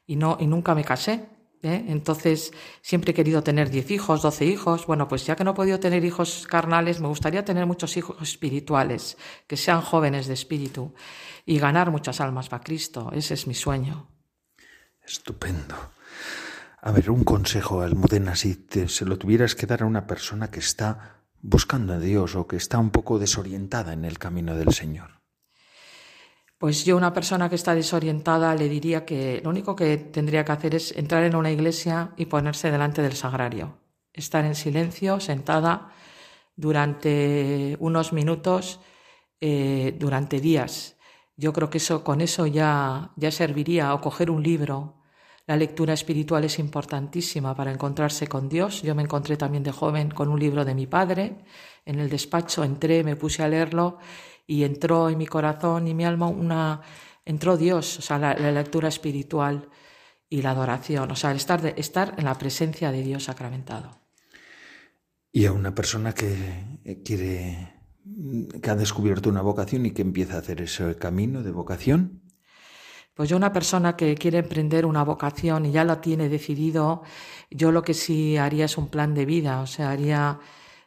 y 0.06 0.14
no 0.14 0.36
y 0.38 0.46
nunca 0.46 0.72
me 0.76 0.84
casé. 0.84 1.41
¿Eh? 1.62 1.84
Entonces, 1.88 2.52
siempre 2.80 3.12
he 3.12 3.14
querido 3.14 3.42
tener 3.42 3.70
10 3.70 3.90
hijos, 3.90 4.22
12 4.22 4.44
hijos. 4.44 4.86
Bueno, 4.86 5.08
pues 5.08 5.24
ya 5.24 5.36
que 5.36 5.44
no 5.44 5.52
he 5.52 5.54
podido 5.54 5.80
tener 5.80 6.04
hijos 6.04 6.46
carnales, 6.48 7.00
me 7.00 7.08
gustaría 7.08 7.44
tener 7.44 7.66
muchos 7.66 7.96
hijos 7.96 8.20
espirituales, 8.20 9.16
que 9.46 9.56
sean 9.56 9.80
jóvenes 9.80 10.26
de 10.26 10.34
espíritu 10.34 10.94
y 11.46 11.58
ganar 11.58 11.90
muchas 11.90 12.20
almas 12.20 12.48
para 12.48 12.62
Cristo. 12.62 13.10
Ese 13.14 13.34
es 13.34 13.46
mi 13.46 13.54
sueño. 13.54 14.08
Estupendo. 15.04 15.74
A 16.80 16.90
ver, 16.90 17.10
un 17.10 17.24
consejo, 17.24 17.80
Almudena, 17.80 18.34
si 18.34 18.56
te, 18.56 18.88
se 18.88 19.04
lo 19.04 19.16
tuvieras 19.16 19.54
que 19.54 19.66
dar 19.66 19.82
a 19.82 19.86
una 19.86 20.06
persona 20.06 20.50
que 20.50 20.58
está 20.58 21.22
buscando 21.40 21.94
a 21.94 21.98
Dios 21.98 22.34
o 22.34 22.46
que 22.46 22.56
está 22.56 22.78
un 22.78 22.90
poco 22.90 23.18
desorientada 23.18 23.92
en 23.92 24.04
el 24.04 24.18
camino 24.18 24.56
del 24.56 24.72
Señor. 24.72 25.21
Pues 26.62 26.84
yo, 26.84 26.96
una 26.96 27.12
persona 27.12 27.48
que 27.48 27.56
está 27.56 27.74
desorientada, 27.74 28.54
le 28.54 28.68
diría 28.68 29.04
que 29.04 29.40
lo 29.42 29.50
único 29.50 29.74
que 29.74 29.96
tendría 29.96 30.44
que 30.44 30.52
hacer 30.52 30.76
es 30.76 30.96
entrar 30.96 31.24
en 31.24 31.34
una 31.34 31.50
iglesia 31.50 32.12
y 32.16 32.26
ponerse 32.26 32.70
delante 32.70 33.02
del 33.02 33.14
sagrario. 33.14 33.80
Estar 34.12 34.44
en 34.44 34.54
silencio, 34.54 35.18
sentada, 35.18 35.90
durante 36.54 37.76
unos 37.80 38.12
minutos, 38.12 38.78
eh, 39.40 39.96
durante 39.98 40.38
días. 40.38 40.96
Yo 41.36 41.52
creo 41.52 41.68
que 41.68 41.78
eso, 41.78 42.04
con 42.04 42.20
eso 42.20 42.46
ya, 42.46 43.10
ya 43.16 43.32
serviría, 43.32 43.92
o 43.92 44.00
coger 44.00 44.30
un 44.30 44.44
libro. 44.44 45.02
La 45.48 45.56
lectura 45.56 45.94
espiritual 45.94 46.44
es 46.44 46.60
importantísima 46.60 47.56
para 47.56 47.72
encontrarse 47.72 48.28
con 48.28 48.48
Dios. 48.48 48.82
Yo 48.82 48.94
me 48.94 49.02
encontré 49.02 49.36
también 49.36 49.64
de 49.64 49.72
joven 49.72 50.12
con 50.12 50.28
un 50.28 50.38
libro 50.38 50.64
de 50.64 50.76
mi 50.76 50.86
padre. 50.86 51.44
En 51.84 51.98
el 51.98 52.08
despacho 52.08 52.62
entré, 52.62 53.02
me 53.02 53.16
puse 53.16 53.42
a 53.42 53.48
leerlo 53.48 53.98
y 54.46 54.64
entró 54.64 55.08
en 55.08 55.18
mi 55.18 55.26
corazón 55.26 55.88
y 55.88 55.94
mi 55.94 56.04
alma 56.04 56.28
una 56.28 56.82
entró 57.24 57.56
Dios, 57.56 57.98
o 57.98 58.02
sea, 58.02 58.18
la, 58.18 58.34
lectura 58.34 58.88
espiritual 58.88 59.68
y 60.28 60.42
la 60.42 60.50
adoración, 60.50 61.10
o 61.10 61.16
sea, 61.16 61.30
el 61.30 61.36
estar, 61.36 61.60
de, 61.62 61.74
estar 61.76 62.14
en 62.18 62.24
la 62.24 62.34
presencia 62.34 62.90
de 62.90 63.02
Dios 63.02 63.24
sacramentado. 63.24 64.00
Y 65.30 65.46
a 65.46 65.52
una 65.52 65.74
persona 65.74 66.12
que 66.14 66.78
eh, 66.84 67.02
quiere, 67.02 67.74
que 68.60 68.70
ha 68.70 68.76
descubierto 68.76 69.30
una 69.30 69.42
vocación 69.42 69.86
y 69.86 69.92
que 69.92 70.02
empieza 70.02 70.34
a 70.34 70.38
hacer 70.38 70.60
ese 70.60 70.96
camino 70.96 71.42
de 71.42 71.52
vocación. 71.52 72.22
Pues 73.14 73.28
yo 73.28 73.36
una 73.36 73.52
persona 73.52 73.94
que 73.94 74.14
quiere 74.14 74.38
emprender 74.38 74.86
una 74.86 75.04
vocación 75.04 75.66
y 75.66 75.72
ya 75.72 75.84
lo 75.84 75.98
tiene 75.98 76.28
decidido, 76.28 77.02
yo 77.50 77.70
lo 77.70 77.82
que 77.82 77.92
sí 77.92 78.38
haría 78.38 78.64
es 78.64 78.78
un 78.78 78.88
plan 78.88 79.14
de 79.14 79.26
vida, 79.26 79.60
o 79.60 79.66
sea, 79.66 79.90
haría 79.90 80.40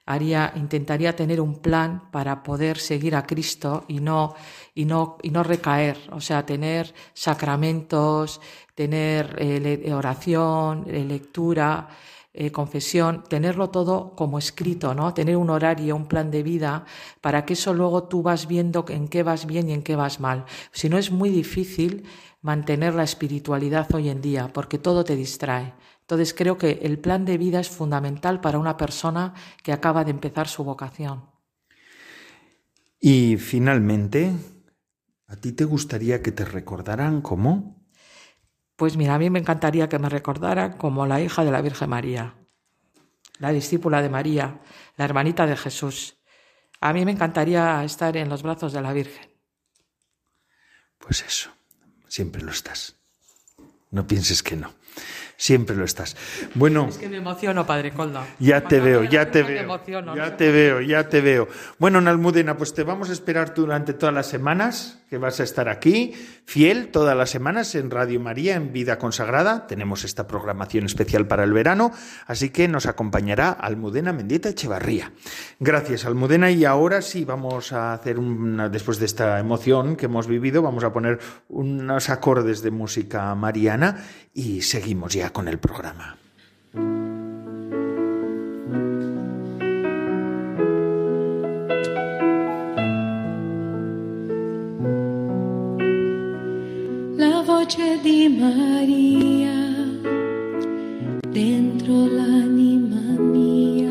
haría, 0.05 0.53
intentaría 0.55 1.15
tener 1.15 1.41
un 1.41 1.55
plan 1.55 2.09
para 2.11 2.43
poder 2.43 2.77
seguir 2.77 3.15
a 3.15 3.25
Cristo 3.25 3.85
y 3.87 3.99
no, 3.99 4.35
y 4.73 4.85
no, 4.85 5.17
y 5.23 5.29
no 5.31 5.43
recaer, 5.43 5.97
o 6.11 6.21
sea, 6.21 6.45
tener 6.45 6.93
sacramentos, 7.13 8.39
tener 8.75 9.35
eh, 9.39 9.93
oración, 9.93 10.85
eh, 10.87 11.03
lectura, 11.03 11.87
eh, 12.37 12.51
confesión, 12.51 13.23
tenerlo 13.29 13.69
todo 13.69 14.13
como 14.13 14.37
escrito, 14.37 14.93
¿no? 14.93 15.13
Tener 15.13 15.37
un 15.37 15.49
horario, 15.49 15.95
un 15.95 16.05
plan 16.05 16.29
de 16.29 16.43
vida, 16.43 16.83
para 17.21 17.45
que 17.45 17.53
eso 17.53 17.73
luego 17.73 18.03
tú 18.03 18.21
vas 18.21 18.45
viendo 18.45 18.83
en 18.89 19.07
qué 19.07 19.23
vas 19.23 19.45
bien 19.45 19.69
y 19.69 19.73
en 19.73 19.81
qué 19.83 19.95
vas 19.95 20.19
mal. 20.19 20.43
Si 20.73 20.89
no 20.89 20.97
es 20.97 21.11
muy 21.11 21.29
difícil 21.29 22.03
mantener 22.41 22.93
la 22.93 23.03
espiritualidad 23.03 23.87
hoy 23.95 24.09
en 24.09 24.21
día, 24.21 24.51
porque 24.53 24.77
todo 24.77 25.05
te 25.05 25.15
distrae. 25.15 25.73
Entonces 26.05 26.35
creo 26.35 26.55
que 26.55 26.81
el 26.83 26.99
plan 26.99 27.25
de 27.25 27.39
vida 27.39 27.59
es 27.59 27.69
fundamental 27.69 28.39
para 28.39 28.59
una 28.59 28.77
persona 28.77 29.33
que 29.63 29.73
acaba 29.73 30.03
de 30.03 30.11
empezar 30.11 30.47
su 30.47 30.63
vocación. 30.63 31.31
Y 32.99 33.37
finalmente, 33.37 34.31
¿a 35.25 35.35
ti 35.35 35.51
te 35.53 35.65
gustaría 35.65 36.21
que 36.21 36.31
te 36.31 36.45
recordaran 36.45 37.21
como? 37.21 37.87
Pues 38.75 38.97
mira, 38.97 39.15
a 39.15 39.19
mí 39.19 39.31
me 39.31 39.39
encantaría 39.39 39.89
que 39.89 39.97
me 39.97 40.09
recordaran 40.09 40.77
como 40.77 41.07
la 41.07 41.21
hija 41.21 41.43
de 41.43 41.51
la 41.51 41.61
Virgen 41.61 41.89
María, 41.89 42.35
la 43.39 43.51
discípula 43.51 44.03
de 44.03 44.09
María, 44.09 44.61
la 44.97 45.05
hermanita 45.05 45.47
de 45.47 45.57
Jesús. 45.57 46.19
A 46.81 46.93
mí 46.93 47.03
me 47.03 47.13
encantaría 47.13 47.83
estar 47.83 48.15
en 48.15 48.29
los 48.29 48.43
brazos 48.43 48.73
de 48.73 48.81
la 48.81 48.93
Virgen. 48.93 49.27
Pues 50.99 51.23
eso, 51.25 51.49
siempre 52.07 52.43
lo 52.43 52.51
estás. 52.51 52.95
No 53.89 54.05
pienses 54.05 54.43
que 54.43 54.55
no 54.55 54.84
siempre 55.37 55.75
lo 55.75 55.85
estás. 55.85 56.15
Bueno. 56.53 56.87
Es 56.89 56.97
que 56.97 57.09
me 57.09 57.17
emociono, 57.17 57.65
Padre 57.65 57.91
Coldo. 57.91 58.21
Ya 58.39 58.61
te 58.61 58.79
veo, 58.79 59.03
ya 59.03 59.31
te 59.31 59.43
veo. 59.43 59.79
ya 60.15 60.37
te 60.37 60.51
veo, 60.51 60.81
ya 60.81 61.09
te 61.09 61.21
veo. 61.21 61.47
Bueno, 61.77 62.01
Nalmudena, 62.01 62.57
pues 62.57 62.73
te 62.73 62.83
vamos 62.83 63.09
a 63.09 63.13
esperar 63.13 63.53
durante 63.53 63.93
todas 63.93 64.13
las 64.13 64.27
semanas 64.27 64.99
que 65.09 65.17
vas 65.17 65.39
a 65.39 65.43
estar 65.43 65.69
aquí, 65.69 66.13
fiel 66.45 66.87
todas 66.87 67.15
las 67.15 67.29
semanas 67.29 67.75
en 67.75 67.91
Radio 67.91 68.19
María, 68.19 68.55
en 68.55 68.73
Vida 68.73 68.97
Consagrada. 68.97 69.67
Tenemos 69.67 70.03
esta 70.03 70.27
programación 70.27 70.85
especial 70.85 71.27
para 71.27 71.43
el 71.43 71.53
verano, 71.53 71.91
así 72.25 72.49
que 72.49 72.67
nos 72.67 72.85
acompañará 72.85 73.51
Almudena 73.51 74.13
Mendieta 74.13 74.49
Echevarría. 74.49 75.11
Gracias, 75.59 76.05
Almudena. 76.05 76.49
Y 76.51 76.65
ahora 76.65 77.01
sí, 77.01 77.23
vamos 77.23 77.71
a 77.71 77.93
hacer 77.93 78.17
una, 78.17 78.69
después 78.69 78.99
de 78.99 79.05
esta 79.05 79.39
emoción 79.39 79.95
que 79.95 80.07
hemos 80.07 80.27
vivido, 80.27 80.61
vamos 80.61 80.83
a 80.83 80.91
poner 80.91 81.19
unos 81.49 82.09
acordes 82.09 82.61
de 82.61 82.71
música 82.71 83.33
mariana 83.35 84.03
y 84.33 84.63
seguimos 84.63 84.84
ya 84.85 85.31
con 85.31 85.47
el 85.47 85.57
programa. 85.57 86.15
La 97.17 97.41
voce 97.41 97.99
di 98.03 98.29
Maria 98.29 99.53
dentro 101.29 102.05
l'anima 102.05 103.19
mia, 103.19 103.89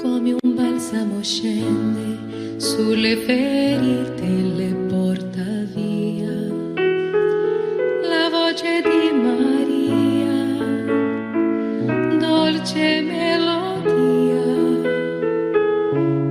come 0.00 0.34
un 0.42 0.54
balsamo 0.54 1.22
scende 1.22 2.58
sulle 2.58 3.16
ferite 3.18 4.22
e 4.22 4.89
voce 8.60 8.82
di 8.82 9.10
Maria, 9.16 10.36
dolce 12.18 13.00
melodia, 13.00 14.44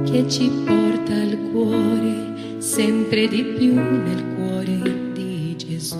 che 0.05 0.30
ci 0.30 0.47
porta 0.63 1.13
al 1.13 1.39
cuore 1.51 2.59
sempre 2.59 3.27
di 3.27 3.43
più 3.43 3.73
nel 3.73 4.23
cuore 4.36 5.11
di 5.13 5.55
Gesù. 5.57 5.97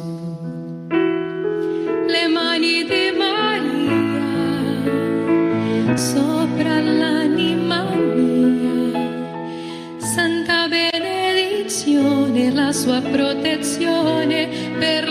Le 2.08 2.28
mani 2.28 2.84
di 2.84 3.12
Maria 3.18 3.88
sopra 5.98 6.80
l'anima 6.80 7.90
mia, 7.96 9.02
santa 9.98 10.68
benedizione, 10.68 12.52
la 12.52 12.72
sua 12.72 13.02
protezione 13.02 14.48
per 14.78 15.09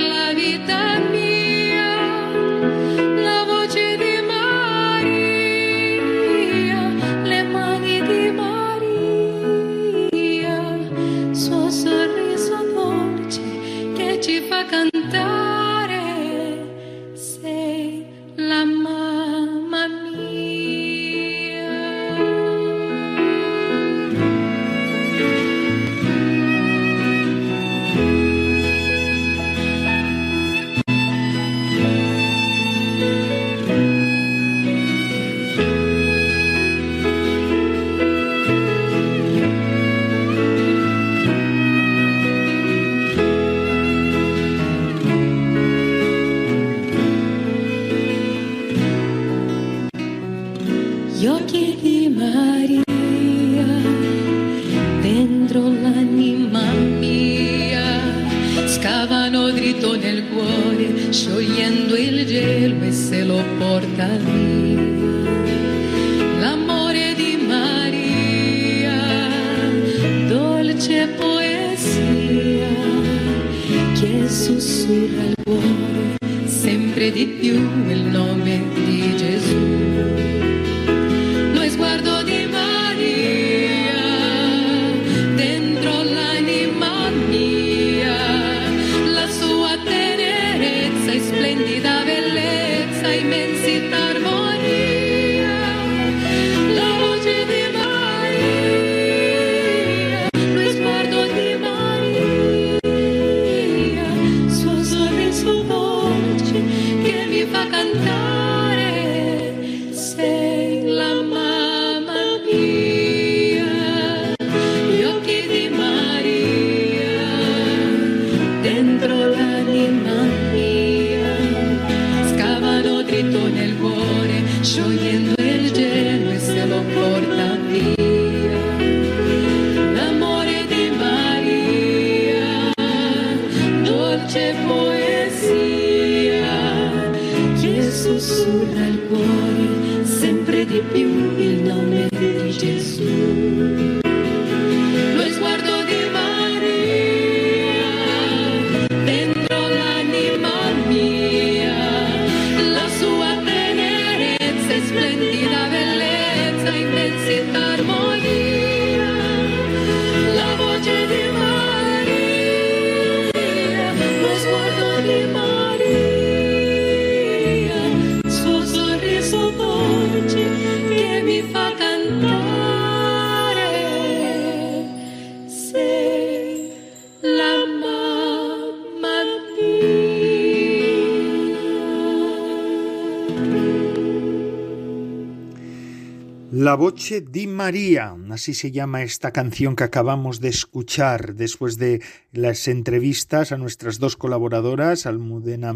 La 186.68 186.74
voce 186.74 187.22
di 187.22 187.46
María, 187.46 188.14
así 188.30 188.52
se 188.52 188.70
llama 188.70 189.02
esta 189.02 189.32
canción 189.32 189.74
que 189.74 189.84
acabamos 189.84 190.38
de 190.38 190.50
escuchar 190.50 191.34
después 191.34 191.78
de 191.78 192.02
las 192.30 192.68
entrevistas 192.68 193.52
a 193.52 193.56
nuestras 193.56 193.98
dos 193.98 194.18
colaboradoras, 194.18 195.06
Almudena 195.06 195.74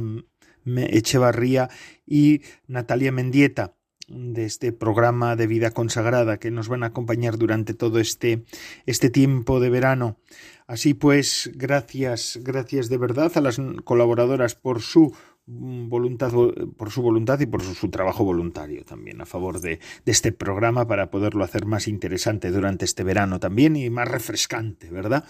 Echevarría 0.66 1.70
y 2.06 2.42
Natalia 2.66 3.10
Mendieta 3.10 3.72
de 4.06 4.44
este 4.44 4.70
programa 4.72 5.34
de 5.34 5.46
vida 5.46 5.70
consagrada 5.70 6.36
que 6.36 6.50
nos 6.50 6.68
van 6.68 6.82
a 6.82 6.88
acompañar 6.88 7.38
durante 7.38 7.72
todo 7.72 7.98
este, 7.98 8.44
este 8.84 9.08
tiempo 9.08 9.60
de 9.60 9.70
verano. 9.70 10.18
Así 10.66 10.92
pues, 10.92 11.50
gracias, 11.54 12.38
gracias 12.42 12.90
de 12.90 12.98
verdad 12.98 13.32
a 13.34 13.40
las 13.40 13.58
colaboradoras 13.84 14.56
por 14.56 14.82
su 14.82 15.14
voluntad 15.46 16.32
por 16.76 16.90
su 16.90 17.02
voluntad 17.02 17.40
y 17.40 17.46
por 17.46 17.62
su, 17.62 17.90
trabajo 17.90 18.24
voluntario 18.24 18.84
también 18.84 19.20
a 19.20 19.26
favor 19.26 19.60
de, 19.60 19.80
de, 20.04 20.12
este 20.12 20.32
programa 20.32 20.86
para 20.86 21.10
poderlo 21.10 21.44
hacer 21.44 21.66
más 21.66 21.88
interesante 21.88 22.50
durante 22.50 22.84
este 22.84 23.02
verano 23.02 23.40
también 23.40 23.76
y 23.76 23.90
más 23.90 24.08
refrescante, 24.08 24.90
¿verdad? 24.90 25.24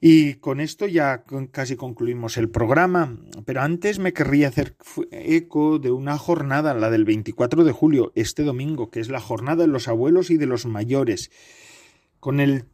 Y 0.00 0.34
con 0.34 0.60
esto 0.60 0.86
ya 0.86 1.24
casi 1.50 1.76
concluimos 1.76 2.36
el 2.36 2.50
programa, 2.50 3.18
pero 3.44 3.62
antes 3.62 3.98
me 3.98 4.12
querría 4.12 4.48
hacer 4.48 4.76
eco 5.10 5.78
de 5.78 5.90
una 5.90 6.18
jornada, 6.18 6.74
la 6.74 6.90
del 6.90 7.04
24 7.04 7.64
de 7.64 7.72
julio, 7.72 8.12
este 8.14 8.42
domingo, 8.42 8.90
que 8.90 9.00
es 9.00 9.08
la 9.08 9.20
jornada 9.20 9.62
de 9.62 9.68
los 9.68 9.88
abuelos 9.88 10.30
y 10.30 10.36
de 10.36 10.46
los 10.46 10.66
mayores, 10.66 11.30
con 12.20 12.40
el 12.40 12.64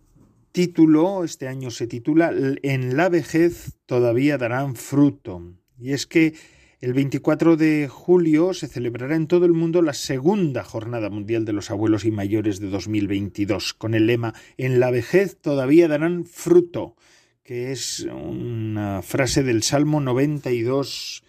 título, 0.50 1.24
este 1.24 1.48
año 1.48 1.70
se 1.70 1.86
titula 1.86 2.32
En 2.62 2.96
la 2.96 3.08
vejez 3.08 3.78
todavía 3.86 4.36
darán 4.36 4.74
fruto. 4.74 5.61
Y 5.82 5.92
es 5.92 6.06
que 6.06 6.34
el 6.80 6.94
24 6.94 7.56
de 7.56 7.88
julio 7.88 8.54
se 8.54 8.68
celebrará 8.68 9.16
en 9.16 9.26
todo 9.26 9.46
el 9.46 9.52
mundo 9.52 9.82
la 9.82 9.94
segunda 9.94 10.62
Jornada 10.62 11.10
Mundial 11.10 11.44
de 11.44 11.52
los 11.52 11.72
Abuelos 11.72 12.04
y 12.04 12.12
Mayores 12.12 12.60
de 12.60 12.68
2022, 12.68 13.74
con 13.74 13.94
el 13.94 14.06
lema 14.06 14.32
En 14.56 14.78
la 14.78 14.92
vejez 14.92 15.36
todavía 15.40 15.88
darán 15.88 16.24
fruto, 16.24 16.94
que 17.42 17.72
es 17.72 18.00
una 18.00 19.02
frase 19.02 19.42
del 19.42 19.64
Salmo 19.64 20.00
92. 20.00 21.24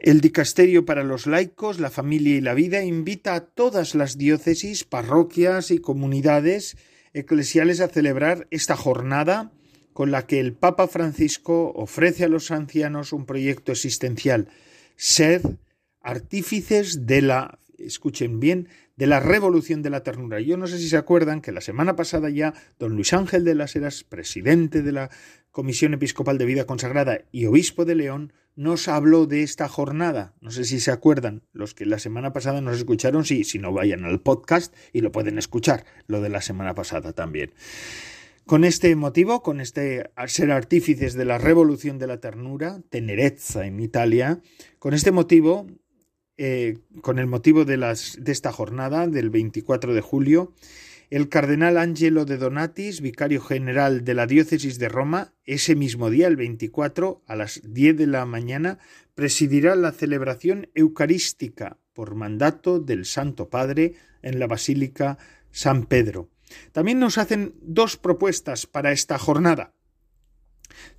El 0.00 0.20
Dicasterio 0.20 0.84
para 0.84 1.04
los 1.04 1.26
laicos, 1.26 1.80
la 1.80 1.90
familia 1.90 2.36
y 2.36 2.40
la 2.42 2.52
vida 2.52 2.84
invita 2.84 3.34
a 3.34 3.40
todas 3.40 3.94
las 3.94 4.18
diócesis, 4.18 4.84
parroquias 4.84 5.70
y 5.70 5.78
comunidades 5.78 6.76
eclesiales 7.14 7.80
a 7.80 7.88
celebrar 7.88 8.46
esta 8.50 8.76
jornada 8.76 9.52
con 9.98 10.12
la 10.12 10.28
que 10.28 10.38
el 10.38 10.52
Papa 10.52 10.86
Francisco 10.86 11.72
ofrece 11.74 12.22
a 12.24 12.28
los 12.28 12.52
ancianos 12.52 13.12
un 13.12 13.26
proyecto 13.26 13.72
existencial, 13.72 14.46
sed 14.94 15.42
artífices 16.02 17.04
de 17.04 17.20
la, 17.20 17.58
escuchen 17.78 18.38
bien, 18.38 18.68
de 18.94 19.08
la 19.08 19.18
revolución 19.18 19.82
de 19.82 19.90
la 19.90 20.04
ternura. 20.04 20.38
Yo 20.38 20.56
no 20.56 20.68
sé 20.68 20.78
si 20.78 20.88
se 20.88 20.98
acuerdan 20.98 21.40
que 21.40 21.50
la 21.50 21.60
semana 21.60 21.96
pasada 21.96 22.30
ya 22.30 22.54
don 22.78 22.94
Luis 22.94 23.12
Ángel 23.12 23.42
de 23.42 23.56
las 23.56 23.74
Heras, 23.74 24.04
presidente 24.04 24.82
de 24.82 24.92
la 24.92 25.10
Comisión 25.50 25.94
Episcopal 25.94 26.38
de 26.38 26.44
Vida 26.44 26.64
Consagrada 26.64 27.22
y 27.32 27.46
obispo 27.46 27.84
de 27.84 27.96
León, 27.96 28.32
nos 28.54 28.86
habló 28.86 29.26
de 29.26 29.42
esta 29.42 29.66
jornada. 29.66 30.32
No 30.40 30.52
sé 30.52 30.64
si 30.64 30.78
se 30.78 30.92
acuerdan 30.92 31.42
los 31.52 31.74
que 31.74 31.86
la 31.86 31.98
semana 31.98 32.32
pasada 32.32 32.60
nos 32.60 32.76
escucharon, 32.76 33.24
sí, 33.24 33.42
si 33.42 33.58
no 33.58 33.72
vayan 33.72 34.04
al 34.04 34.20
podcast 34.20 34.72
y 34.92 35.00
lo 35.00 35.10
pueden 35.10 35.38
escuchar, 35.38 35.84
lo 36.06 36.20
de 36.20 36.28
la 36.28 36.40
semana 36.40 36.76
pasada 36.76 37.12
también. 37.14 37.50
Con 38.48 38.64
este 38.64 38.96
motivo, 38.96 39.42
con 39.42 39.60
este 39.60 40.08
ser 40.26 40.52
artífices 40.52 41.12
de 41.12 41.26
la 41.26 41.36
revolución 41.36 41.98
de 41.98 42.06
la 42.06 42.18
ternura, 42.18 42.80
tenerezza 42.88 43.66
en 43.66 43.78
Italia, 43.78 44.40
con 44.78 44.94
este 44.94 45.12
motivo, 45.12 45.66
eh, 46.38 46.78
con 47.02 47.18
el 47.18 47.26
motivo 47.26 47.66
de, 47.66 47.76
de 47.76 48.32
esta 48.32 48.50
jornada 48.50 49.06
del 49.06 49.28
24 49.28 49.92
de 49.92 50.00
julio, 50.00 50.54
el 51.10 51.28
cardenal 51.28 51.76
Angelo 51.76 52.24
de 52.24 52.38
Donatis, 52.38 53.02
vicario 53.02 53.42
general 53.42 54.02
de 54.02 54.14
la 54.14 54.26
diócesis 54.26 54.78
de 54.78 54.88
Roma, 54.88 55.34
ese 55.44 55.76
mismo 55.76 56.08
día, 56.08 56.26
el 56.26 56.36
24, 56.36 57.22
a 57.26 57.36
las 57.36 57.60
10 57.62 57.98
de 57.98 58.06
la 58.06 58.24
mañana, 58.24 58.78
presidirá 59.14 59.76
la 59.76 59.92
celebración 59.92 60.70
eucarística 60.74 61.76
por 61.92 62.14
mandato 62.14 62.80
del 62.80 63.04
Santo 63.04 63.50
Padre 63.50 63.92
en 64.22 64.38
la 64.38 64.46
Basílica 64.46 65.18
San 65.50 65.84
Pedro. 65.84 66.30
También 66.72 66.98
nos 66.98 67.18
hacen 67.18 67.54
dos 67.60 67.96
propuestas 67.96 68.66
para 68.66 68.92
esta 68.92 69.18
jornada. 69.18 69.74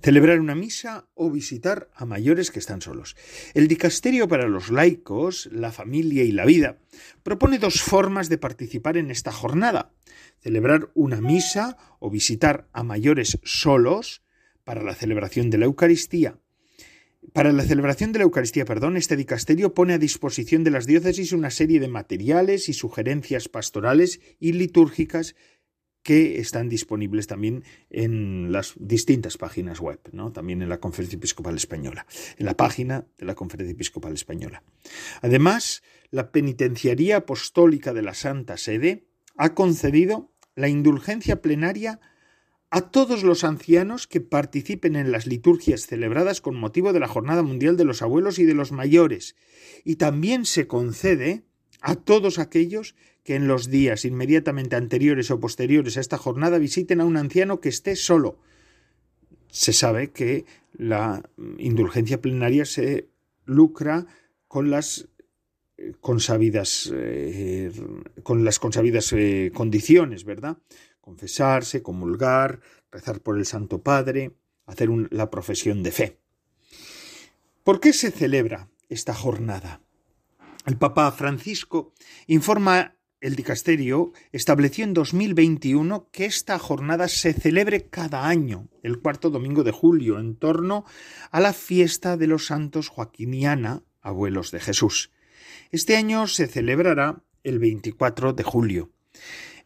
Celebrar 0.02 0.40
una 0.40 0.54
misa 0.54 1.08
o 1.14 1.30
visitar 1.30 1.90
a 1.94 2.04
mayores 2.04 2.50
que 2.50 2.58
están 2.58 2.82
solos. 2.82 3.16
El 3.54 3.68
Dicasterio 3.68 4.28
para 4.28 4.48
los 4.48 4.70
laicos, 4.70 5.48
la 5.52 5.72
familia 5.72 6.24
y 6.24 6.32
la 6.32 6.44
vida 6.44 6.78
propone 7.22 7.58
dos 7.58 7.82
formas 7.82 8.28
de 8.28 8.38
participar 8.38 8.96
en 8.96 9.10
esta 9.10 9.32
jornada. 9.32 9.92
Celebrar 10.40 10.90
una 10.94 11.20
misa 11.20 11.76
o 11.98 12.10
visitar 12.10 12.68
a 12.72 12.82
mayores 12.82 13.38
solos 13.44 14.22
para 14.64 14.82
la 14.82 14.94
celebración 14.94 15.50
de 15.50 15.58
la 15.58 15.66
Eucaristía. 15.66 16.38
Para 17.32 17.52
la 17.52 17.62
celebración 17.64 18.12
de 18.12 18.18
la 18.18 18.24
Eucaristía, 18.24 18.64
perdón, 18.64 18.96
este 18.96 19.14
dicasterio 19.14 19.74
pone 19.74 19.92
a 19.92 19.98
disposición 19.98 20.64
de 20.64 20.70
las 20.70 20.86
diócesis 20.86 21.32
una 21.32 21.50
serie 21.50 21.78
de 21.78 21.88
materiales 21.88 22.68
y 22.68 22.72
sugerencias 22.72 23.48
pastorales 23.48 24.20
y 24.40 24.52
litúrgicas 24.52 25.36
que 26.02 26.38
están 26.38 26.70
disponibles 26.70 27.26
también 27.26 27.62
en 27.90 28.52
las 28.52 28.74
distintas 28.78 29.36
páginas 29.36 29.80
web, 29.80 30.00
¿no? 30.12 30.32
también 30.32 30.62
en 30.62 30.70
la 30.70 30.80
Conferencia 30.80 31.16
Episcopal 31.16 31.56
Española, 31.56 32.06
en 32.38 32.46
la 32.46 32.56
página 32.56 33.06
de 33.18 33.26
la 33.26 33.34
Conferencia 33.34 33.74
Episcopal 33.74 34.14
Española. 34.14 34.62
Además, 35.20 35.82
la 36.10 36.32
Penitenciaría 36.32 37.18
Apostólica 37.18 37.92
de 37.92 38.02
la 38.02 38.14
Santa 38.14 38.56
Sede 38.56 39.04
ha 39.36 39.54
concedido 39.54 40.32
la 40.54 40.68
indulgencia 40.68 41.42
plenaria 41.42 42.00
a 42.70 42.82
todos 42.82 43.24
los 43.24 43.42
ancianos 43.42 44.06
que 44.06 44.20
participen 44.20 44.94
en 44.94 45.10
las 45.10 45.26
liturgias 45.26 45.86
celebradas 45.86 46.40
con 46.40 46.54
motivo 46.54 46.92
de 46.92 47.00
la 47.00 47.08
Jornada 47.08 47.42
Mundial 47.42 47.76
de 47.76 47.84
los 47.84 48.00
Abuelos 48.00 48.38
y 48.38 48.44
de 48.44 48.54
los 48.54 48.70
Mayores, 48.70 49.34
y 49.84 49.96
también 49.96 50.44
se 50.44 50.66
concede 50.68 51.42
a 51.80 51.96
todos 51.96 52.38
aquellos 52.38 52.94
que 53.24 53.34
en 53.34 53.48
los 53.48 53.70
días 53.70 54.04
inmediatamente 54.04 54.76
anteriores 54.76 55.30
o 55.30 55.40
posteriores 55.40 55.96
a 55.96 56.00
esta 56.00 56.18
jornada 56.18 56.58
visiten 56.58 57.00
a 57.00 57.04
un 57.04 57.16
anciano 57.16 57.60
que 57.60 57.68
esté 57.68 57.96
solo. 57.96 58.38
Se 59.48 59.72
sabe 59.72 60.10
que 60.12 60.44
la 60.72 61.28
indulgencia 61.58 62.20
plenaria 62.20 62.64
se 62.64 63.08
lucra 63.44 64.06
con 64.46 64.70
las 64.70 65.08
eh, 65.76 65.92
consabidas, 66.00 66.90
eh, 66.94 67.72
con 68.22 68.44
las 68.44 68.58
consabidas 68.58 69.12
eh, 69.12 69.50
condiciones, 69.52 70.24
¿verdad? 70.24 70.58
Confesarse, 71.10 71.82
comulgar, 71.82 72.60
rezar 72.92 73.20
por 73.20 73.36
el 73.36 73.44
Santo 73.44 73.82
Padre, 73.82 74.36
hacer 74.66 74.88
la 75.10 75.28
profesión 75.28 75.82
de 75.82 75.90
fe. 75.90 76.20
¿Por 77.64 77.80
qué 77.80 77.92
se 77.92 78.12
celebra 78.12 78.68
esta 78.88 79.12
jornada? 79.12 79.80
El 80.66 80.76
Papa 80.76 81.10
Francisco 81.10 81.92
informa 82.28 82.94
el 83.20 83.34
dicasterio 83.34 84.12
estableció 84.30 84.84
en 84.84 84.94
2021 84.94 86.08
que 86.12 86.26
esta 86.26 86.58
jornada 86.60 87.08
se 87.08 87.32
celebre 87.32 87.88
cada 87.88 88.28
año, 88.28 88.68
el 88.84 89.00
cuarto 89.00 89.30
domingo 89.30 89.64
de 89.64 89.72
julio, 89.72 90.20
en 90.20 90.36
torno 90.36 90.84
a 91.32 91.40
la 91.40 91.52
fiesta 91.52 92.16
de 92.16 92.28
los 92.28 92.46
santos 92.46 92.88
Joaquín 92.88 93.34
y 93.34 93.46
Ana, 93.46 93.82
abuelos 94.00 94.52
de 94.52 94.60
Jesús. 94.60 95.10
Este 95.72 95.96
año 95.96 96.28
se 96.28 96.46
celebrará 96.46 97.24
el 97.42 97.58
24 97.58 98.32
de 98.32 98.44
julio. 98.44 98.90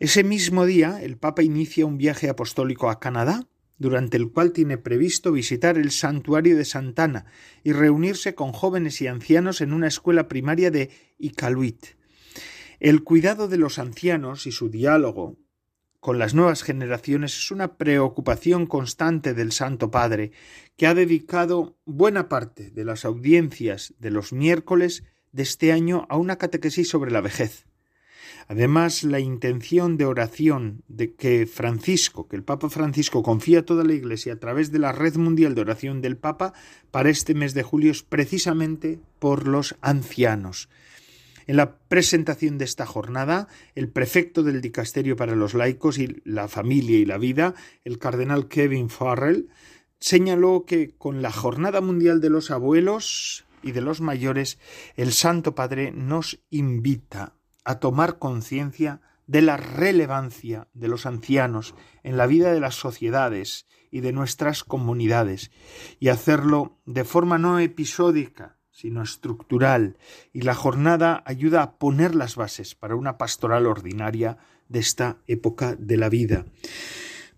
Ese 0.00 0.24
mismo 0.24 0.66
día, 0.66 1.00
el 1.02 1.16
Papa 1.16 1.42
inicia 1.42 1.86
un 1.86 1.98
viaje 1.98 2.28
apostólico 2.28 2.90
a 2.90 2.98
Canadá, 2.98 3.46
durante 3.78 4.16
el 4.16 4.30
cual 4.30 4.52
tiene 4.52 4.78
previsto 4.78 5.32
visitar 5.32 5.78
el 5.78 5.90
santuario 5.90 6.56
de 6.56 6.64
Santana 6.64 7.26
y 7.62 7.72
reunirse 7.72 8.34
con 8.34 8.52
jóvenes 8.52 9.00
y 9.02 9.06
ancianos 9.06 9.60
en 9.60 9.72
una 9.72 9.88
escuela 9.88 10.28
primaria 10.28 10.70
de 10.70 10.90
Iqaluit. 11.18 11.86
El 12.80 13.04
cuidado 13.04 13.48
de 13.48 13.56
los 13.56 13.78
ancianos 13.78 14.46
y 14.46 14.52
su 14.52 14.68
diálogo 14.68 15.38
con 16.00 16.18
las 16.18 16.34
nuevas 16.34 16.62
generaciones 16.62 17.36
es 17.36 17.50
una 17.50 17.78
preocupación 17.78 18.66
constante 18.66 19.32
del 19.32 19.52
Santo 19.52 19.90
Padre, 19.90 20.32
que 20.76 20.86
ha 20.86 20.94
dedicado 20.94 21.78
buena 21.86 22.28
parte 22.28 22.70
de 22.70 22.84
las 22.84 23.06
audiencias 23.06 23.94
de 23.98 24.10
los 24.10 24.32
miércoles 24.32 25.04
de 25.32 25.44
este 25.44 25.72
año 25.72 26.06
a 26.10 26.18
una 26.18 26.36
catequesis 26.36 26.90
sobre 26.90 27.10
la 27.10 27.22
vejez. 27.22 27.64
Además, 28.48 29.04
la 29.04 29.20
intención 29.20 29.96
de 29.96 30.04
oración 30.04 30.82
de 30.88 31.14
que 31.14 31.46
Francisco, 31.46 32.28
que 32.28 32.36
el 32.36 32.42
Papa 32.42 32.68
Francisco 32.68 33.22
confía 33.22 33.60
a 33.60 33.64
toda 33.64 33.84
la 33.84 33.94
Iglesia 33.94 34.34
a 34.34 34.40
través 34.40 34.70
de 34.70 34.78
la 34.78 34.92
Red 34.92 35.16
Mundial 35.16 35.54
de 35.54 35.62
Oración 35.62 36.02
del 36.02 36.16
Papa 36.16 36.52
para 36.90 37.10
este 37.10 37.34
mes 37.34 37.54
de 37.54 37.62
julio 37.62 37.90
es 37.90 38.02
precisamente 38.02 39.00
por 39.18 39.48
los 39.48 39.76
ancianos. 39.80 40.68
En 41.46 41.56
la 41.56 41.76
presentación 41.76 42.56
de 42.58 42.64
esta 42.64 42.86
jornada, 42.86 43.48
el 43.74 43.88
prefecto 43.88 44.42
del 44.42 44.60
Dicasterio 44.60 45.16
para 45.16 45.34
los 45.34 45.54
laicos 45.54 45.98
y 45.98 46.22
la 46.24 46.48
familia 46.48 46.98
y 46.98 47.04
la 47.04 47.18
vida, 47.18 47.54
el 47.84 47.98
cardenal 47.98 48.48
Kevin 48.48 48.88
Farrell, 48.88 49.48
señaló 50.00 50.64
que 50.66 50.94
con 50.96 51.22
la 51.22 51.32
Jornada 51.32 51.80
Mundial 51.80 52.20
de 52.20 52.30
los 52.30 52.50
Abuelos 52.50 53.46
y 53.62 53.72
de 53.72 53.80
los 53.80 54.00
Mayores, 54.00 54.58
el 54.96 55.12
Santo 55.12 55.54
Padre 55.54 55.92
nos 55.92 56.40
invita 56.50 57.34
a 57.64 57.80
tomar 57.80 58.18
conciencia 58.18 59.00
de 59.26 59.42
la 59.42 59.56
relevancia 59.56 60.68
de 60.74 60.88
los 60.88 61.06
ancianos 61.06 61.74
en 62.02 62.16
la 62.16 62.26
vida 62.26 62.52
de 62.52 62.60
las 62.60 62.74
sociedades 62.74 63.66
y 63.90 64.00
de 64.00 64.12
nuestras 64.12 64.64
comunidades, 64.64 65.50
y 66.00 66.08
hacerlo 66.08 66.78
de 66.84 67.04
forma 67.04 67.38
no 67.38 67.58
episódica, 67.58 68.58
sino 68.70 69.02
estructural, 69.02 69.96
y 70.32 70.42
la 70.42 70.54
jornada 70.54 71.22
ayuda 71.26 71.62
a 71.62 71.78
poner 71.78 72.14
las 72.14 72.34
bases 72.34 72.74
para 72.74 72.96
una 72.96 73.18
pastoral 73.18 73.66
ordinaria 73.66 74.36
de 74.68 74.80
esta 74.80 75.18
época 75.26 75.76
de 75.76 75.96
la 75.96 76.08
vida. 76.08 76.44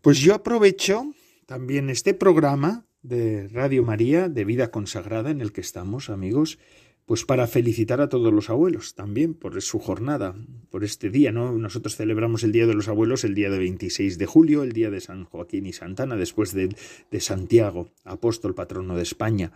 Pues 0.00 0.18
yo 0.18 0.34
aprovecho 0.34 1.12
también 1.44 1.90
este 1.90 2.14
programa 2.14 2.86
de 3.02 3.48
Radio 3.48 3.84
María, 3.84 4.28
de 4.28 4.44
vida 4.44 4.70
consagrada, 4.70 5.30
en 5.30 5.40
el 5.40 5.52
que 5.52 5.60
estamos, 5.60 6.10
amigos, 6.10 6.58
pues 7.07 7.24
para 7.24 7.46
felicitar 7.46 8.00
a 8.00 8.09
todos 8.09 8.32
los 8.32 8.50
abuelos 8.50 8.94
también 8.96 9.34
por 9.34 9.62
su 9.62 9.78
jornada, 9.78 10.34
por 10.70 10.82
este 10.82 11.09
día, 11.09 11.30
¿no? 11.30 11.52
Nosotros 11.52 11.96
celebramos 11.96 12.42
el 12.42 12.50
Día 12.50 12.66
de 12.66 12.74
los 12.74 12.88
Abuelos 12.88 13.22
el 13.22 13.34
día 13.34 13.48
de 13.48 13.59
26 13.59 14.18
de 14.18 14.26
julio, 14.26 14.64
el 14.64 14.72
día 14.72 14.90
de 14.90 15.00
San 15.00 15.24
Joaquín 15.24 15.66
y 15.66 15.72
Santana, 15.72 16.16
después 16.16 16.52
de, 16.52 16.74
de 17.11 17.20
Santiago, 17.20 17.92
apóstol 18.04 18.57
patrono 18.57 18.96
de 18.96 19.04
España. 19.04 19.52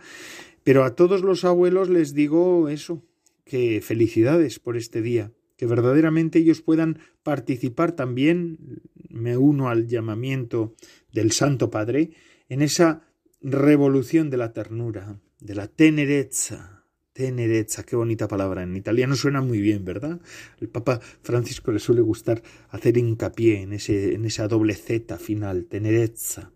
Pero 0.63 0.85
a 0.85 0.95
todos 0.95 1.23
los 1.23 1.43
abuelos 1.43 1.89
les 1.89 2.13
digo 2.13 2.69
eso, 2.69 3.03
que 3.43 3.81
felicidades 3.81 4.59
por 4.59 4.77
este 4.77 5.01
día, 5.01 5.33
que 5.57 5.65
verdaderamente 5.65 6.39
ellos 6.39 6.61
puedan 6.61 6.99
participar 7.21 7.91
también, 7.91 8.81
me 9.09 9.35
uno 9.35 9.67
al 9.67 9.87
llamamiento 9.87 10.73
del 11.11 11.33
Santo 11.33 11.69
Padre, 11.69 12.11
en 12.47 12.61
esa 12.61 13.01
revolución 13.41 14.29
de 14.29 14.37
la 14.37 14.53
ternura, 14.53 15.19
de 15.41 15.55
la 15.55 15.67
tenerezza, 15.67 16.80
Tenerezza, 17.21 17.83
qué 17.83 17.95
bonita 17.95 18.27
palabra. 18.27 18.63
En 18.63 18.75
italiano 18.75 19.15
suena 19.15 19.41
muy 19.41 19.61
bien, 19.61 19.85
¿verdad? 19.85 20.19
El 20.59 20.69
Papa 20.69 20.99
Francisco 21.21 21.71
le 21.71 21.77
suele 21.77 22.01
gustar 22.01 22.41
hacer 22.69 22.97
hincapié 22.97 23.61
en, 23.61 23.73
ese, 23.73 24.15
en 24.15 24.25
esa 24.25 24.47
doble 24.47 24.73
Z 24.73 25.19
final, 25.19 25.65
tenerezza. 25.65 26.51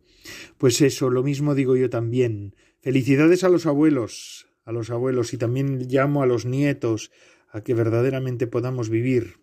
Pues 0.57 0.81
eso, 0.81 1.11
lo 1.11 1.21
mismo 1.21 1.53
digo 1.53 1.75
yo 1.75 1.91
también. 1.91 2.55
Felicidades 2.81 3.43
a 3.43 3.49
los 3.49 3.67
abuelos, 3.67 4.47
a 4.63 4.71
los 4.71 4.89
abuelos, 4.89 5.35
y 5.35 5.37
también 5.37 5.87
llamo 5.87 6.23
a 6.23 6.25
los 6.25 6.47
nietos 6.47 7.11
a 7.51 7.61
que 7.61 7.75
verdaderamente 7.75 8.47
podamos 8.47 8.89
vivir 8.89 9.35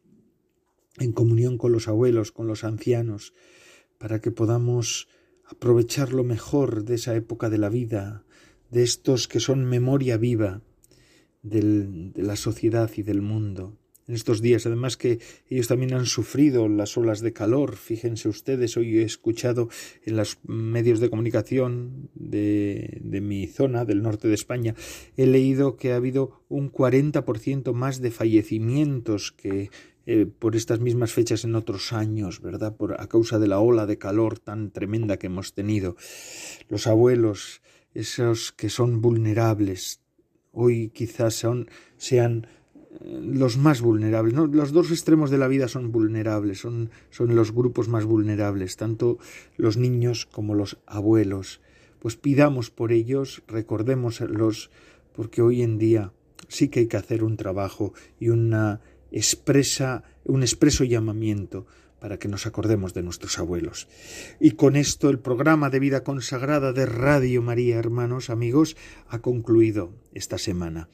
en 0.98 1.12
comunión 1.12 1.56
con 1.56 1.70
los 1.70 1.86
abuelos, 1.86 2.32
con 2.32 2.48
los 2.48 2.64
ancianos, 2.64 3.32
para 3.96 4.20
que 4.20 4.32
podamos 4.32 5.06
aprovechar 5.44 6.14
lo 6.14 6.24
mejor 6.24 6.82
de 6.82 6.96
esa 6.96 7.14
época 7.14 7.48
de 7.48 7.58
la 7.58 7.68
vida, 7.68 8.24
de 8.72 8.82
estos 8.82 9.28
que 9.28 9.38
son 9.38 9.64
memoria 9.66 10.16
viva, 10.16 10.62
de 11.42 12.12
la 12.16 12.36
sociedad 12.36 12.90
y 12.96 13.02
del 13.02 13.22
mundo. 13.22 13.76
En 14.08 14.16
estos 14.16 14.42
días, 14.42 14.66
además 14.66 14.96
que 14.96 15.20
ellos 15.48 15.68
también 15.68 15.94
han 15.94 16.06
sufrido 16.06 16.68
las 16.68 16.96
olas 16.96 17.20
de 17.20 17.32
calor. 17.32 17.76
Fíjense 17.76 18.28
ustedes, 18.28 18.76
hoy 18.76 18.98
he 18.98 19.02
escuchado 19.02 19.68
en 20.04 20.16
los 20.16 20.38
medios 20.44 20.98
de 20.98 21.08
comunicación 21.08 22.10
de, 22.14 22.98
de 23.00 23.20
mi 23.20 23.46
zona, 23.46 23.84
del 23.84 24.02
norte 24.02 24.26
de 24.26 24.34
España, 24.34 24.74
he 25.16 25.26
leído 25.26 25.76
que 25.76 25.92
ha 25.92 25.96
habido 25.96 26.42
un 26.48 26.72
40% 26.72 27.72
más 27.74 28.00
de 28.00 28.10
fallecimientos 28.10 29.30
que 29.30 29.70
eh, 30.04 30.26
por 30.26 30.56
estas 30.56 30.80
mismas 30.80 31.12
fechas 31.12 31.44
en 31.44 31.54
otros 31.54 31.92
años, 31.92 32.40
¿verdad? 32.40 32.76
Por, 32.76 33.00
a 33.00 33.06
causa 33.06 33.38
de 33.38 33.46
la 33.46 33.60
ola 33.60 33.86
de 33.86 33.98
calor 33.98 34.40
tan 34.40 34.72
tremenda 34.72 35.16
que 35.16 35.28
hemos 35.28 35.54
tenido. 35.54 35.96
Los 36.68 36.88
abuelos, 36.88 37.62
esos 37.94 38.50
que 38.50 38.68
son 38.68 39.00
vulnerables, 39.00 40.01
hoy 40.52 40.90
quizás 40.90 41.34
son, 41.34 41.68
sean 41.96 42.46
eh, 43.00 43.20
los 43.22 43.56
más 43.56 43.80
vulnerables. 43.80 44.34
Los 44.34 44.72
dos 44.72 44.90
extremos 44.90 45.30
de 45.30 45.38
la 45.38 45.48
vida 45.48 45.68
son 45.68 45.92
vulnerables, 45.92 46.60
son, 46.60 46.90
son 47.10 47.34
los 47.34 47.52
grupos 47.52 47.88
más 47.88 48.04
vulnerables, 48.04 48.76
tanto 48.76 49.18
los 49.56 49.76
niños 49.76 50.26
como 50.26 50.54
los 50.54 50.78
abuelos. 50.86 51.60
Pues 51.98 52.16
pidamos 52.16 52.70
por 52.70 52.92
ellos, 52.92 53.42
recordémoslos, 53.46 54.70
porque 55.14 55.42
hoy 55.42 55.62
en 55.62 55.78
día 55.78 56.12
sí 56.48 56.68
que 56.68 56.80
hay 56.80 56.86
que 56.86 56.96
hacer 56.96 57.24
un 57.24 57.36
trabajo 57.36 57.92
y 58.18 58.28
una 58.28 58.80
expresa, 59.10 60.04
un 60.24 60.42
expreso 60.42 60.84
llamamiento 60.84 61.66
para 62.02 62.18
que 62.18 62.26
nos 62.26 62.46
acordemos 62.46 62.94
de 62.94 63.04
nuestros 63.04 63.38
abuelos. 63.38 63.86
Y 64.40 64.50
con 64.52 64.74
esto 64.74 65.08
el 65.08 65.20
programa 65.20 65.70
de 65.70 65.78
vida 65.78 66.02
consagrada 66.02 66.72
de 66.72 66.84
Radio 66.84 67.42
María, 67.42 67.78
hermanos, 67.78 68.28
amigos, 68.28 68.76
ha 69.06 69.20
concluido 69.20 69.94
esta 70.12 70.36
semana. 70.36 70.88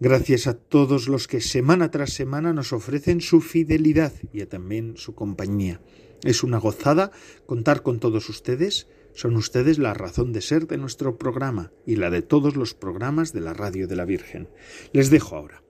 Gracias 0.00 0.48
a 0.48 0.54
todos 0.54 1.06
los 1.06 1.28
que 1.28 1.40
semana 1.40 1.92
tras 1.92 2.14
semana 2.14 2.52
nos 2.52 2.72
ofrecen 2.72 3.20
su 3.20 3.40
fidelidad 3.40 4.12
y 4.32 4.44
también 4.46 4.96
su 4.96 5.14
compañía. 5.14 5.80
Es 6.24 6.42
una 6.42 6.58
gozada 6.58 7.12
contar 7.46 7.82
con 7.82 8.00
todos 8.00 8.28
ustedes, 8.28 8.88
Son 9.12 9.36
ustedes 9.36 9.78
la 9.78 9.92
razón 9.92 10.32
de 10.32 10.40
ser 10.40 10.66
de 10.68 10.78
nuestro 10.78 11.18
programa 11.18 11.72
y 11.84 11.96
la 11.96 12.10
de 12.10 12.22
todos 12.22 12.56
los 12.56 12.74
programas 12.74 13.32
de 13.32 13.40
la 13.40 13.54
Radio 13.54 13.88
de 13.88 13.96
la 13.96 14.04
Virgen. 14.04 14.48
Les 14.92 15.10
dejo 15.10 15.36
ahora 15.36 15.62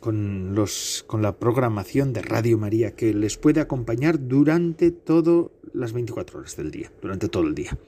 con, 0.00 0.54
los, 0.54 1.04
con 1.06 1.22
la 1.22 1.38
programación 1.38 2.12
de 2.12 2.22
Radio 2.22 2.58
María 2.58 2.96
que 2.96 3.14
les 3.14 3.36
puede 3.36 3.60
acompañar 3.60 4.26
durante 4.26 4.90
todas 4.90 5.50
las 5.72 5.92
24 5.92 6.40
horas 6.40 6.56
del 6.56 6.70
día, 6.70 6.90
durante 7.00 7.28
todo 7.28 7.46
el 7.46 7.54
día. 7.54 7.78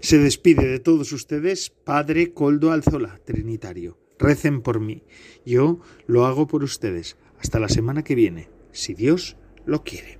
Se 0.00 0.18
despide 0.18 0.66
de 0.66 0.80
todos 0.80 1.12
ustedes 1.12 1.70
Padre 1.70 2.32
Coldo 2.34 2.72
Alzola, 2.72 3.20
Trinitario. 3.24 3.96
Recen 4.18 4.60
por 4.60 4.80
mí. 4.80 5.02
Yo 5.46 5.80
lo 6.06 6.26
hago 6.26 6.46
por 6.46 6.62
ustedes. 6.62 7.16
Hasta 7.38 7.58
la 7.58 7.70
semana 7.70 8.04
que 8.04 8.14
viene, 8.14 8.50
si 8.72 8.92
Dios 8.92 9.36
lo 9.64 9.82
quiere. 9.82 10.19